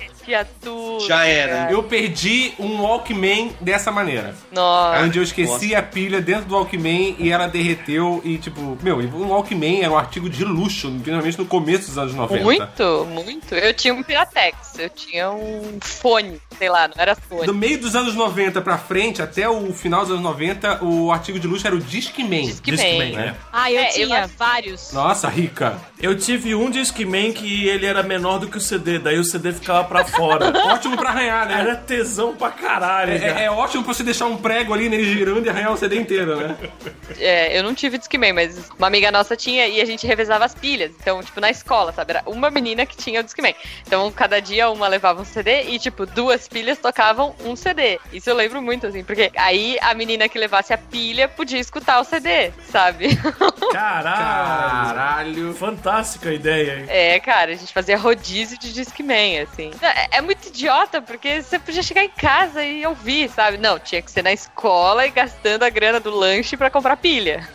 [1.06, 1.58] Já era.
[1.58, 1.72] cara.
[1.72, 4.36] Eu perdi um Walkman dessa maneira.
[4.52, 5.04] Nossa.
[5.04, 9.30] onde eu esqueci a pilha dentro do Walkman e ela derreteu e, tipo, meu, um
[9.30, 12.44] Walkman era um artigo de luxo, principalmente no começo dos anos 90.
[12.44, 13.56] Muito, muito.
[13.56, 17.46] Eu tinha um Piratex, eu tinha um fone, sei lá, não era fone.
[17.46, 21.40] Do meio dos anos 90 pra frente, até o final dos anos 90, o artigo
[21.40, 22.46] de luxo era o Discman.
[22.48, 22.76] Discman.
[22.76, 23.36] Discman, né?
[23.52, 24.92] Ah, eu É, eu tinha acho- vários.
[24.94, 25.78] Nossa, rica.
[26.02, 29.52] Eu tive um Discman que ele era menor do que o CD, daí o CD
[29.54, 30.52] ficava pra fora.
[30.74, 31.60] Ótimo pra arranhar, né?
[31.62, 33.40] Era tesão pra caralho, É, cara.
[33.42, 35.98] é- é ótimo pra você deixar um prego ali nele girando e arranhar o CD
[35.98, 36.56] inteiro, né?
[37.20, 40.54] É, eu não tive Discman, mas uma amiga nossa tinha e a gente revezava as
[40.56, 40.92] pilhas.
[41.00, 42.12] Então, tipo, na escola, sabe?
[42.14, 43.56] Era uma menina que tinha o Discman.
[43.86, 48.00] Então, cada dia uma levava um CD e, tipo, duas pilhas tocavam um CD.
[48.12, 52.00] Isso eu lembro muito, assim, porque aí a menina que levasse a pilha podia escutar
[52.00, 53.16] o CD, sabe?
[53.72, 53.74] Caralho.
[54.94, 55.54] Caralho.
[55.54, 56.86] Fantástica a ideia, hein?
[56.88, 59.72] É, cara, a gente fazia rodízio de Discman, assim.
[59.82, 63.58] É, é muito idiota, porque você podia chegar em casa e ouvir, sabe?
[63.58, 67.48] Não, tinha que ser na escola e gastando a grana do lanche pra comprar pilha.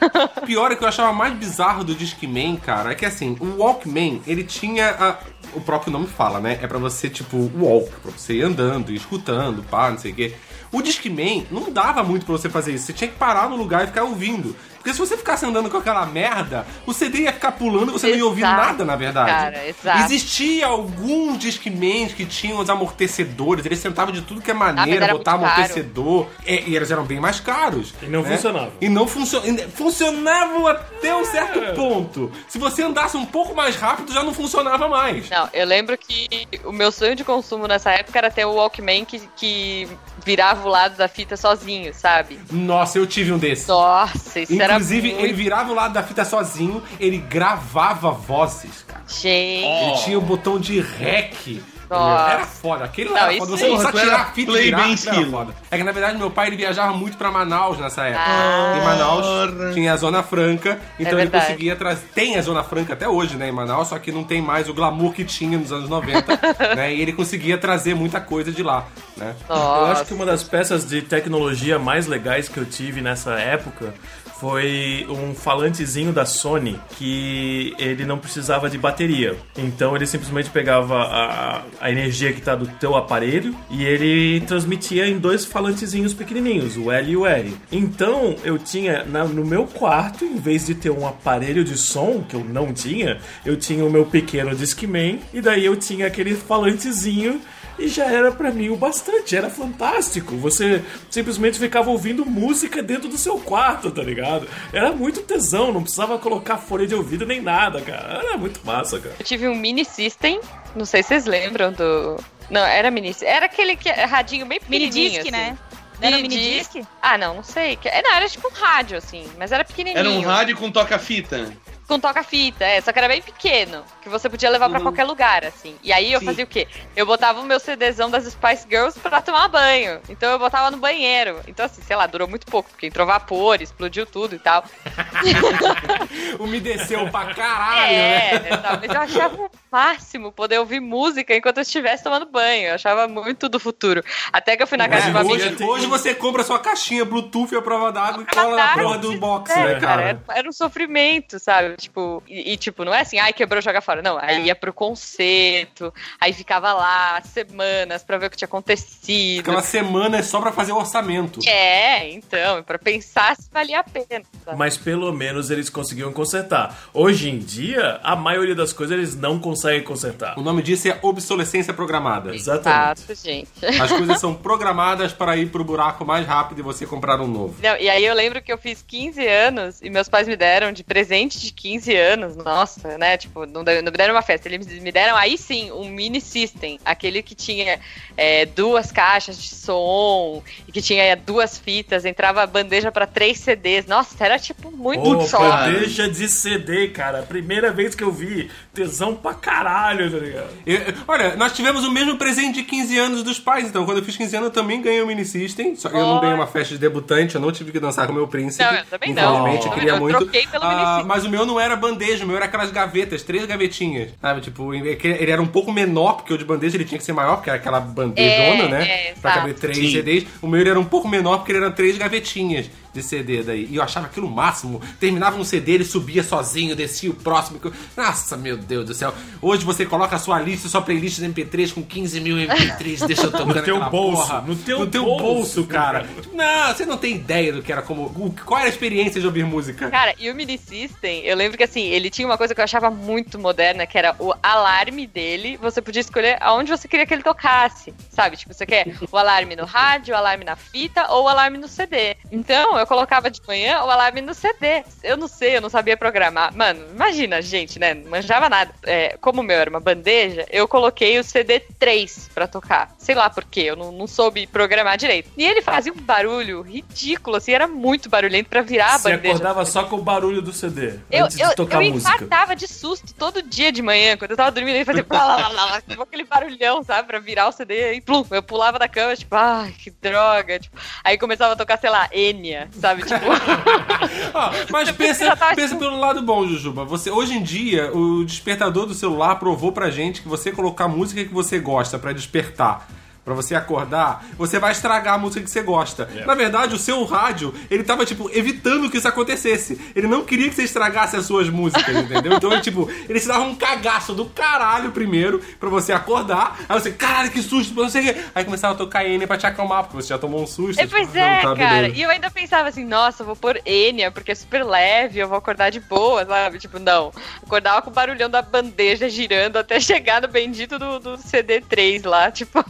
[0.46, 4.22] Pior é que eu achava mais bizarro do Discman, cara, é que assim, o Walkman,
[4.26, 5.18] ele tinha a-
[5.54, 6.58] o próprio nome fala, né?
[6.62, 10.14] É pra você, tipo, walk, pra você ir andando e escutando, pá, não sei o
[10.14, 10.34] quê.
[10.70, 12.86] O Discman não dava muito pra você fazer isso.
[12.86, 14.54] Você tinha que parar no lugar e ficar ouvindo.
[14.78, 18.08] Porque se você ficasse andando com aquela merda, o CD ia ficar pulando e você
[18.08, 19.30] não ia ouvir Exato, nada, na verdade.
[19.30, 20.04] cara, exato.
[20.04, 25.04] Existia alguns Discmans que tinham os amortecedores, eles sentavam de tudo que é mas maneira,
[25.04, 26.26] era botar amortecedor.
[26.46, 27.94] E, e eles eram bem mais caros.
[28.02, 28.36] E não né?
[28.36, 28.72] funcionava.
[28.80, 29.68] E não funcionava.
[29.70, 32.32] Funcionavam até um certo ponto.
[32.48, 35.28] Se você andasse um pouco mais rápido, já não funcionava mais.
[35.28, 36.28] Não, eu lembro que
[36.64, 39.88] o meu sonho de consumo nessa época era ter o Walkman que, que
[40.24, 42.38] virava o lado da fita sozinho, sabe?
[42.50, 43.66] Nossa, eu tive um desses.
[43.66, 45.24] Nossa, isso era Inclusive, muito...
[45.24, 49.02] ele virava o lado da fita sozinho, ele gravava vozes, cara.
[49.06, 49.64] Gente...
[49.64, 52.32] Ele tinha o botão de rec Nossa.
[52.32, 52.84] Era foda.
[52.84, 53.56] Aquele Não, era isso foda.
[53.56, 55.54] Você não só era tirar a fita e play virar, bem era foda.
[55.70, 58.24] É que na verdade meu pai ele viajava muito pra Manaus nessa época.
[58.26, 58.78] Ah.
[58.78, 59.72] em Manaus Porra.
[59.72, 61.46] tinha a Zona Franca, então ele verdade.
[61.46, 62.06] conseguia trazer.
[62.14, 64.74] Tem a Zona Franca até hoje, né, em Manaus, só que não tem mais o
[64.74, 66.40] glamour que tinha nos anos 90,
[66.76, 66.92] né?
[66.94, 69.34] E ele conseguia trazer muita coisa de lá, né?
[69.48, 69.80] Nossa.
[69.80, 73.94] Eu acho que uma das peças de tecnologia mais legais que eu tive nessa época
[74.40, 79.36] foi um falantezinho da Sony que ele não precisava de bateria.
[79.56, 85.06] Então ele simplesmente pegava a, a energia que está do teu aparelho e ele transmitia
[85.08, 87.52] em dois falantezinhos pequenininhos, o L e o R.
[87.72, 92.22] Então eu tinha na- no meu quarto, em vez de ter um aparelho de som
[92.28, 96.34] que eu não tinha, eu tinha o meu pequeno Discman e daí eu tinha aquele
[96.34, 97.40] falantezinho
[97.78, 100.36] e já era pra mim o bastante, era fantástico.
[100.36, 104.48] Você simplesmente ficava ouvindo música dentro do seu quarto, tá ligado?
[104.72, 108.20] Era muito tesão, não precisava colocar folha de ouvido nem nada, cara.
[108.24, 109.14] Era muito massa, cara.
[109.18, 110.40] Eu tive um mini system,
[110.74, 112.16] não sei se vocês lembram do.
[112.50, 115.10] Não, era mini Era aquele que é radinho bem Mini pequenininho.
[115.10, 115.30] disc, assim.
[115.30, 115.58] né?
[116.00, 116.76] Não era um mini Mini disc?
[117.02, 117.78] Ah, não, não sei.
[117.84, 119.98] É, Não, era tipo um rádio, assim, mas era pequenininho.
[119.98, 121.52] Era um rádio com toca-fita.
[121.88, 125.42] Com toca-fita, é, só que era bem pequeno, que você podia levar pra qualquer lugar,
[125.42, 125.74] assim.
[125.82, 126.26] E aí eu Sim.
[126.26, 126.68] fazia o quê?
[126.94, 129.98] Eu botava o meu CDzão das Spice Girls pra tomar banho.
[130.06, 131.40] Então eu botava no banheiro.
[131.48, 134.62] Então, assim, sei lá, durou muito pouco, porque entrou vapor, explodiu tudo e tal.
[136.38, 138.34] Umedeceu pra caralho, né?
[138.34, 142.68] É, tal, mas eu achava o máximo poder ouvir música enquanto eu estivesse tomando banho.
[142.68, 144.04] Eu achava muito do futuro.
[144.30, 145.34] Até que eu fui na casa de uma amiga.
[145.46, 148.68] Hoje, hoje você compra sua caixinha Bluetooth e a prova d'água e Ela cola na
[148.68, 150.02] tá- porra do box, É, né, cara?
[150.02, 151.77] era, era um sofrimento, sabe?
[151.78, 154.02] Tipo, e, e, tipo, não é assim, ai, quebrou, joga fora.
[154.02, 159.40] Não, aí ia pro concerto, aí ficava lá semanas pra ver o que tinha acontecido.
[159.40, 161.40] Aquela semana é só pra fazer o orçamento.
[161.48, 164.24] É, então, pra pensar se valia a pena.
[164.56, 166.88] Mas pelo menos eles conseguiam consertar.
[166.92, 170.38] Hoje em dia, a maioria das coisas eles não conseguem consertar.
[170.38, 172.34] O nome disso é obsolescência programada.
[172.34, 173.02] Exatamente.
[173.02, 173.80] Exato, gente.
[173.80, 177.56] As coisas são programadas para ir pro buraco mais rápido e você comprar um novo.
[177.62, 180.72] Não, e aí eu lembro que eu fiz 15 anos e meus pais me deram
[180.72, 183.16] de presente de 15 anos, nossa, né?
[183.16, 187.22] Tipo, não, me deram uma festa, eles me deram aí sim um mini system, aquele
[187.22, 187.78] que tinha
[188.16, 193.86] é, duas caixas de som e que tinha duas fitas, entrava bandeja pra três CDs.
[193.86, 195.38] Nossa, era tipo muito Pô, só.
[195.38, 197.22] bandeja de CD, cara.
[197.22, 198.50] Primeira vez que eu vi.
[198.78, 200.48] Tesão pra caralho, tá ligado?
[200.66, 204.04] Eu- olha, nós tivemos o mesmo presente de 15 anos dos pais, então quando eu
[204.04, 206.46] fiz 15 anos eu também ganhei o mini system, só que eu não ganhei uma
[206.46, 208.62] festa de debutante, eu não tive que dançar com o meu príncipe.
[208.64, 209.40] Não, eu também não.
[209.40, 210.16] Infelizmente, eu Eu queria muito.
[210.18, 211.06] troquei pelo Ah, mini system.
[211.06, 214.40] mas o meu não era bandeja, o meu era aquelas gavetas, três gavetinhas, sabe?
[214.40, 217.36] Tipo, ele era um pouco menor, porque o de bandeja ele tinha que ser maior,
[217.36, 218.82] porque era aquela bandejona, É, né?
[218.88, 219.90] é, pra caber três Sim.
[219.90, 220.26] CDs.
[220.40, 223.66] O meu ele era um pouco menor, porque ele era três gavetinhas de CD daí.
[223.70, 224.80] E eu achava aquilo o máximo.
[225.00, 227.60] Terminava um CD, ele subia sozinho, descia o próximo.
[227.96, 229.12] Nossa, meu Deus do céu.
[229.40, 233.22] Hoje você coloca a sua lista, sua playlist de MP3 com 15 mil MP3, deixa
[233.24, 234.40] eu tocando No teu bolso, porra.
[234.42, 236.06] no teu no teu bolso, bolso, cara.
[236.32, 238.02] Não, você não tem ideia do que era como.
[238.06, 239.90] o- Qual era a experiência de ouvir música?
[239.90, 242.64] Cara, e o Mini System, eu lembro que assim, ele tinha uma coisa que eu
[242.64, 245.56] achava muito moderna, que era o alarme dele.
[245.60, 248.36] Você podia escolher aonde você queria que ele tocasse, sabe?
[248.36, 251.68] Tipo, você quer o alarme no rádio, o alarme na fita ou o alarme no
[251.68, 252.16] CD.
[252.30, 254.84] Então, eu colocava de manhã o alarme no CD.
[255.02, 256.54] Eu não sei, eu não sabia programar.
[256.56, 257.94] Mano, imagina, gente, né?
[257.94, 258.70] Não manjava nada.
[258.84, 262.94] É, como o meu era uma bandeja, eu coloquei o CD 3 pra tocar.
[262.98, 265.30] Sei lá por quê, eu não, não soube programar direito.
[265.36, 269.34] E ele fazia um barulho ridículo, assim, era muito barulhento pra virar a Você bandeja.
[269.34, 270.94] acordava só com o barulho do CD.
[271.10, 272.14] Eu, antes eu, de tocar eu música.
[272.14, 275.48] infartava de susto todo dia de manhã, quando eu tava dormindo, ele fazia blá, blá,
[275.50, 278.88] blá, blá, tipo aquele barulhão, sabe, pra virar o CD e plum, eu pulava da
[278.88, 283.14] cama, tipo, ai, que droga, tipo, aí começava a tocar, sei lá, Enya, sabe, tipo,
[284.34, 286.84] Ah, mas pensa, tava pensa tipo- pelo lado bom, Jujuba.
[286.84, 291.24] Você, hoje em dia, o despertador do celular provou pra gente que você colocar música
[291.24, 292.86] que você gosta pra despertar.
[293.28, 296.08] Pra você acordar, você vai estragar a música que você gosta.
[296.16, 296.24] É.
[296.24, 299.78] Na verdade, o seu rádio, ele tava, tipo, evitando que isso acontecesse.
[299.94, 302.32] Ele não queria que você estragasse as suas músicas, entendeu?
[302.32, 306.58] Então, ele, tipo, ele se dava um cagaço do caralho primeiro pra você acordar.
[306.66, 308.20] Aí você, caralho, que susto, não sei o quê.
[308.34, 310.80] Aí começava a tocar N pra te acalmar, porque você já tomou um susto.
[310.80, 311.54] É, tipo, pois é, tá, cara.
[311.54, 311.96] beleza.
[311.98, 315.28] E eu ainda pensava assim, nossa, eu vou pôr Enya, porque é super leve, eu
[315.28, 316.58] vou acordar de boa, sabe?
[316.58, 317.12] Tipo, não.
[317.44, 322.30] Acordava com o barulhão da bandeja girando até chegar no bendito do, do CD3 lá,
[322.30, 322.64] tipo.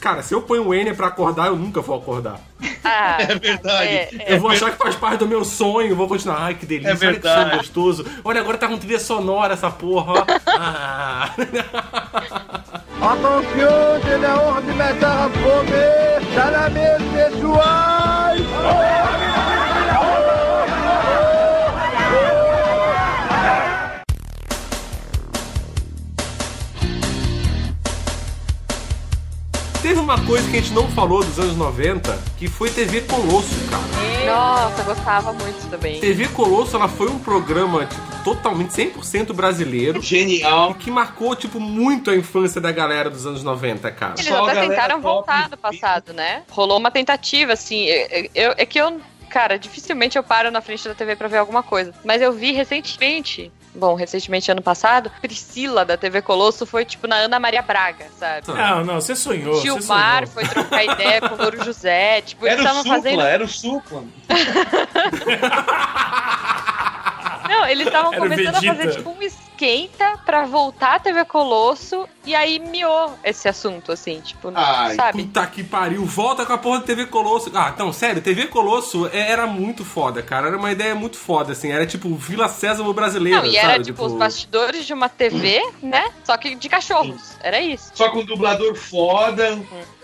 [0.00, 2.40] Cara, se eu ponho o N pra acordar, eu nunca vou acordar.
[2.84, 3.86] ah, É verdade.
[3.88, 4.34] é, é.
[4.34, 6.42] Eu vou achar que faz parte do meu sonho, vou continuar.
[6.42, 7.50] Ai, que delícia, É olha que verdade.
[7.50, 8.06] som gostoso.
[8.24, 10.24] Olha, agora tá com trilha sonora essa porra, ó.
[10.62, 11.30] Ah.
[13.02, 15.28] Attention, j'ai la honte de mettre à
[30.30, 33.82] coisa que a gente não falou dos anos 90, que foi TV Colosso, cara.
[34.26, 35.98] Nossa, eu gostava muito também.
[36.00, 40.00] TV Colosso, ela foi um programa, tipo, totalmente 100% brasileiro.
[40.00, 40.74] Genial.
[40.74, 44.14] Que marcou, tipo, muito a infância da galera dos anos 90, cara.
[44.16, 46.44] Eles Só até tentaram voltar do no passado, né?
[46.48, 47.86] Rolou uma tentativa, assim.
[47.86, 51.38] eu- eu- é que eu, cara, dificilmente eu paro na frente da TV pra ver
[51.38, 51.92] alguma coisa.
[52.04, 53.50] Mas eu vi recentemente.
[53.72, 58.48] Bom, recentemente, ano passado, Priscila da TV Colosso foi tipo na Ana Maria Braga, sabe?
[58.48, 59.60] Não, não, você sonhou.
[59.60, 60.34] Gilmar sonhou.
[60.34, 62.20] foi trocar ideia com o Louro José.
[62.22, 63.20] Tipo, eles Era o estavam Supla, fazendo.
[63.22, 64.04] era o Supla.
[67.48, 69.22] Não, eles estavam Era começando a fazer tipo um
[69.64, 72.08] esquenta pra voltar a TV Colosso.
[72.24, 75.22] E aí miou esse assunto, assim, tipo, Ai, sabe?
[75.24, 77.50] Puta que pariu, volta com a porra do TV Colosso.
[77.54, 80.48] Ah, não, sério, TV Colosso é- era muito foda, cara.
[80.48, 81.70] Era uma ideia muito foda, assim.
[81.72, 83.84] Era tipo Vila Sésamo brasileira, Não, e era sabe?
[83.84, 86.10] tipo os bastidores de uma TV, né?
[86.24, 87.36] Só que de cachorros.
[87.42, 87.90] Era isso.
[87.94, 89.58] Só com dublador foda.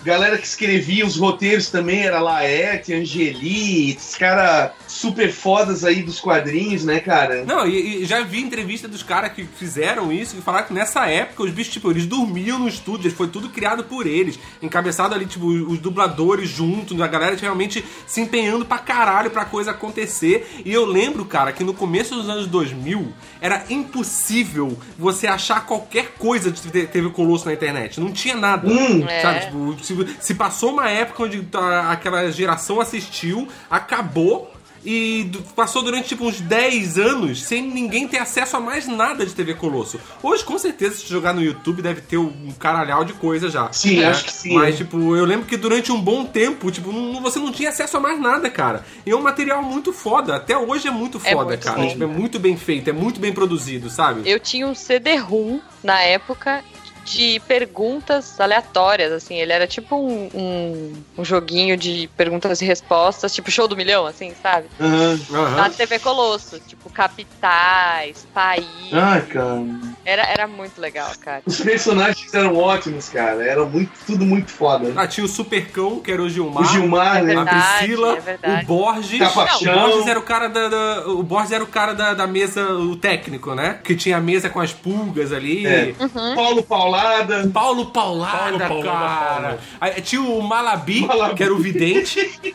[0.06, 6.20] Galera que escrevia os roteiros também era Laerte, Angeli, esses caras super fodas aí dos
[6.20, 7.44] quadrinhos, né, cara?
[7.44, 11.08] Não, e, e já vi entrevista dos caras que fizeram isso e falaram que nessa
[11.08, 14.38] época os bichos, tipo, eles dormiam no estúdio, foi tudo criado por eles.
[14.62, 19.72] Encabeçado ali, tipo, os dubladores juntos, a galera realmente se empenhando pra caralho pra coisa
[19.72, 20.62] acontecer.
[20.64, 23.12] E eu lembro, cara, que no começo dos anos 2000
[23.46, 28.00] era impossível você achar qualquer coisa de TV Colosso na internet.
[28.00, 28.66] Não tinha nada.
[28.68, 29.00] Hum.
[29.22, 29.40] Sabe, É.
[29.46, 34.52] tipo, se, se passou uma época onde tá- aquela geração assistiu, acabou.
[34.88, 39.34] E passou durante tipo uns 10 anos sem ninguém ter acesso a mais nada de
[39.34, 39.98] TV Colosso.
[40.22, 43.72] Hoje, com certeza, se jogar no YouTube, deve ter um caralhau de coisa já.
[43.72, 44.06] Sim, né?
[44.06, 44.54] acho que sim.
[44.54, 47.96] Mas, tipo, eu lembro que durante um bom tempo, tipo, não- você não tinha acesso
[47.96, 48.84] a mais nada, cara.
[49.04, 50.36] E é um material muito foda.
[50.36, 51.80] Até hoje é muito É foda, muito cara.
[51.80, 51.88] bom.
[51.88, 54.22] Tipo, é muito bem feito, é muito bem produzido, sabe?
[54.24, 56.62] Eu tinha um CD-ROM na época
[57.06, 59.36] de perguntas aleatórias, assim.
[59.36, 64.04] Ele era tipo um, um, um joguinho de perguntas e respostas, tipo show do milhão,
[64.06, 64.66] assim, sabe?
[64.80, 65.20] Aham.
[65.32, 65.56] Aham.
[65.56, 68.66] Na TV Colosso, tipo capitais, país.
[68.92, 69.64] Ai, cara.
[70.04, 71.42] Era, era muito legal, cara.
[71.46, 73.44] Os personagens eram ótimos, cara.
[73.46, 74.92] Eram muito, tudo muito foda.
[74.96, 76.62] Ah, tinha o Supercão, que era o Gilmar.
[76.62, 77.32] O Gilmar, É né?
[77.34, 78.64] a verdade, Priscila, é verdade.
[78.64, 79.18] o Borges.
[79.18, 79.74] Capachão.
[79.74, 82.26] Não, o Borges era o cara da, da- o Borges era o cara da, da
[82.26, 83.78] mesa, o técnico, né?
[83.84, 85.66] Que tinha a mesa com as pulgas ali.
[85.66, 85.94] É.
[86.00, 86.34] Uhum.
[86.34, 86.62] Paulo
[87.00, 87.50] Paulada.
[87.52, 89.48] Paulo Paulada, Paulo Paulada, cara.
[89.48, 89.58] Paulo.
[89.80, 91.34] Aí tinha o Malabi, Malabi.
[91.34, 92.38] que era o vidente.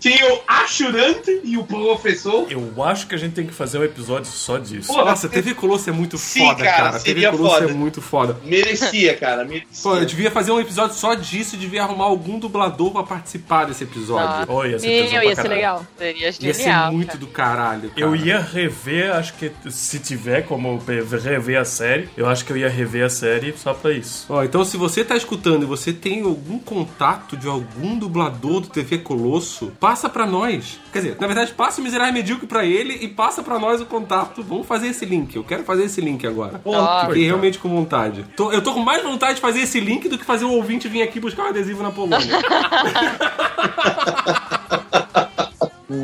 [0.00, 2.46] Tinha o Achurante e o professor.
[2.50, 4.88] Eu acho que a gente tem que fazer um episódio só disso.
[4.92, 7.00] Pô, Nossa, TV Colosso é muito Sim, foda, cara, cara.
[7.00, 7.70] TV Colosso foda.
[7.70, 8.36] é muito foda.
[8.44, 9.44] Merecia, cara.
[9.46, 9.68] Merecia.
[9.82, 13.66] Pô, eu devia fazer um episódio só disso e devia arrumar algum dublador pra participar
[13.66, 14.46] desse episódio.
[14.52, 15.86] Olha, ia ser Meu, tesão ia ser legal.
[15.98, 16.92] Seria Ia ser genial.
[16.92, 17.18] muito cara.
[17.20, 18.00] do caralho, cara.
[18.00, 22.56] Eu ia rever, acho que se tiver como rever a série, eu acho que eu
[22.56, 24.26] ia rever a série só pra isso.
[24.28, 28.68] Ó, então se você tá escutando e você tem algum contato de algum dublador do
[28.68, 30.78] TV Colosso, passa pra nós.
[30.92, 33.86] Quer dizer, na verdade, passa o Miserável Medíocre pra ele e passa pra nós o
[33.86, 34.42] contato.
[34.42, 35.34] Vamos fazer esse link.
[35.36, 36.60] Eu quero fazer esse link agora.
[36.64, 38.24] Ó, Fiquei realmente com vontade.
[38.36, 40.88] Tô- eu tô com mais vontade de fazer esse link do que fazer o ouvinte
[40.88, 42.18] vir aqui buscar um adesivo na Polônia.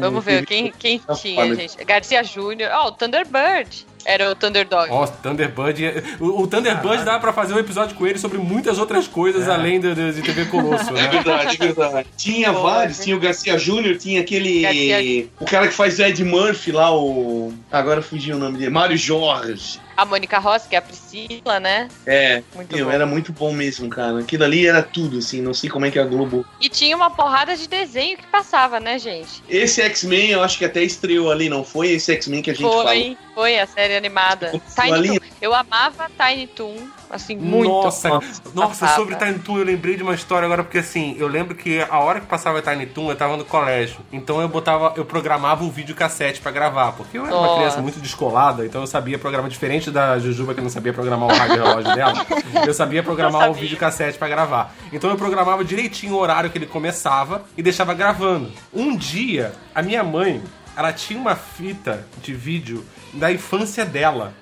[0.01, 1.77] Vamos ver quem, quem Tá tinha, gente.
[1.85, 2.71] Garcia Júnior.
[2.75, 3.87] Ó, o Thunderbird.
[4.05, 4.89] Era o Thunderdog.
[4.91, 6.03] Ó, Thunderbird.
[6.21, 9.81] O, o Thunderbird dá pra fazer um episódio com ele sobre muitas outras coisas além
[9.81, 11.09] de, de- de TV Colosso, É né?
[11.09, 12.09] verdade, é verdade.
[12.17, 13.05] Tinha Pô, vários, né?
[13.05, 14.63] tinha o Garcia Júnior, tinha aquele.
[14.63, 17.53] Garcia- O cara que faz o Ed Murphy lá, o.
[17.71, 18.71] Agora fugiu o nome dele.
[18.71, 19.81] Mário Jorge.
[19.97, 21.87] A Mônica Rossi, que é a Priscila, né?
[22.05, 22.91] É, Muito meu, bom.
[22.91, 24.19] era muito bom mesmo, cara.
[24.19, 25.41] Aquilo ali era tudo, assim.
[25.41, 26.45] Não sei como é que a Globo.
[26.61, 29.41] E tinha uma porrada de desenho que passava, né, gente?
[29.49, 31.91] Esse X-Men, eu acho que até estreou ali, não foi?
[31.93, 32.83] Esse X-Men que a gente falou.
[32.83, 34.51] Foi, foi a série animada.
[34.51, 35.19] Começou Tiny.
[35.21, 35.27] Toon.
[35.41, 36.77] Eu amava Tiny Toon,
[37.11, 37.69] assim, muito.
[37.71, 38.95] Nossa, nossa, Passava.
[38.97, 41.99] sobre Tiny Toon eu lembrei de uma história agora, porque assim, eu lembro que a
[41.99, 43.99] hora que passava Tiny Toon eu tava no colégio.
[44.13, 47.57] Então eu botava, eu programava o videocassete pra gravar, porque eu era uma Nossa.
[47.57, 51.33] criança muito descolada, então eu sabia programar, diferente da Jujuba que não sabia programar o
[51.37, 52.27] rádio relógio dela,
[52.67, 53.63] eu sabia programar Não o sabia.
[53.63, 54.75] videocassete pra gravar.
[54.93, 58.51] Então eu programava direitinho o horário que ele começava e deixava gravando.
[58.73, 60.43] Um dia, a minha mãe,
[60.77, 62.85] ela tinha uma fita de vídeo
[63.15, 64.35] da infância dela.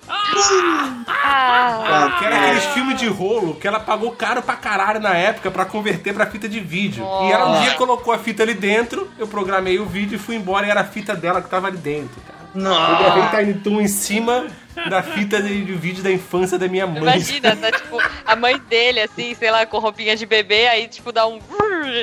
[1.06, 5.50] Ah, Que era aqueles filmes de rolo que ela pagou caro pra caralho na época
[5.50, 7.04] pra converter pra fita de vídeo.
[7.24, 10.36] E ela um dia colocou a fita ali dentro, eu programei o vídeo e fui
[10.36, 12.41] embora e era a fita dela que tava ali dentro, cara.
[12.54, 14.46] Eu gravei Tiny Toon em cima
[14.88, 17.02] da fita de, de vídeo da infância da minha mãe.
[17.02, 21.12] imagina, tá, tipo, a mãe dele, assim, sei lá, com roupinha de bebê, aí, tipo,
[21.12, 21.38] dá um...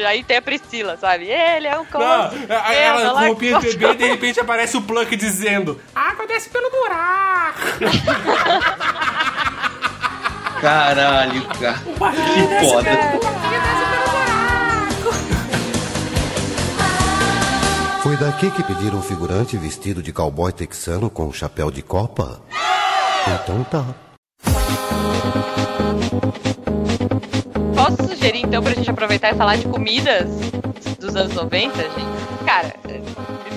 [0.08, 1.26] Aí tem a Priscila, sabe?
[1.26, 1.86] Ele é um
[2.50, 6.28] aí Ela ela com roupinha de bebê e de repente aparece o Plunk dizendo Água
[6.28, 7.60] desce pelo buraco.
[10.62, 11.80] Caralho, cara.
[12.34, 12.90] Que foda.
[18.10, 22.42] Foi daqui que pediram um figurante vestido de cowboy texano com um chapéu de copa?
[23.28, 23.86] Então tá.
[27.76, 30.28] Posso sugerir então pra gente aproveitar e falar de comidas
[31.00, 32.44] dos anos 90, gente?
[32.48, 32.74] Cara,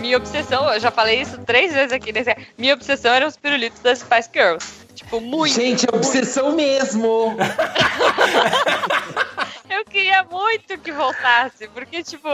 [0.02, 2.12] minha obsessão, eu já falei isso três vezes aqui.
[2.58, 4.81] Minha obsessão eram os pirulitos das Spice Girls.
[5.12, 5.54] Tipo, muito.
[5.54, 7.36] Gente, é obsessão mesmo.
[9.68, 12.28] Eu queria muito que voltasse, porque, tipo,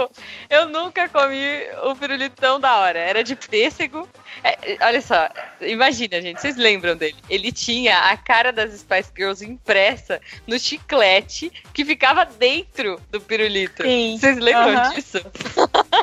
[0.50, 1.38] eu nunca comi
[1.84, 2.98] o pirulito tão da hora.
[2.98, 4.08] Era de pêssego.
[4.42, 5.28] É, olha só,
[5.60, 7.16] imagina, gente, vocês lembram dele?
[7.30, 13.84] Ele tinha a cara das Spice Girls impressa no chiclete que ficava dentro do pirulito.
[13.84, 14.18] Sim.
[14.18, 14.94] Vocês lembram Aham.
[14.94, 15.18] disso?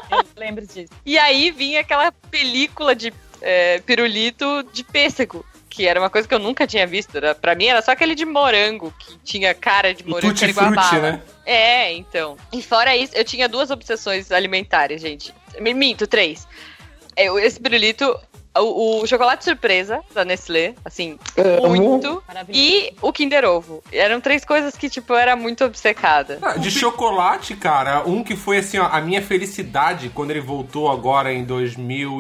[0.10, 0.94] Eu lembro disso.
[1.06, 5.46] E aí vinha aquela película de é, pirulito de pêssego.
[5.76, 7.18] Que era uma coisa que eu nunca tinha visto.
[7.18, 10.34] Era, pra mim era só aquele de morango, que tinha cara de morango.
[10.34, 11.12] que era igual a Frutti, bala.
[11.12, 11.22] né?
[11.46, 12.38] É, então.
[12.54, 15.34] E fora isso, eu tinha duas obsessões alimentares, gente.
[15.60, 16.48] Me Minto, três.
[17.32, 18.18] O- Esse pirulito,
[18.62, 21.76] o, o chocolate surpresa da Nestlé, assim, Amo.
[21.76, 22.24] muito.
[22.50, 23.82] E o Kinder Ovo.
[23.92, 26.40] Eram três coisas que, tipo, eu era muito obcecada.
[26.42, 30.92] Ah, De chocolate, cara, um que foi assim, ó, a minha felicidade quando ele voltou
[30.92, 31.44] agora em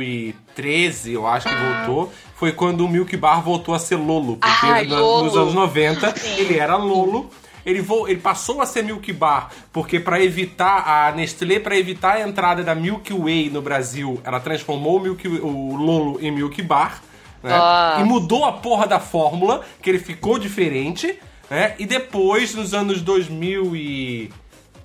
[0.05, 4.37] 2013, eu acho que voltou, foi quando o Milk Bar voltou a ser Lolo.
[4.37, 5.25] Porque Ai, na- Lolo.
[5.25, 7.29] nos anos 90 ele era Lolo.
[7.65, 12.17] Ele, vo- ele passou a ser Milk Bar, porque para evitar a Nestlé, para evitar
[12.17, 16.61] a entrada da Milky Way no Brasil, ela transformou o, Milky, o Lolo em Milk
[16.61, 17.01] Bar,
[17.41, 17.57] né?
[17.57, 18.01] Nossa.
[18.01, 21.17] E mudou a porra da fórmula, que ele ficou diferente,
[21.49, 21.73] né?
[21.79, 23.01] E depois, nos anos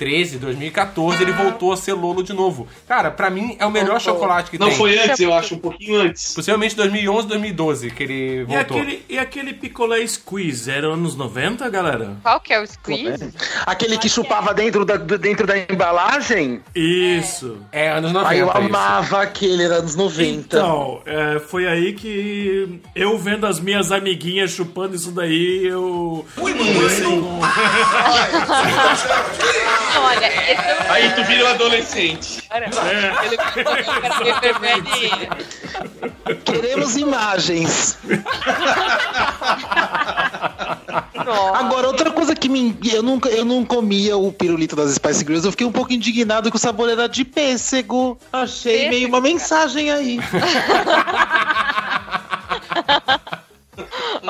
[0.01, 2.66] 2013, 2014, ele voltou a ser Lolo de novo.
[2.89, 4.14] Cara, pra mim é o melhor Voltou.
[4.14, 4.77] chocolate que Não tem.
[4.77, 6.32] foi antes, eu acho, um pouquinho antes.
[6.35, 8.78] Possivelmente 2011, 2012 que ele E voltou.
[8.78, 12.16] aquele, e aquele picolé squeeze, era anos 90, galera?
[12.22, 13.32] Qual que é o squeeze?
[13.66, 16.60] Aquele que chupava dentro da, dentro da embalagem?
[16.74, 17.59] Isso.
[17.70, 18.56] É, anos 90 Aí eu isso.
[18.56, 20.56] amava aquele, era anos 90.
[20.56, 26.24] Então, é, foi aí que eu vendo as minhas amiguinhas chupando isso daí, eu.
[29.98, 32.42] Olha, esse é o Aí tu vira um adolescente.
[32.48, 32.70] cara.
[33.24, 35.28] Ele ficou vermelhinho.
[36.44, 37.98] Queremos imagens.
[41.24, 41.58] Nossa.
[41.58, 42.76] Agora, outra coisa que me.
[42.92, 46.50] Eu nunca eu não comia o pirulito das Spice Girls, eu fiquei um pouco indignado
[46.50, 48.18] que o sabor era de pêssego.
[48.32, 49.32] Achei Pêssego, meio uma cara.
[49.32, 50.18] mensagem aí.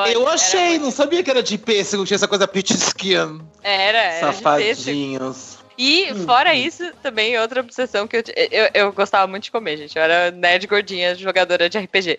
[0.03, 3.41] Olha, eu achei, muito- não sabia que era de pêssego, tinha essa coisa peach skin.
[3.63, 4.33] Era, era.
[4.33, 5.59] Safadinhos.
[5.79, 9.97] E fora isso, também outra obsessão que eu, eu, eu gostava muito de comer, gente.
[9.97, 12.19] Eu era nerd gordinha, jogadora de RPG.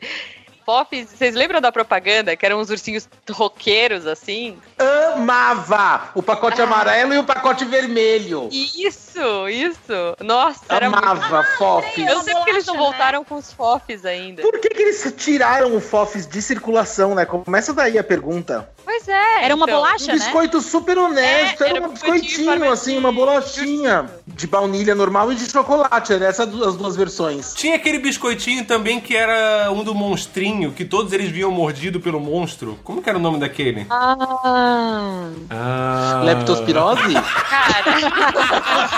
[0.65, 2.35] Pops, vocês lembram da propaganda?
[2.35, 4.57] Que eram uns ursinhos roqueiros, assim?
[5.15, 8.47] Amava o pacote amarelo e o pacote vermelho.
[8.51, 9.10] Isso,
[9.49, 10.15] isso.
[10.21, 11.03] Nossa, era muito...
[11.03, 11.97] Amava fofs.
[11.97, 14.41] Eu não sei porque eles não voltaram com os fofs ainda.
[14.41, 17.25] Por que, que eles tiraram o fofs de circulação, né?
[17.25, 18.69] Começa daí a pergunta.
[18.83, 19.45] Pois é.
[19.45, 19.77] Era uma então.
[19.79, 20.13] bolacha, Um né?
[20.13, 25.35] biscoito super honesto, É, era, era um biscoitinho assim, uma bolachinha de baunilha normal e
[25.35, 26.13] de chocolate.
[26.13, 27.53] Era essas du- as duas versões.
[27.53, 32.19] Tinha aquele biscoitinho também que era um do monstrinho, que todos eles vinham mordido pelo
[32.19, 32.79] monstro.
[32.83, 33.85] Como que era o nome daquele?
[33.89, 37.01] Ah, Ah, Leptospirose?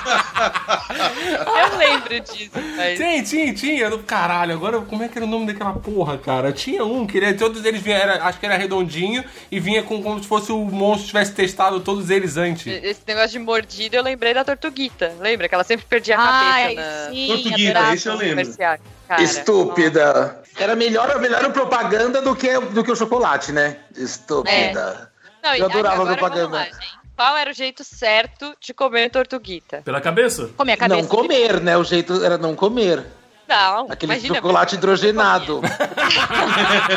[1.71, 2.97] eu lembro disso, mas...
[2.97, 3.89] Tinha, tinha, tinha.
[3.89, 6.51] Do caralho, agora como é que era o nome daquela porra, cara?
[6.51, 10.01] Tinha um que ele, todos eles vinham, era, acho que era redondinho e vinha com
[10.01, 12.67] como se fosse o monstro tivesse testado todos eles antes.
[12.67, 15.13] Esse negócio de mordida, eu lembrei da Tortuguita.
[15.19, 15.47] Lembra?
[15.47, 17.11] Que ela sempre perdia a Ai, cabeça na...
[17.11, 18.29] sim, Tortuguita, esse eu lembro.
[18.29, 18.77] comercial.
[19.07, 20.43] Cara, Estúpida.
[20.57, 23.77] Era melhor, melhor propaganda do que, do que o chocolate, né?
[23.95, 25.11] Estúpida.
[25.43, 26.47] Não, e Eu adorava agora, a propaganda.
[26.49, 27.02] vamos lá, gente.
[27.15, 29.81] Qual era o jeito certo de comer tortuguita?
[29.83, 30.49] Pela cabeça?
[30.57, 31.01] Com a cabeça.
[31.01, 31.77] Não comer, né?
[31.77, 33.05] O jeito era não comer.
[33.53, 35.61] Não, Aquele imagina, chocolate você hidrogenado.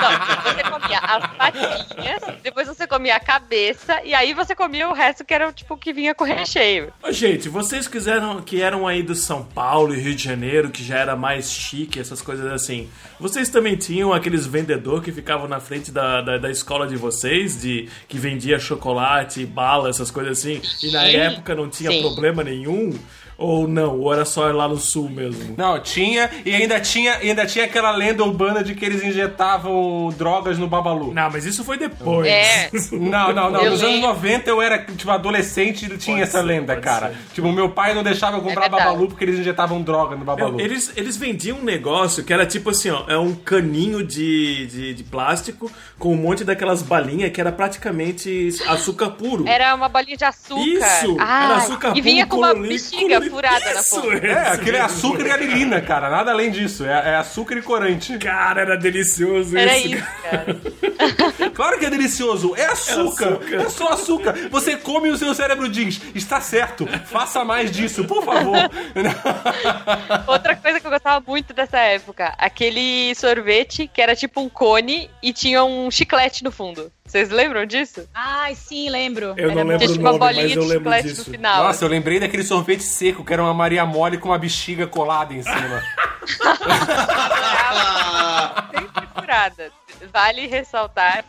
[0.00, 4.94] Não, você comia as patinhas, depois você comia a cabeça, e aí você comia o
[4.94, 6.92] resto que era tipo que vinha com recheio.
[7.02, 10.82] Ô, gente, vocês quiseram que eram aí do São Paulo e Rio de Janeiro, que
[10.82, 12.88] já era mais chique, essas coisas assim.
[13.20, 17.60] Vocês também tinham aqueles vendedor que ficavam na frente da, da, da escola de vocês,
[17.60, 21.16] de que vendia chocolate, bala, essas coisas assim, e na Sim.
[21.16, 22.00] época não tinha Sim.
[22.00, 22.98] problema nenhum.
[23.38, 24.00] Ou não?
[24.00, 25.54] Ou era só lá no sul mesmo?
[25.58, 30.12] Não, tinha, e ainda tinha, e ainda tinha aquela lenda urbana de que eles injetavam
[30.16, 31.12] drogas no Babalu.
[31.12, 32.26] Não, mas isso foi depois.
[32.26, 32.70] É.
[32.92, 33.62] Não, não, não.
[33.62, 34.08] Eu Nos anos lembro.
[34.08, 37.08] 90 eu era, tipo, adolescente e tinha Pode essa ser, lenda, cara.
[37.08, 37.16] ser.
[37.34, 38.68] Tipo, meu pai não deixava eu comprar É.
[38.68, 40.60] Babalu porque eles injetavam droga no Babalu.
[40.60, 44.94] Eles, eles vendiam um negócio que era tipo assim, ó, é um caninho de, de,
[44.94, 49.46] de plástico com um monte daquelas balinhas que era praticamente açúcar puro.
[49.46, 50.60] Era uma bolinha de açúcar.
[50.66, 51.16] Isso!
[51.20, 54.26] Ah, era açúcar E vinha puro, com uma bexiga furada na ponta.
[54.26, 56.10] É, aquele é açúcar e galilina, cara.
[56.10, 56.84] Nada além disso.
[56.84, 58.18] É, é açúcar e corante.
[58.18, 59.94] Cara, era delicioso Era isso.
[59.96, 60.56] isso, cara.
[61.56, 62.54] Claro que é delicioso.
[62.54, 63.28] É açúcar.
[63.28, 63.62] açúcar.
[63.62, 64.34] É só açúcar.
[64.50, 68.56] Você come e o seu cérebro diz: está certo, faça mais disso, por favor.
[70.26, 75.10] Outra coisa que eu gostava muito dessa época, aquele sorvete que era tipo um cone
[75.22, 76.92] e tinha um chiclete no fundo.
[77.06, 78.06] Vocês lembram disso?
[78.12, 79.34] Ai, sim, lembro.
[79.36, 81.08] Eu não Era lembro Tinha o tipo uma nome, bolinha mas eu de lembro chiclete
[81.08, 81.30] disso.
[81.30, 81.64] no final.
[81.64, 85.32] Nossa, eu lembrei daquele sorvete seco, que era uma Maria Mole com uma bexiga colada
[85.32, 85.82] em cima.
[88.74, 89.72] sempre furada.
[90.12, 91.24] Vale ressaltar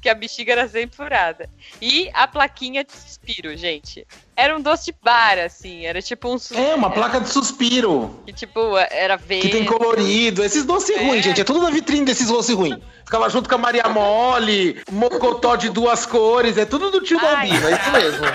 [0.00, 1.48] que a bexiga era sempre furada.
[1.80, 4.06] E a plaquinha de suspiro, gente.
[4.38, 5.84] Era um doce de bar, assim.
[5.84, 6.38] Era tipo um.
[6.54, 8.22] É, uma placa de suspiro.
[8.24, 9.48] Que tipo, era verde.
[9.48, 10.44] Que tem colorido.
[10.44, 11.04] Esses doces É.
[11.04, 11.40] ruins, gente.
[11.40, 12.78] É tudo na vitrine desses doces ruins.
[13.04, 16.58] Ficava junto com a Maria Mole, mocotó de duas cores.
[16.58, 18.26] É tudo do tio Ai, é isso mesmo.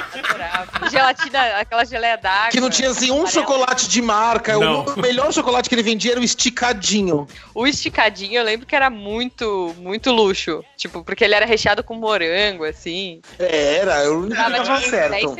[0.90, 2.50] Gelatina, aquela geleia d'água.
[2.50, 4.58] Que não tinha assim um chocolate de marca.
[4.58, 4.84] Não.
[4.86, 7.28] O melhor chocolate que ele vendia era o esticadinho.
[7.54, 10.64] O esticadinho, eu lembro que era muito, muito luxo.
[10.76, 13.22] Tipo, porque ele era recheado com morango, assim.
[13.38, 15.36] É, Era, eu não Tava tipo 10 certo.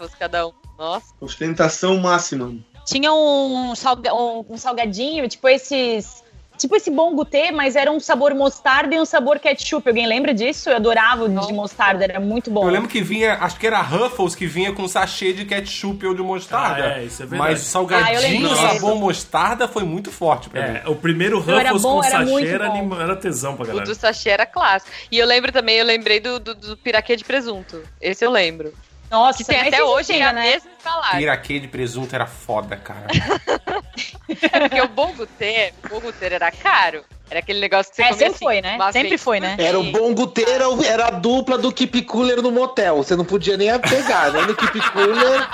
[0.00, 0.52] Centavos cada um.
[0.78, 1.12] Nossa.
[1.20, 2.54] Ostentação máxima.
[2.86, 6.20] Tinha um, salga- um- um salgadinho, tipo esses.
[6.58, 9.88] Tipo esse bom gutê, mas era um sabor mostarda e um sabor ketchup.
[9.88, 10.68] Alguém lembra disso?
[10.68, 12.64] Eu adorava o de mostarda, era muito bom.
[12.64, 16.14] Eu lembro que vinha, acho que era Ruffles que vinha com sachê de ketchup ou
[16.14, 16.84] de mostarda.
[16.84, 17.52] Ah, é, isso é verdade.
[17.52, 20.80] Mas o salgadinho Ah, sabor mostarda foi muito forte pra mim.
[20.84, 23.66] É, o primeiro era Ruffles bom, com era sachê era, anima- era tesão pra O
[23.66, 23.86] galera.
[23.86, 24.92] do sachê era clássico.
[25.10, 27.82] E eu lembro também, eu lembrei do, do, do piraquê de presunto.
[28.02, 28.74] Esse eu lembro.
[29.10, 30.42] Nossa, Que tem até hoje tinha, a né?
[30.42, 31.18] mesma embalagem.
[31.18, 33.06] Piraquê de presunto era foda, cara.
[34.26, 37.04] Porque o bom gutê, o era caro.
[37.28, 38.78] Era aquele negócio que você É, comia sempre assim, foi, né?
[38.92, 39.56] Sempre vez foi, né?
[39.58, 42.96] Era o bom guteira, era a dupla do Keep Cooler no motel.
[42.98, 45.48] Você não podia nem pegar, nem no Keep Cooler,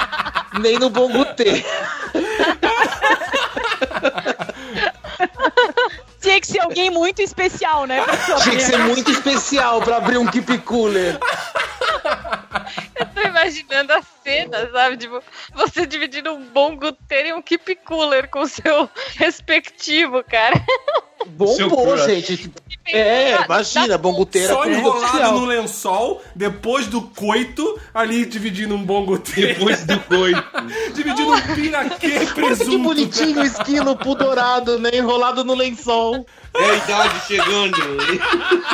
[0.60, 1.62] nem no bom guteira.
[6.20, 8.02] Tinha que ser alguém muito especial, né?
[8.42, 11.18] Tinha que ser muito especial pra abrir um Keep Cooler.
[13.16, 14.98] Tô imaginando a cena, sabe?
[14.98, 15.22] Tipo,
[15.54, 20.54] você dividindo um bom guteiro e um keep cooler com seu respectivo, cara.
[21.26, 22.52] Bombou, gente.
[22.88, 28.84] É, imagina, bom guteira Só com enrolado no lençol, depois do coito, ali dividindo um
[28.84, 29.54] bom goteiro.
[29.54, 30.44] Depois do coito.
[30.94, 32.78] dividindo um piraquê e Olha que presunto.
[32.78, 34.90] bonitinho o esquilo pudorado, né?
[34.94, 36.24] Enrolado no lençol.
[36.54, 37.76] É a idade chegando.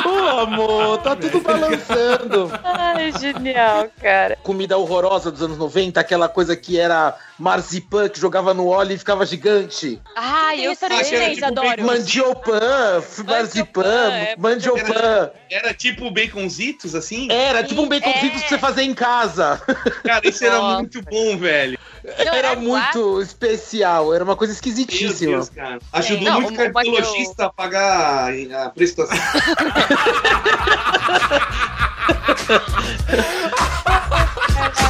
[0.05, 2.51] Ô, amor, tá tudo balançando.
[2.63, 4.37] Ai, genial, cara.
[4.41, 8.97] Comida horrorosa dos anos 90, aquela coisa que era marzipan, que jogava no óleo e
[8.97, 9.93] ficava gigante.
[9.95, 11.83] Eu Ah, que era chinês, tipo adoro.
[11.83, 15.31] Mandiopan, f- marzipan, é, mandiopan.
[15.49, 17.27] Era tipo baconzitos, assim?
[17.31, 18.39] Era tipo um baconzito É.
[18.41, 19.61] que você fazia em casa.
[20.03, 20.79] Cara, isso era Nossa.
[20.79, 21.77] muito bom, velho.
[22.03, 25.31] Não, Era era muito especial, era uma coisa Meu esquisitíssima.
[25.37, 25.79] Deus, cara.
[25.93, 29.17] Ajudou Não, muito o- cardiologista a pagar a prestação.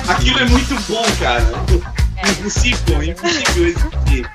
[0.10, 2.03] Aquilo é muito bom, cara.
[2.26, 4.30] Impossível, impossível existir.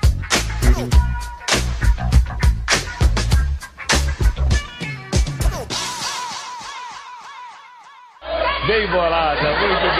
[8.67, 9.98] Bem bolada, muito bem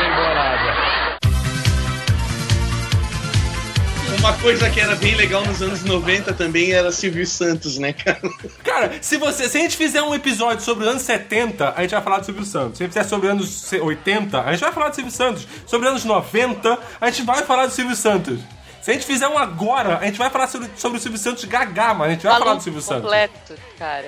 [4.19, 8.19] Uma coisa que era bem legal nos anos 90 também era Silvio Santos, né, cara?
[8.63, 11.91] Cara, se, você, se a gente fizer um episódio sobre os anos 70, a gente
[11.91, 12.77] vai falar do Silvio Santos.
[12.77, 15.47] Se a gente fizer sobre os anos 80, a gente vai falar do Silvio Santos.
[15.65, 18.39] Sobre os anos 90, a gente vai falar do Silvio Santos.
[18.81, 21.45] Se a gente fizer um agora, a gente vai falar sobre, sobre o Silvio Santos
[21.45, 23.01] gagá, mas a gente vai falar do Silvio Santos.
[23.03, 24.05] completo, cara.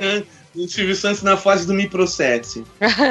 [0.54, 2.66] O Silvio Santos na fase do me processe.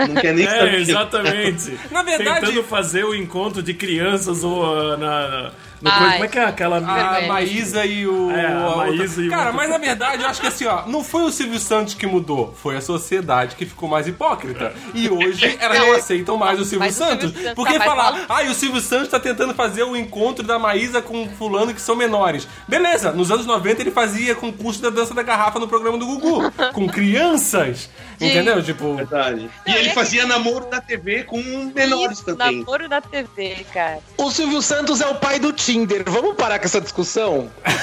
[0.09, 0.75] Não quer nem É, saber.
[0.81, 1.79] exatamente.
[1.91, 4.63] Na verdade- Tentando fazer o encontro de crianças ou
[4.93, 5.29] ah, na.
[5.29, 5.53] na-
[5.89, 5.99] Ai.
[5.99, 6.77] coisa- como é que é aquela.
[6.77, 7.29] A Vergonha.
[7.29, 8.31] Maísa e o.
[8.31, 11.03] É, a Maísa e o Cara, mas na verdade eu acho que assim, ó, não
[11.05, 14.73] foi o Silvio Santos que mudou, foi a sociedade que ficou mais hipócrita.
[14.95, 17.33] E hoje elas não aceitam mais o Silvio Mas o Silvio Santos.
[17.43, 20.59] Santos Porque tá falar, ah, e o Silvio Santos tá tentando fazer o encontro da
[20.59, 22.47] Maísa com fulano que são menores.
[22.69, 26.51] Beleza, nos anos 90 ele fazia concurso da dança da garrafa no programa do Gugu,
[26.73, 27.89] com crianças.
[28.21, 28.63] Entendeu?
[28.63, 28.97] Tipo.
[28.97, 29.51] Verdade.
[29.67, 31.43] E ele fazia namoro na TV com
[31.75, 32.59] menores Isso, também.
[32.61, 33.99] namoro na TV, cara.
[34.19, 36.03] O Silvio Santos é o pai do Tinder.
[36.07, 37.49] Vamos parar com essa discussão?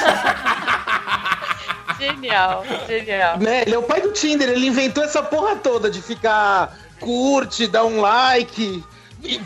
[1.97, 3.39] Genial, genial.
[3.39, 3.64] Né?
[3.64, 4.49] Ele é o pai do Tinder.
[4.49, 8.84] Ele inventou essa porra toda de ficar curte, dá um like,
[9.23, 9.41] É e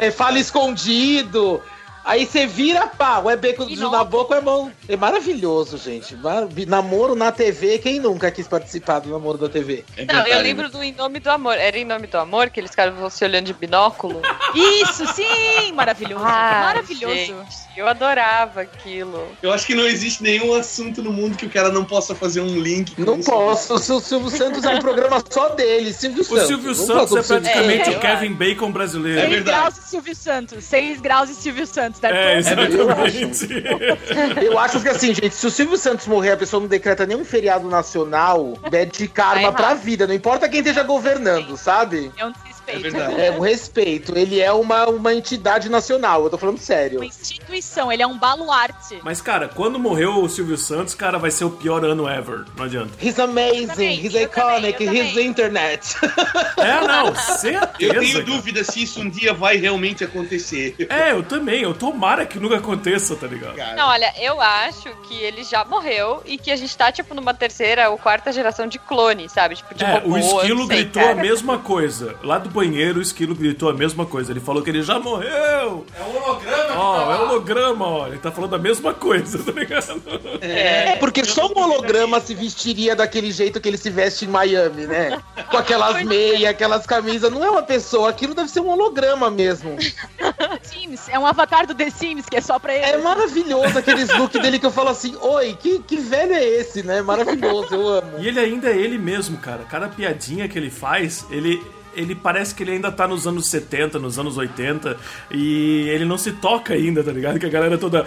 [0.00, 1.62] é, fala escondido.
[2.08, 4.72] Aí você vira, pá, o é beco do na boca, é mão.
[4.88, 6.16] É maravilhoso, gente.
[6.16, 9.84] Mar- Namoro na TV, quem nunca quis participar do namoro da TV?
[9.94, 11.58] É Não, eu lembro do Em Nome do Amor.
[11.58, 14.22] Era Em Nome do Amor que eles ficavam se olhando de binóculo?
[14.54, 15.70] Isso, sim!
[15.74, 16.24] Maravilhoso.
[16.24, 17.14] Ah, maravilhoso.
[17.14, 19.28] gente, eu adorava aquilo.
[19.42, 22.40] Eu acho que não existe nenhum assunto no mundo que o cara não possa fazer
[22.40, 22.94] um link.
[22.96, 23.74] com Não posso.
[23.74, 25.92] O Sil- Silvio Santos é um programa só dele.
[25.92, 26.46] Silvio O Santos.
[26.46, 27.98] Silvio Santos é praticamente Santos.
[27.98, 29.18] o Kevin Bacon brasileiro.
[29.18, 29.58] É 6 verdade.
[29.58, 30.64] graus e Silvio Santos.
[30.64, 31.97] 6 graus e Silvio Santos.
[32.00, 33.48] Deve É, exatamente.
[34.44, 37.24] Eu acho que assim, gente, se o Silvio Santos morrer, a pessoa não decreta nenhum
[37.24, 40.06] feriado nacional, bad karma Tá pra vida.
[40.06, 42.12] Não importa quem esteja governando, sabe?
[42.16, 42.32] É um
[42.76, 42.96] desrespeito.
[42.96, 43.20] É verdade.
[43.22, 44.16] É um respeito.
[44.18, 46.24] Ele é uma, uma entidade nacional.
[46.24, 46.98] Eu tô falando sério.
[46.98, 48.98] Uma instituição, ele é um baluarte.
[49.02, 52.44] Mas, cara, quando morreu o Silvio Santos, cara, vai ser o pior ano ever.
[52.56, 52.90] Não adianta.
[53.00, 55.26] He's amazing, também, he's eu iconic, também, he's também.
[55.26, 55.96] internet.
[56.58, 57.70] É, não, certeza.
[57.78, 58.24] Eu tenho cara.
[58.24, 60.74] dúvida se isso um dia vai realmente acontecer.
[60.88, 61.62] É, eu também.
[61.62, 63.54] Eu tomara que nunca aconteça, tá ligado?
[63.54, 63.74] Cara.
[63.76, 67.32] Não, olha, eu acho que ele já morreu e que a gente tá, tipo, numa
[67.32, 69.54] terceira ou quarta geração de clone, sabe?
[69.56, 71.14] Tipo, de É, robô, o esquilo sei, gritou cara.
[71.18, 72.16] a mesma coisa.
[72.24, 74.32] Lá do banheiro, o esquilo gritou a mesma coisa.
[74.32, 75.86] Ele falou que ele já morreu.
[75.96, 76.74] É um holograma.
[76.76, 78.06] Ó, é holograma, ó.
[78.08, 80.02] Ele tá falando a mesma coisa, tá ligado?
[80.40, 84.86] É, porque só um holograma se vestiria daquele jeito que ele se veste em Miami,
[84.86, 85.20] né?
[85.50, 87.30] Com aquelas meias, aquelas camisas.
[87.30, 89.76] Não é uma pessoa, aquilo deve ser um holograma mesmo.
[90.62, 92.84] Sims, é um avatar do The Sims que é só pra ele.
[92.84, 96.82] É maravilhoso aqueles look dele que eu falo assim, oi, que, que velho é esse,
[96.82, 97.02] né?
[97.02, 98.18] Maravilhoso, eu amo.
[98.18, 99.64] E ele ainda é ele mesmo, cara.
[99.64, 101.62] Cada piadinha que ele faz, ele.
[101.98, 104.96] Ele parece que ele ainda tá nos anos 70, nos anos 80,
[105.30, 107.38] e ele não se toca ainda, tá ligado?
[107.38, 108.04] Que a galera toda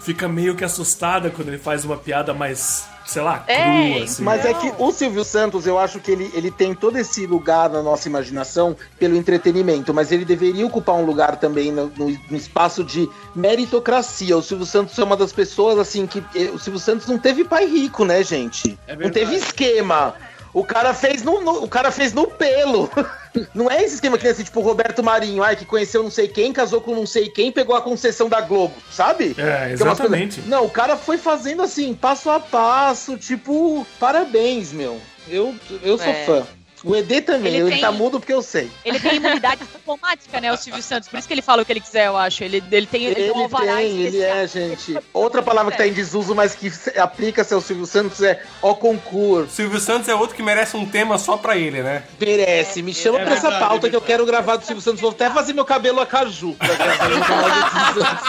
[0.00, 4.22] fica meio que assustada quando ele faz uma piada mais, sei lá, crua, É, assim.
[4.24, 7.68] Mas é que o Silvio Santos, eu acho que ele, ele tem todo esse lugar
[7.68, 12.36] na nossa imaginação pelo entretenimento, mas ele deveria ocupar um lugar também no, no- no
[12.36, 14.36] espaço de meritocracia.
[14.36, 16.22] O Silvio Santos é uma das pessoas, assim, que.
[16.34, 18.78] eh, O Silvio Santos não teve pai rico, né, gente?
[18.86, 20.14] É não teve esquema.
[20.58, 22.90] O cara fez no, no- o cara fez no pelo.
[23.54, 26.10] Não é esse esquema que nem assim, tipo o Roberto Marinho, ai, que conheceu não
[26.10, 29.34] sei quem, casou com não sei quem, pegou a concessão da Globo, sabe?
[29.36, 30.40] É, é exatamente.
[30.46, 34.98] Não, o cara foi fazendo assim, passo a passo, tipo, parabéns, meu.
[35.28, 36.24] Eu, eu sou É.
[36.24, 36.46] fã.
[36.84, 38.70] O ED também, Ele ele, tem- tá mudo porque eu sei.
[38.84, 41.08] Ele tem imunidade diplomática, né, o Silvio Santos.
[41.08, 42.44] Por isso que ele fala o que ele quiser, eu acho.
[42.44, 44.96] Ele, ele tem, ele tem Ele um alvará tem, ele é, gente.
[45.12, 48.74] Outra palavra que tá em desuso, mas que se- aplica-se ao Silvio Santos é o
[48.74, 49.50] concurso.
[49.54, 52.04] Silvio Santos é outro que merece um tema só pra ele, né?
[52.20, 55.00] Merece, me chama É pra essa verdade, pauta que eu quero gravar do Silvio Santos.
[55.00, 57.06] Vou até fazer meu cabelo a caju pra gravar.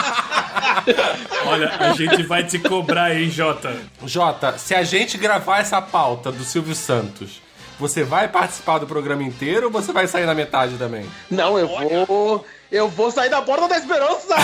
[1.46, 3.76] Olha, a gente vai te cobrar, hein, Jota?
[4.04, 7.40] Jota, se a gente gravar essa pauta do Silvio Santos,
[7.78, 11.08] você vai participar do programa inteiro ou você vai sair na metade também?
[11.30, 11.68] Não, eu
[12.06, 12.44] vou.
[12.70, 14.36] Eu vou sair da porta da esperança!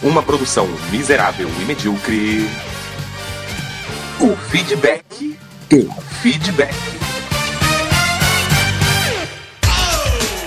[0.05, 2.47] Uma produção miserável e medíocre.
[4.21, 5.35] O feedback.
[5.73, 5.91] O
[6.21, 6.75] feedback.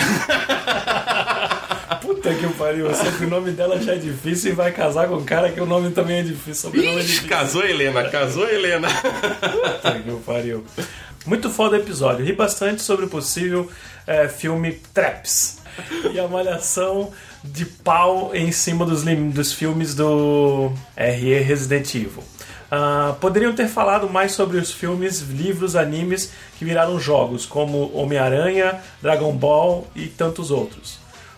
[2.02, 5.52] Puta que pariu, o nome dela já é difícil e vai casar com um cara
[5.52, 6.70] que o nome também é difícil.
[6.70, 7.30] Sobrenome é Ixi, difícil.
[7.30, 8.88] casou Helena, casou Helena.
[8.90, 10.64] Puta que pariu.
[11.26, 12.26] Muito foda o episódio.
[12.26, 13.70] Ri bastante sobre o possível
[14.06, 15.60] é, filme Traps.
[16.14, 17.11] E a malhação
[17.44, 22.24] de pau em cima dos, dos filmes do RE Resident Evil.
[22.76, 28.82] Ah, poderiam ter falado mais sobre os filmes, livros, animes que viraram jogos, como Homem-Aranha,
[29.00, 30.98] Dragon Ball e tantos outros.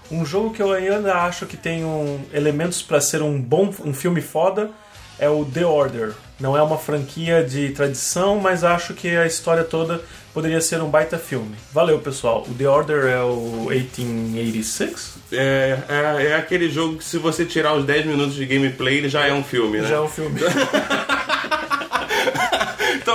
[0.09, 3.93] Um jogo que eu ainda acho que tem um, elementos para ser um bom um
[3.93, 4.71] filme foda
[5.19, 6.13] é o The Order.
[6.39, 10.01] Não é uma franquia de tradição, mas acho que a história toda
[10.33, 11.55] poderia ser um baita filme.
[11.73, 12.45] Valeu, pessoal.
[12.49, 15.15] O The Order é o 1886?
[15.33, 19.09] É, é, é aquele jogo que se você tirar os 10 minutos de gameplay, ele
[19.09, 19.89] já é um filme, né?
[19.89, 20.39] Já é um filme.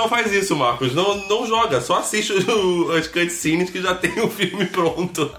[0.01, 0.95] Então faz isso, Marcos.
[0.95, 5.31] Não, não joga, só assiste o- as cutscenes que já tem o filme pronto.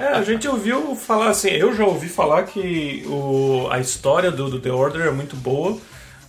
[0.00, 4.48] É, a gente ouviu falar assim, eu já ouvi falar que o, a história do,
[4.48, 5.76] do The Order é muito boa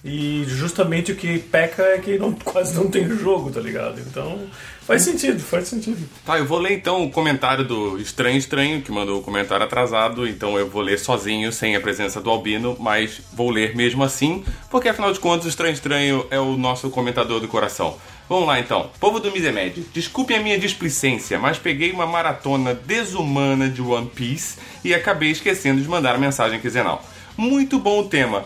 [0.08, 4.00] e justamente o que peca é que não, quase não tem jogo, tá ligado?
[4.00, 4.40] Então
[4.84, 6.08] faz sentido, faz sentido.
[6.24, 10.28] Tá, eu vou ler então o comentário do Estranho Estranho, que mandou o comentário atrasado,
[10.28, 14.46] então eu vou ler sozinho, sem a presença do Albino, mas vou ler mesmo assim,
[14.70, 17.98] porque afinal de contas o Estranho Estranho é o nosso comentador do coração.
[18.30, 18.92] Vamos lá então.
[19.00, 24.60] Povo do Misemed, desculpe a minha displicência, mas peguei uma maratona desumana de One Piece
[24.84, 27.04] e acabei esquecendo de mandar a mensagem quinzenal.
[27.36, 28.46] Muito bom o tema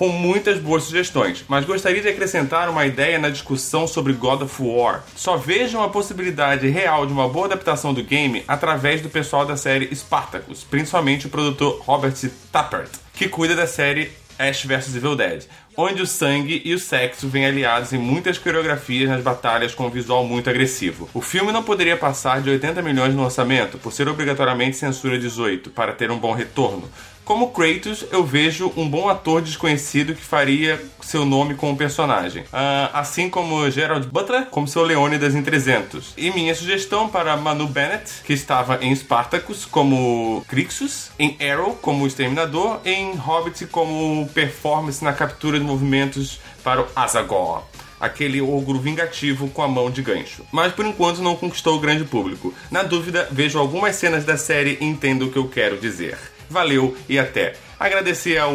[0.00, 4.62] com muitas boas sugestões, mas gostaria de acrescentar uma ideia na discussão sobre God of
[4.62, 5.04] War.
[5.14, 9.58] Só vejo uma possibilidade real de uma boa adaptação do game através do pessoal da
[9.58, 12.14] série Spartacus, principalmente o produtor Robert
[12.50, 15.44] Tappert, que cuida da série Ash vs Evil Dead,
[15.76, 19.90] onde o sangue e o sexo vêm aliados em muitas coreografias nas batalhas com um
[19.90, 21.10] visual muito agressivo.
[21.12, 25.68] O filme não poderia passar de 80 milhões no orçamento, por ser obrigatoriamente censura 18,
[25.68, 26.88] para ter um bom retorno.
[27.30, 32.42] Como Kratos, eu vejo um bom ator desconhecido que faria seu nome com o personagem.
[32.52, 36.14] Ah, assim como Gerald Butler, como seu Leônidas em 300.
[36.16, 42.04] E minha sugestão para Manu Bennett, que estava em Spartacus como Crixus, em Arrow como
[42.04, 47.62] Exterminador, em Hobbit como performance na captura de movimentos para o Azagor
[48.00, 50.42] aquele ogro vingativo com a mão de gancho.
[50.50, 52.52] Mas por enquanto não conquistou o grande público.
[52.70, 56.16] Na dúvida, vejo algumas cenas da série e entendo o que eu quero dizer.
[56.50, 57.54] Valeu e até.
[57.78, 58.52] Agradecer ao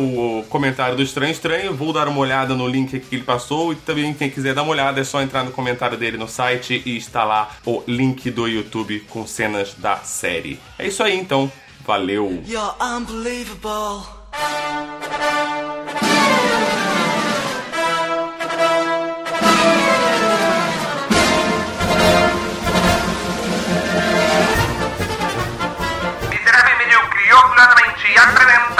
[0.49, 4.13] comentário do Estranho Estranho, vou dar uma olhada no link que ele passou e também
[4.13, 7.49] quem quiser dar uma olhada é só entrar no comentário dele no site e lá
[7.65, 10.59] o link do YouTube com cenas da série.
[10.77, 11.51] É isso aí então,
[11.84, 12.43] valeu!
[12.45, 14.05] You're unbelievable.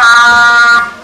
[0.06, 0.96] Apresenta...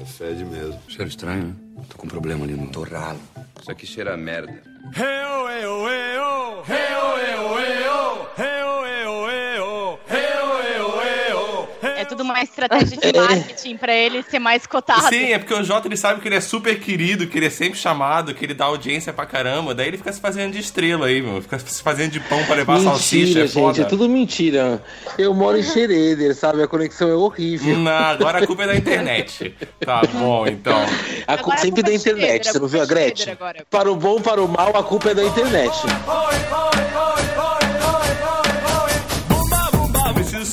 [0.00, 0.80] É fede mesmo.
[0.88, 1.84] Cheiro estranho, né?
[1.88, 3.20] Tô com um problema ali no torralo.
[3.60, 4.52] Isso aqui cheira a merda.
[4.96, 5.44] É tudo
[12.24, 15.08] uma estratégia de marketing pra ele ser mais cotado.
[15.08, 17.50] Sim, é porque o Jota ele sabe que ele é super querido, que ele é
[17.50, 21.06] sempre chamado, que ele dá audiência pra caramba, daí ele fica se fazendo de estrela
[21.06, 21.40] aí, meu.
[21.42, 23.74] Fica se fazendo de pão pra levar salsicha, é Mentira, foda.
[23.74, 24.82] gente, é tudo mentira.
[25.18, 26.62] Eu moro em Xereder, sabe?
[26.62, 27.76] A conexão é horrível.
[27.76, 29.54] Não, agora a culpa é da internet.
[29.80, 30.78] Tá bom, então.
[31.26, 33.36] A culpa sempre da internet, você não viu a Gretchen?
[33.70, 35.72] Para o bom, para o mal, a culpa é da internet.
[35.84, 36.93] Eu preciso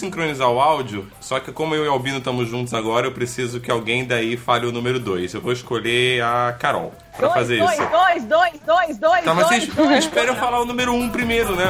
[0.02, 3.60] sincronizar o áudio, só que como eu e o Albino estamos juntos agora, eu preciso
[3.60, 5.34] que alguém daí fale o número 2.
[5.34, 7.90] Eu vou escolher a Carol pra Dois, fazer dois, isso.
[7.90, 10.00] dois, dois, dois, dois, Tá, mas dois, vocês dois.
[10.06, 11.66] esperam eu falar o número 1 um primeiro, né?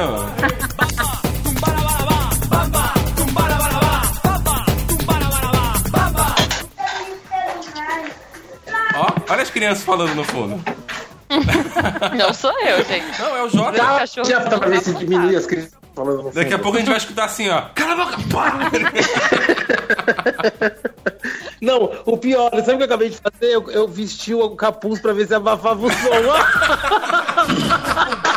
[8.94, 10.62] Ó, olha as crianças falando no fundo.
[12.16, 13.18] Não sou eu, gente.
[13.20, 13.72] Não, é o Jota.
[13.72, 14.28] Meu cachorro.
[14.28, 16.62] Já pra ver se diminui as crianças falando no Daqui a fundo.
[16.62, 17.62] pouco a gente vai escutar assim, ó.
[17.74, 18.16] Cala a boca!
[18.30, 18.70] pá!
[21.60, 23.54] Não, o pior, sabe o que eu acabei de fazer?
[23.54, 25.96] Eu, eu vesti o capuz pra ver se abafava o som.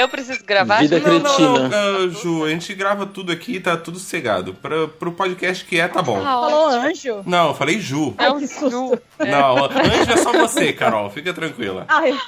[0.00, 0.80] Eu preciso gravar.
[0.80, 0.98] Vida?
[0.98, 1.70] Não, não, não,
[2.06, 4.54] ah, Ju, a gente grava tudo aqui tá tudo cegado.
[4.54, 6.22] Pra, pro podcast que é, tá bom.
[6.22, 7.22] Falou anjo?
[7.26, 8.14] Não, eu falei Ju.
[8.16, 8.98] Ai, que susto.
[9.18, 11.10] Não, anjo é só você, Carol.
[11.10, 11.84] Fica tranquila.
[11.86, 12.14] Ai,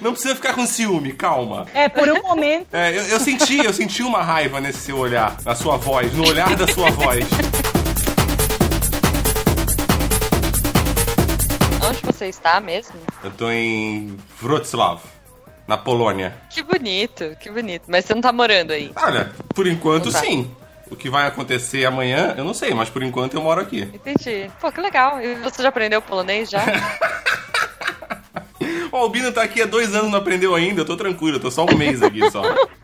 [0.00, 1.66] Não precisa ficar com ciúme, calma.
[1.74, 2.68] é, por um momento.
[2.72, 6.28] É, eu, eu senti, eu senti uma raiva nesse seu olhar, na sua voz, no
[6.28, 7.26] olhar da sua voz.
[11.86, 12.94] Onde você está mesmo?
[13.22, 14.98] Eu tô em Wrocław,
[15.66, 16.34] na Polônia.
[16.50, 17.84] Que bonito, que bonito.
[17.88, 18.90] Mas você não tá morando aí.
[18.96, 20.20] Olha, por enquanto Não tá.
[20.20, 20.50] sim.
[20.90, 23.80] O que vai acontecer amanhã, eu não sei, mas por enquanto eu moro aqui.
[23.92, 24.50] Entendi.
[24.60, 25.20] Pô, que legal.
[25.20, 26.62] E você já aprendeu polonês já?
[28.92, 30.82] O Albino tá aqui há dois anos, não aprendeu ainda.
[30.82, 32.42] Eu tô tranquilo, eu tô só um mês aqui só.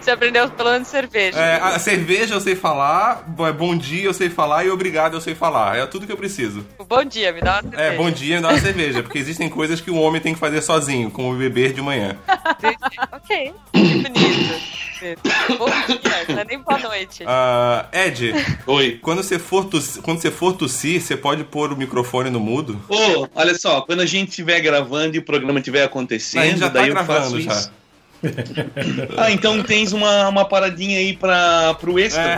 [0.00, 1.38] Você aprendeu pelo menos cerveja.
[1.38, 5.20] É, a cerveja eu sei falar, bo- bom dia eu sei falar e obrigado eu
[5.20, 5.76] sei falar.
[5.76, 6.66] É tudo que eu preciso.
[6.88, 7.82] Bom dia, me dá uma cerveja.
[7.82, 10.40] É, bom dia me dá uma cerveja, porque existem coisas que o homem tem que
[10.40, 12.16] fazer sozinho, como beber de manhã.
[13.12, 14.80] ok, que bonito.
[15.58, 17.24] Bom dia, não é nem boa noite.
[17.26, 18.34] Ah, Ed.
[18.66, 18.98] Oi.
[19.00, 22.78] Quando você, for tossir, quando você for tossir, você pode pôr o microfone no mudo?
[22.88, 26.60] Ô, olha só, quando a gente estiver gravando e o programa estiver acontecendo, A gente
[26.60, 27.52] já tá daí eu gravando faço já.
[27.52, 27.72] isso.
[29.16, 32.22] Ah, então tens uma, uma paradinha aí pra, pro extra.
[32.22, 32.36] É.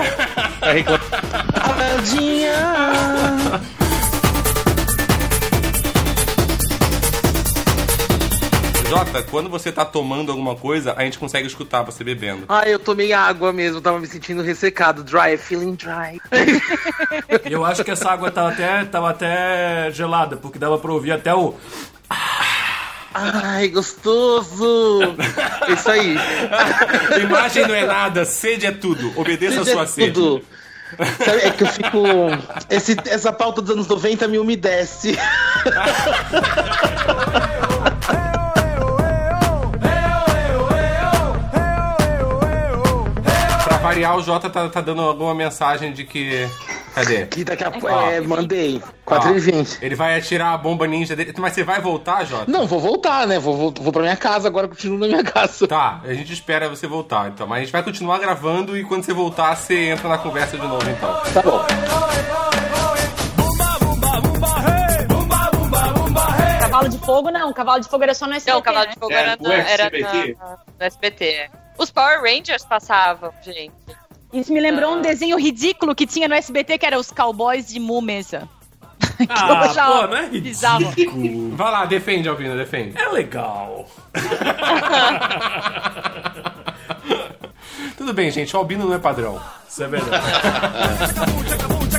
[0.59, 1.10] Pra reclamar.
[1.52, 2.52] Paradinha.
[8.92, 12.44] Jota, quando você tá tomando alguma coisa, a gente consegue escutar você bebendo.
[12.46, 15.02] Ah, eu tomei água mesmo, tava me sentindo ressecado.
[15.02, 16.20] Dry, feeling dry.
[17.50, 21.34] Eu acho que essa água tava até, tava até gelada, porque dava pra ouvir até
[21.34, 21.54] o.
[23.14, 25.01] Ai, gostoso!
[25.68, 26.16] Isso aí.
[27.22, 29.12] Imagem não é nada, sede é tudo.
[29.20, 30.12] Obedeça a Sede é sua sede.
[30.12, 30.43] tudo.
[31.24, 32.02] Sabe, é que eu fico.
[32.68, 35.16] esse- essa pauta dos anos 90 me umedece.
[43.82, 46.48] variar, o Jota tá, tá dando alguma mensagem de que.
[46.94, 47.26] Cadê?
[47.26, 47.88] Que daqui a pouco.
[47.88, 48.10] Ó.
[48.10, 48.82] É, mandei.
[49.06, 49.78] Ó, 4h20.
[49.82, 51.32] Ele vai atirar a bomba ninja dele.
[51.38, 52.50] Mas você vai voltar, Jota?
[52.50, 53.38] Não, vou voltar, né?
[53.38, 55.66] Vou, vou, vou pra minha casa agora, continuo na minha casa.
[55.66, 57.46] Tá, a gente espera você voltar, então.
[57.46, 60.66] Mas a gente vai continuar gravando e quando você voltar, você entra na conversa de
[60.66, 61.20] novo, então.
[61.32, 61.64] Tá bom.
[66.60, 67.52] Cavalo de fogo, não.
[67.52, 68.54] Cavalo de fogo era só no SBT.
[68.54, 68.92] Não, Cavalo né?
[68.94, 70.36] de Fogo É, era, no na, era SBT?
[70.38, 71.50] na- no SBT.
[71.82, 73.72] Os Power Rangers passavam, gente.
[74.32, 77.80] Isso me lembrou um desenho ridículo que tinha no SBT, que era os cowboys de
[77.80, 78.48] Mumesa.
[79.28, 81.50] Ah, pô, não é ridículo.
[81.56, 82.96] Vai lá, defende, Albina, defende.
[82.96, 83.86] É legal.
[87.96, 89.40] Tudo bem, gente, o Albino não é padrão.
[89.68, 90.24] Isso é verdade.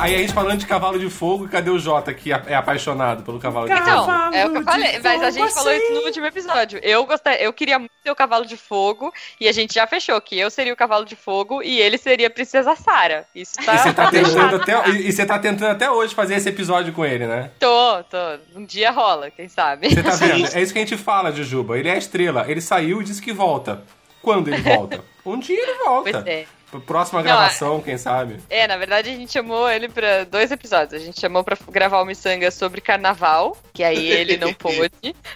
[0.00, 3.38] aí a gente falando de cavalo de fogo, cadê o Jota que é apaixonado pelo
[3.38, 3.82] cavalo de fogo?
[3.90, 6.80] Então, é o que eu falei, mas a gente falou isso no último episódio.
[6.82, 10.20] Eu gostei, eu queria muito ser o cavalo de fogo e a gente já fechou
[10.20, 13.26] que eu seria o cavalo de fogo e ele seria a princesa Sara.
[13.34, 13.74] Isso tá.
[13.74, 16.92] E você tá tentando até, e- e você tá tentando até hoje fazer esse episódio
[16.92, 17.50] com ele, né?
[17.58, 18.16] Tô, tô.
[18.56, 19.88] Um dia rola, quem sabe?
[19.90, 20.48] Você tá vendo?
[20.54, 21.78] É isso que a gente fala, Jujuba.
[21.78, 22.44] Ele é a estrela.
[22.48, 23.82] Ele saiu e disse que volta.
[24.22, 25.02] Quando ele volta?
[25.24, 26.10] Um dia ele volta.
[26.12, 26.46] Pois é.
[26.86, 28.36] Próxima Não, gravação, quem sabe?
[28.48, 30.94] É, na verdade a gente chamou ele pra dois episódios.
[31.00, 34.90] A gente chamou pra gravar o Missanga sobre carnaval, que aí ele não pôde.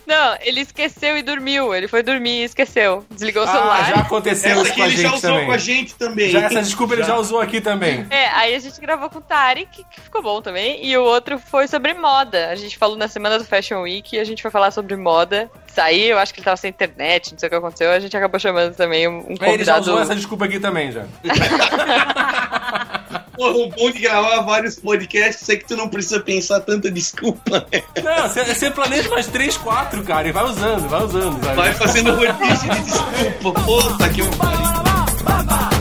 [0.06, 1.74] Não, ele esqueceu e dormiu.
[1.74, 3.04] Ele foi dormir e esqueceu.
[3.10, 3.84] Desligou o Ah, celular.
[3.88, 5.46] já aconteceu Essa isso aqui com a ele gente já usou também.
[5.46, 6.30] com a gente também.
[6.30, 8.06] Já essa desculpa ele já usou aqui também.
[8.10, 10.84] É, aí a gente gravou com o Tarek, que ficou bom também.
[10.86, 12.48] E o outro foi sobre moda.
[12.50, 15.50] A gente falou na semana do Fashion Week e a gente foi falar sobre moda.
[15.74, 17.90] Saiu, eu acho que ele tava sem internet, não sei o que aconteceu.
[17.90, 19.80] A gente acabou chamando também um, um Aí ele já convidado.
[19.80, 21.04] usou essa desculpa aqui também, já.
[23.36, 27.66] Pô, o bom de gravar vários podcasts é que tu não precisa pensar tanta desculpa.
[27.72, 27.82] né?
[28.02, 31.42] Não, você, planeja umas 3, 4, cara, e vai usando, vai usando.
[31.44, 31.56] sabe?
[31.56, 33.60] Vai fazendo rodízio de desculpa.
[33.62, 35.73] Puta que eu Não, pra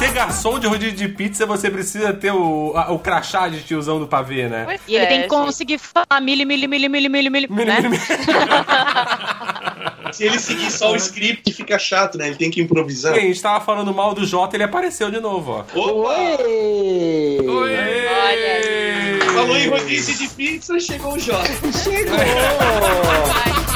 [0.00, 3.98] ser garçom de rodízio de pizza, você precisa ter o, a- o crachá de tiozão
[4.00, 4.62] do pavê, né?
[4.64, 5.30] Pois E ele é, tem que gente.
[5.30, 7.76] conseguir falar milho, milho, milho, milho, milho, milho, Milho, né?
[7.80, 8.00] milho, milho.
[10.12, 12.26] Se ele seguir só o script, fica chato, né?
[12.28, 13.14] Ele tem que improvisar.
[13.14, 15.60] E a gente tava falando mal do Jota, ele apareceu de novo, ó.
[15.78, 16.14] Opa!
[16.18, 17.38] Oi!
[17.46, 19.32] Olha.
[19.32, 21.48] Falou em rodízio de pizza, chegou o Jota.
[21.84, 22.16] Chegou!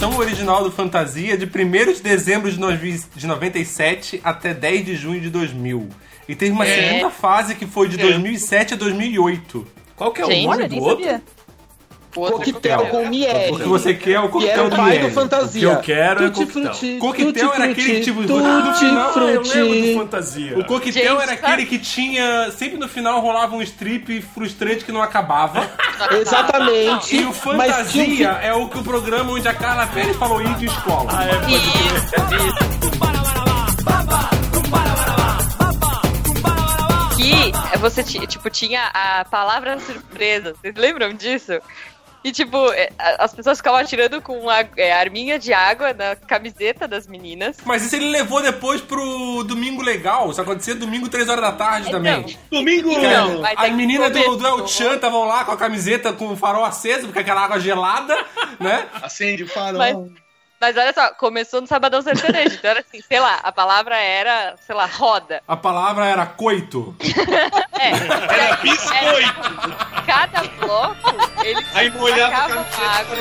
[0.00, 4.96] Transmissão original do Fantasia de 1 de dezembro de novi- de 97 até 10 de
[4.96, 5.90] junho de 2000.
[6.26, 6.88] E teve uma É.
[6.88, 9.66] segunda fase que foi de 2007 a 2008.
[9.94, 11.04] Qual que é o Gente, nome Olha, do outro?
[11.04, 11.22] sabia.
[12.12, 13.52] Coquetel com miel.
[13.54, 15.08] O que você quer é o coquetel o do pai Miele.
[15.08, 15.68] do fantasia.
[15.68, 16.62] O que eu quero é coquetel.
[16.74, 19.94] frutti, Coquetel era aquele que, frutti, tipo, tutti no final, Ah, eu lembro do frutti.
[19.94, 20.58] Fantasia.
[20.58, 22.50] O coquetel Gente, era aquele que tinha.
[22.52, 25.70] Sempre no final rolava um strip frustrante que não acabava.
[26.20, 27.16] Exatamente.
[27.16, 30.66] E o Fantasia é o que o programa onde a Carla Pérez falou ir de
[30.66, 31.10] escola.
[31.12, 31.60] Ah, é, pode
[37.70, 40.54] que você ti- tipo tinha a palavra surpresa.
[40.54, 41.52] Vocês lembram disso?
[42.22, 46.86] E, tipo, é, as pessoas ficavam atirando com a, é, arminha de água na camiseta
[46.86, 47.56] das meninas.
[47.64, 50.30] Mas isso ele levou depois pro Domingo Legal.
[50.30, 52.38] Isso acontecia domingo, 3 horas da tarde também.
[52.50, 54.66] Domingo Que Não, mas é As meninas do, do El.
[54.66, 58.14] Chan estavam lá com a camiseta com o farol aceso, porque aquela água gelada,
[58.60, 58.86] né?
[59.02, 59.78] Acende o farol.
[59.78, 59.96] Mas,
[60.60, 62.56] mas olha só, começou no Sabadão Sertanejo.
[62.56, 65.42] Então era assim, sei lá, a palavra era, sei lá, roda.
[65.48, 66.94] A palavra era coito.
[67.80, 67.92] É.
[67.92, 69.89] Era biscoito.
[70.10, 71.14] Cada bloco,
[71.44, 73.16] eles Aí molhava água.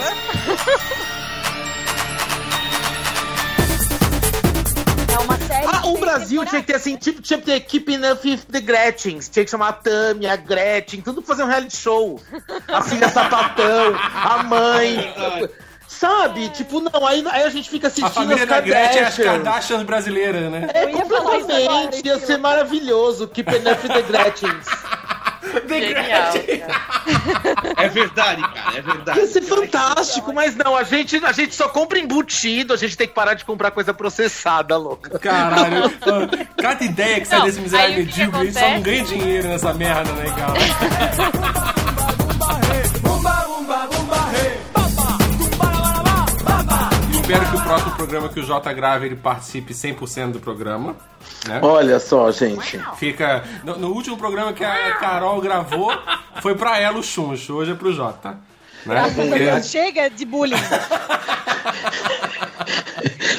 [5.13, 5.67] É uma série.
[5.67, 8.39] Ah, que o Brasil tinha que ter assim, tipo, tinha que ter Keeping Up with
[8.51, 9.29] the Gretchens.
[9.29, 12.19] Tinha que chamar a Tami, a Gretchen, tudo pra fazer um reality show.
[12.67, 15.13] A filha sapatão, a mãe.
[15.87, 16.49] Sabe?
[16.49, 19.15] Tipo, não, aí, aí a gente fica A assistindo família as da Gretchen é as
[19.15, 19.43] Kardashians.
[19.43, 20.69] Kardashians brasileiras, né?
[20.73, 22.07] É, Eu ia completamente.
[22.07, 23.25] Ia ser maravilhoso.
[23.25, 24.65] Up with the Gretchens.
[25.67, 26.33] Genial.
[27.77, 29.19] É verdade, cara, é verdade.
[29.19, 33.07] Ia ser fantástico, mas não, a gente, a gente só compra embutido, a gente tem
[33.07, 35.17] que parar de comprar coisa processada, louca.
[35.19, 35.91] Caralho.
[36.57, 38.67] Cada ideia que sai Não, desse miserável aí o que medíocre, a gente só não
[38.69, 38.83] acontece?
[38.83, 41.73] ganha dinheiro nessa merda, né, cara?
[47.29, 50.95] Espero que o próximo programa que o Jota grave ele participe 100% do programa.
[51.47, 51.59] Né?
[51.61, 52.81] Olha só, gente.
[52.95, 53.43] Fica.
[53.63, 55.91] No, no último programa que a Carol gravou,
[56.41, 58.35] foi pra ela o chuncho, hoje é pro Jota.
[58.89, 59.13] Né?
[59.15, 60.55] Porque- Chega de bullying.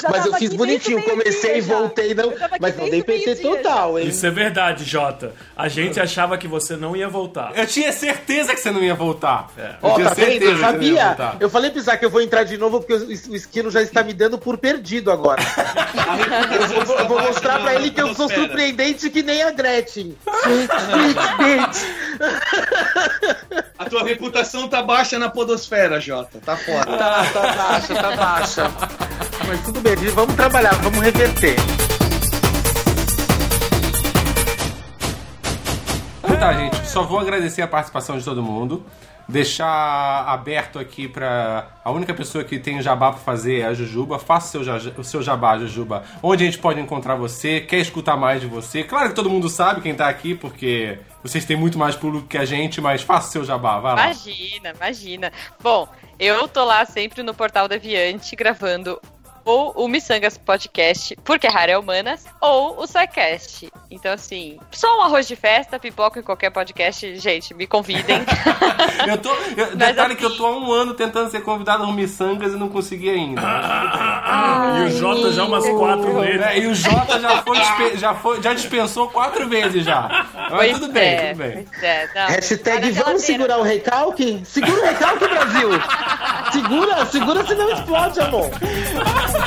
[0.01, 4.09] Já Mas eu fiz bonitinho, comecei e voltei, não, mas não dei PT total, hein?
[4.09, 5.35] Isso é verdade, Jota.
[5.55, 7.53] A gente achava que você não ia voltar.
[7.55, 9.49] Eu tinha certeza que você não ia voltar.
[9.59, 11.05] Eu Ó, tinha tá certeza Eu que você não ia sabia.
[11.07, 11.37] voltar.
[11.39, 13.83] Eu falei pro Isaac que eu vou entrar de novo porque o, o esquilo já
[13.83, 15.43] está me dando por perdido agora.
[16.73, 20.17] eu, vou, eu vou mostrar pra ele que eu sou surpreendente que nem a Gretchen.
[20.25, 21.87] Surpreendente.
[23.79, 26.39] A tua reputação tá baixa na podosfera, Jota.
[26.39, 26.85] Tá fora.
[26.99, 28.71] Tá, tá baixa, tá baixa.
[29.49, 31.57] Mas tudo bem, vamos trabalhar, vamos reverter.
[36.23, 36.87] Então tá, gente.
[36.87, 38.85] Só vou agradecer a participação de todo mundo.
[39.27, 41.69] Deixar aberto aqui pra.
[41.83, 44.19] A única pessoa que tem jabá pra fazer é a Jujuba.
[44.19, 46.03] Faça o seu, o seu jabá, Jujuba.
[46.23, 47.61] Onde a gente pode encontrar você?
[47.61, 48.83] Quer escutar mais de você?
[48.83, 52.39] Claro que todo mundo sabe quem tá aqui, porque vocês têm muito mais público que
[52.39, 54.05] a gente, mas faça seu jabá, vai lá.
[54.05, 55.33] Imagina, imagina.
[55.63, 55.89] Bom,
[56.19, 59.01] eu tô lá sempre no Portal Deviante gravando
[59.51, 63.69] ou o Missangas Podcast, porque Rara é Humanas, ou o SciCast.
[63.91, 68.21] Então, assim, só um arroz de festa, pipoca em qualquer podcast, gente, me convidem.
[69.09, 69.31] Eu tô.
[69.57, 72.57] eu- detalhe que eu assim- tô há um ano tentando ser convidado no Missangas e
[72.57, 73.41] não consegui ainda.
[74.79, 76.41] e o Jota já umas quatro vezes.
[76.43, 80.27] É, e o Jota já foi, já foi, já dispensou quatro vezes já.
[80.35, 81.67] Mas Pois tudo bem, é, tudo bem.
[81.83, 82.27] é, não.
[82.29, 84.43] Hashtag vamos segurar o recalque?
[84.45, 85.71] Segura o recalque, Brasil!
[86.53, 88.51] Segura, segura senão explode, amor.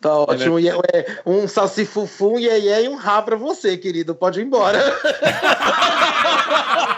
[0.00, 0.60] Tá ótimo.
[0.60, 4.14] E é, é, um salsifufu, um iê e um rá pra você, querido.
[4.14, 4.78] Pode ir embora.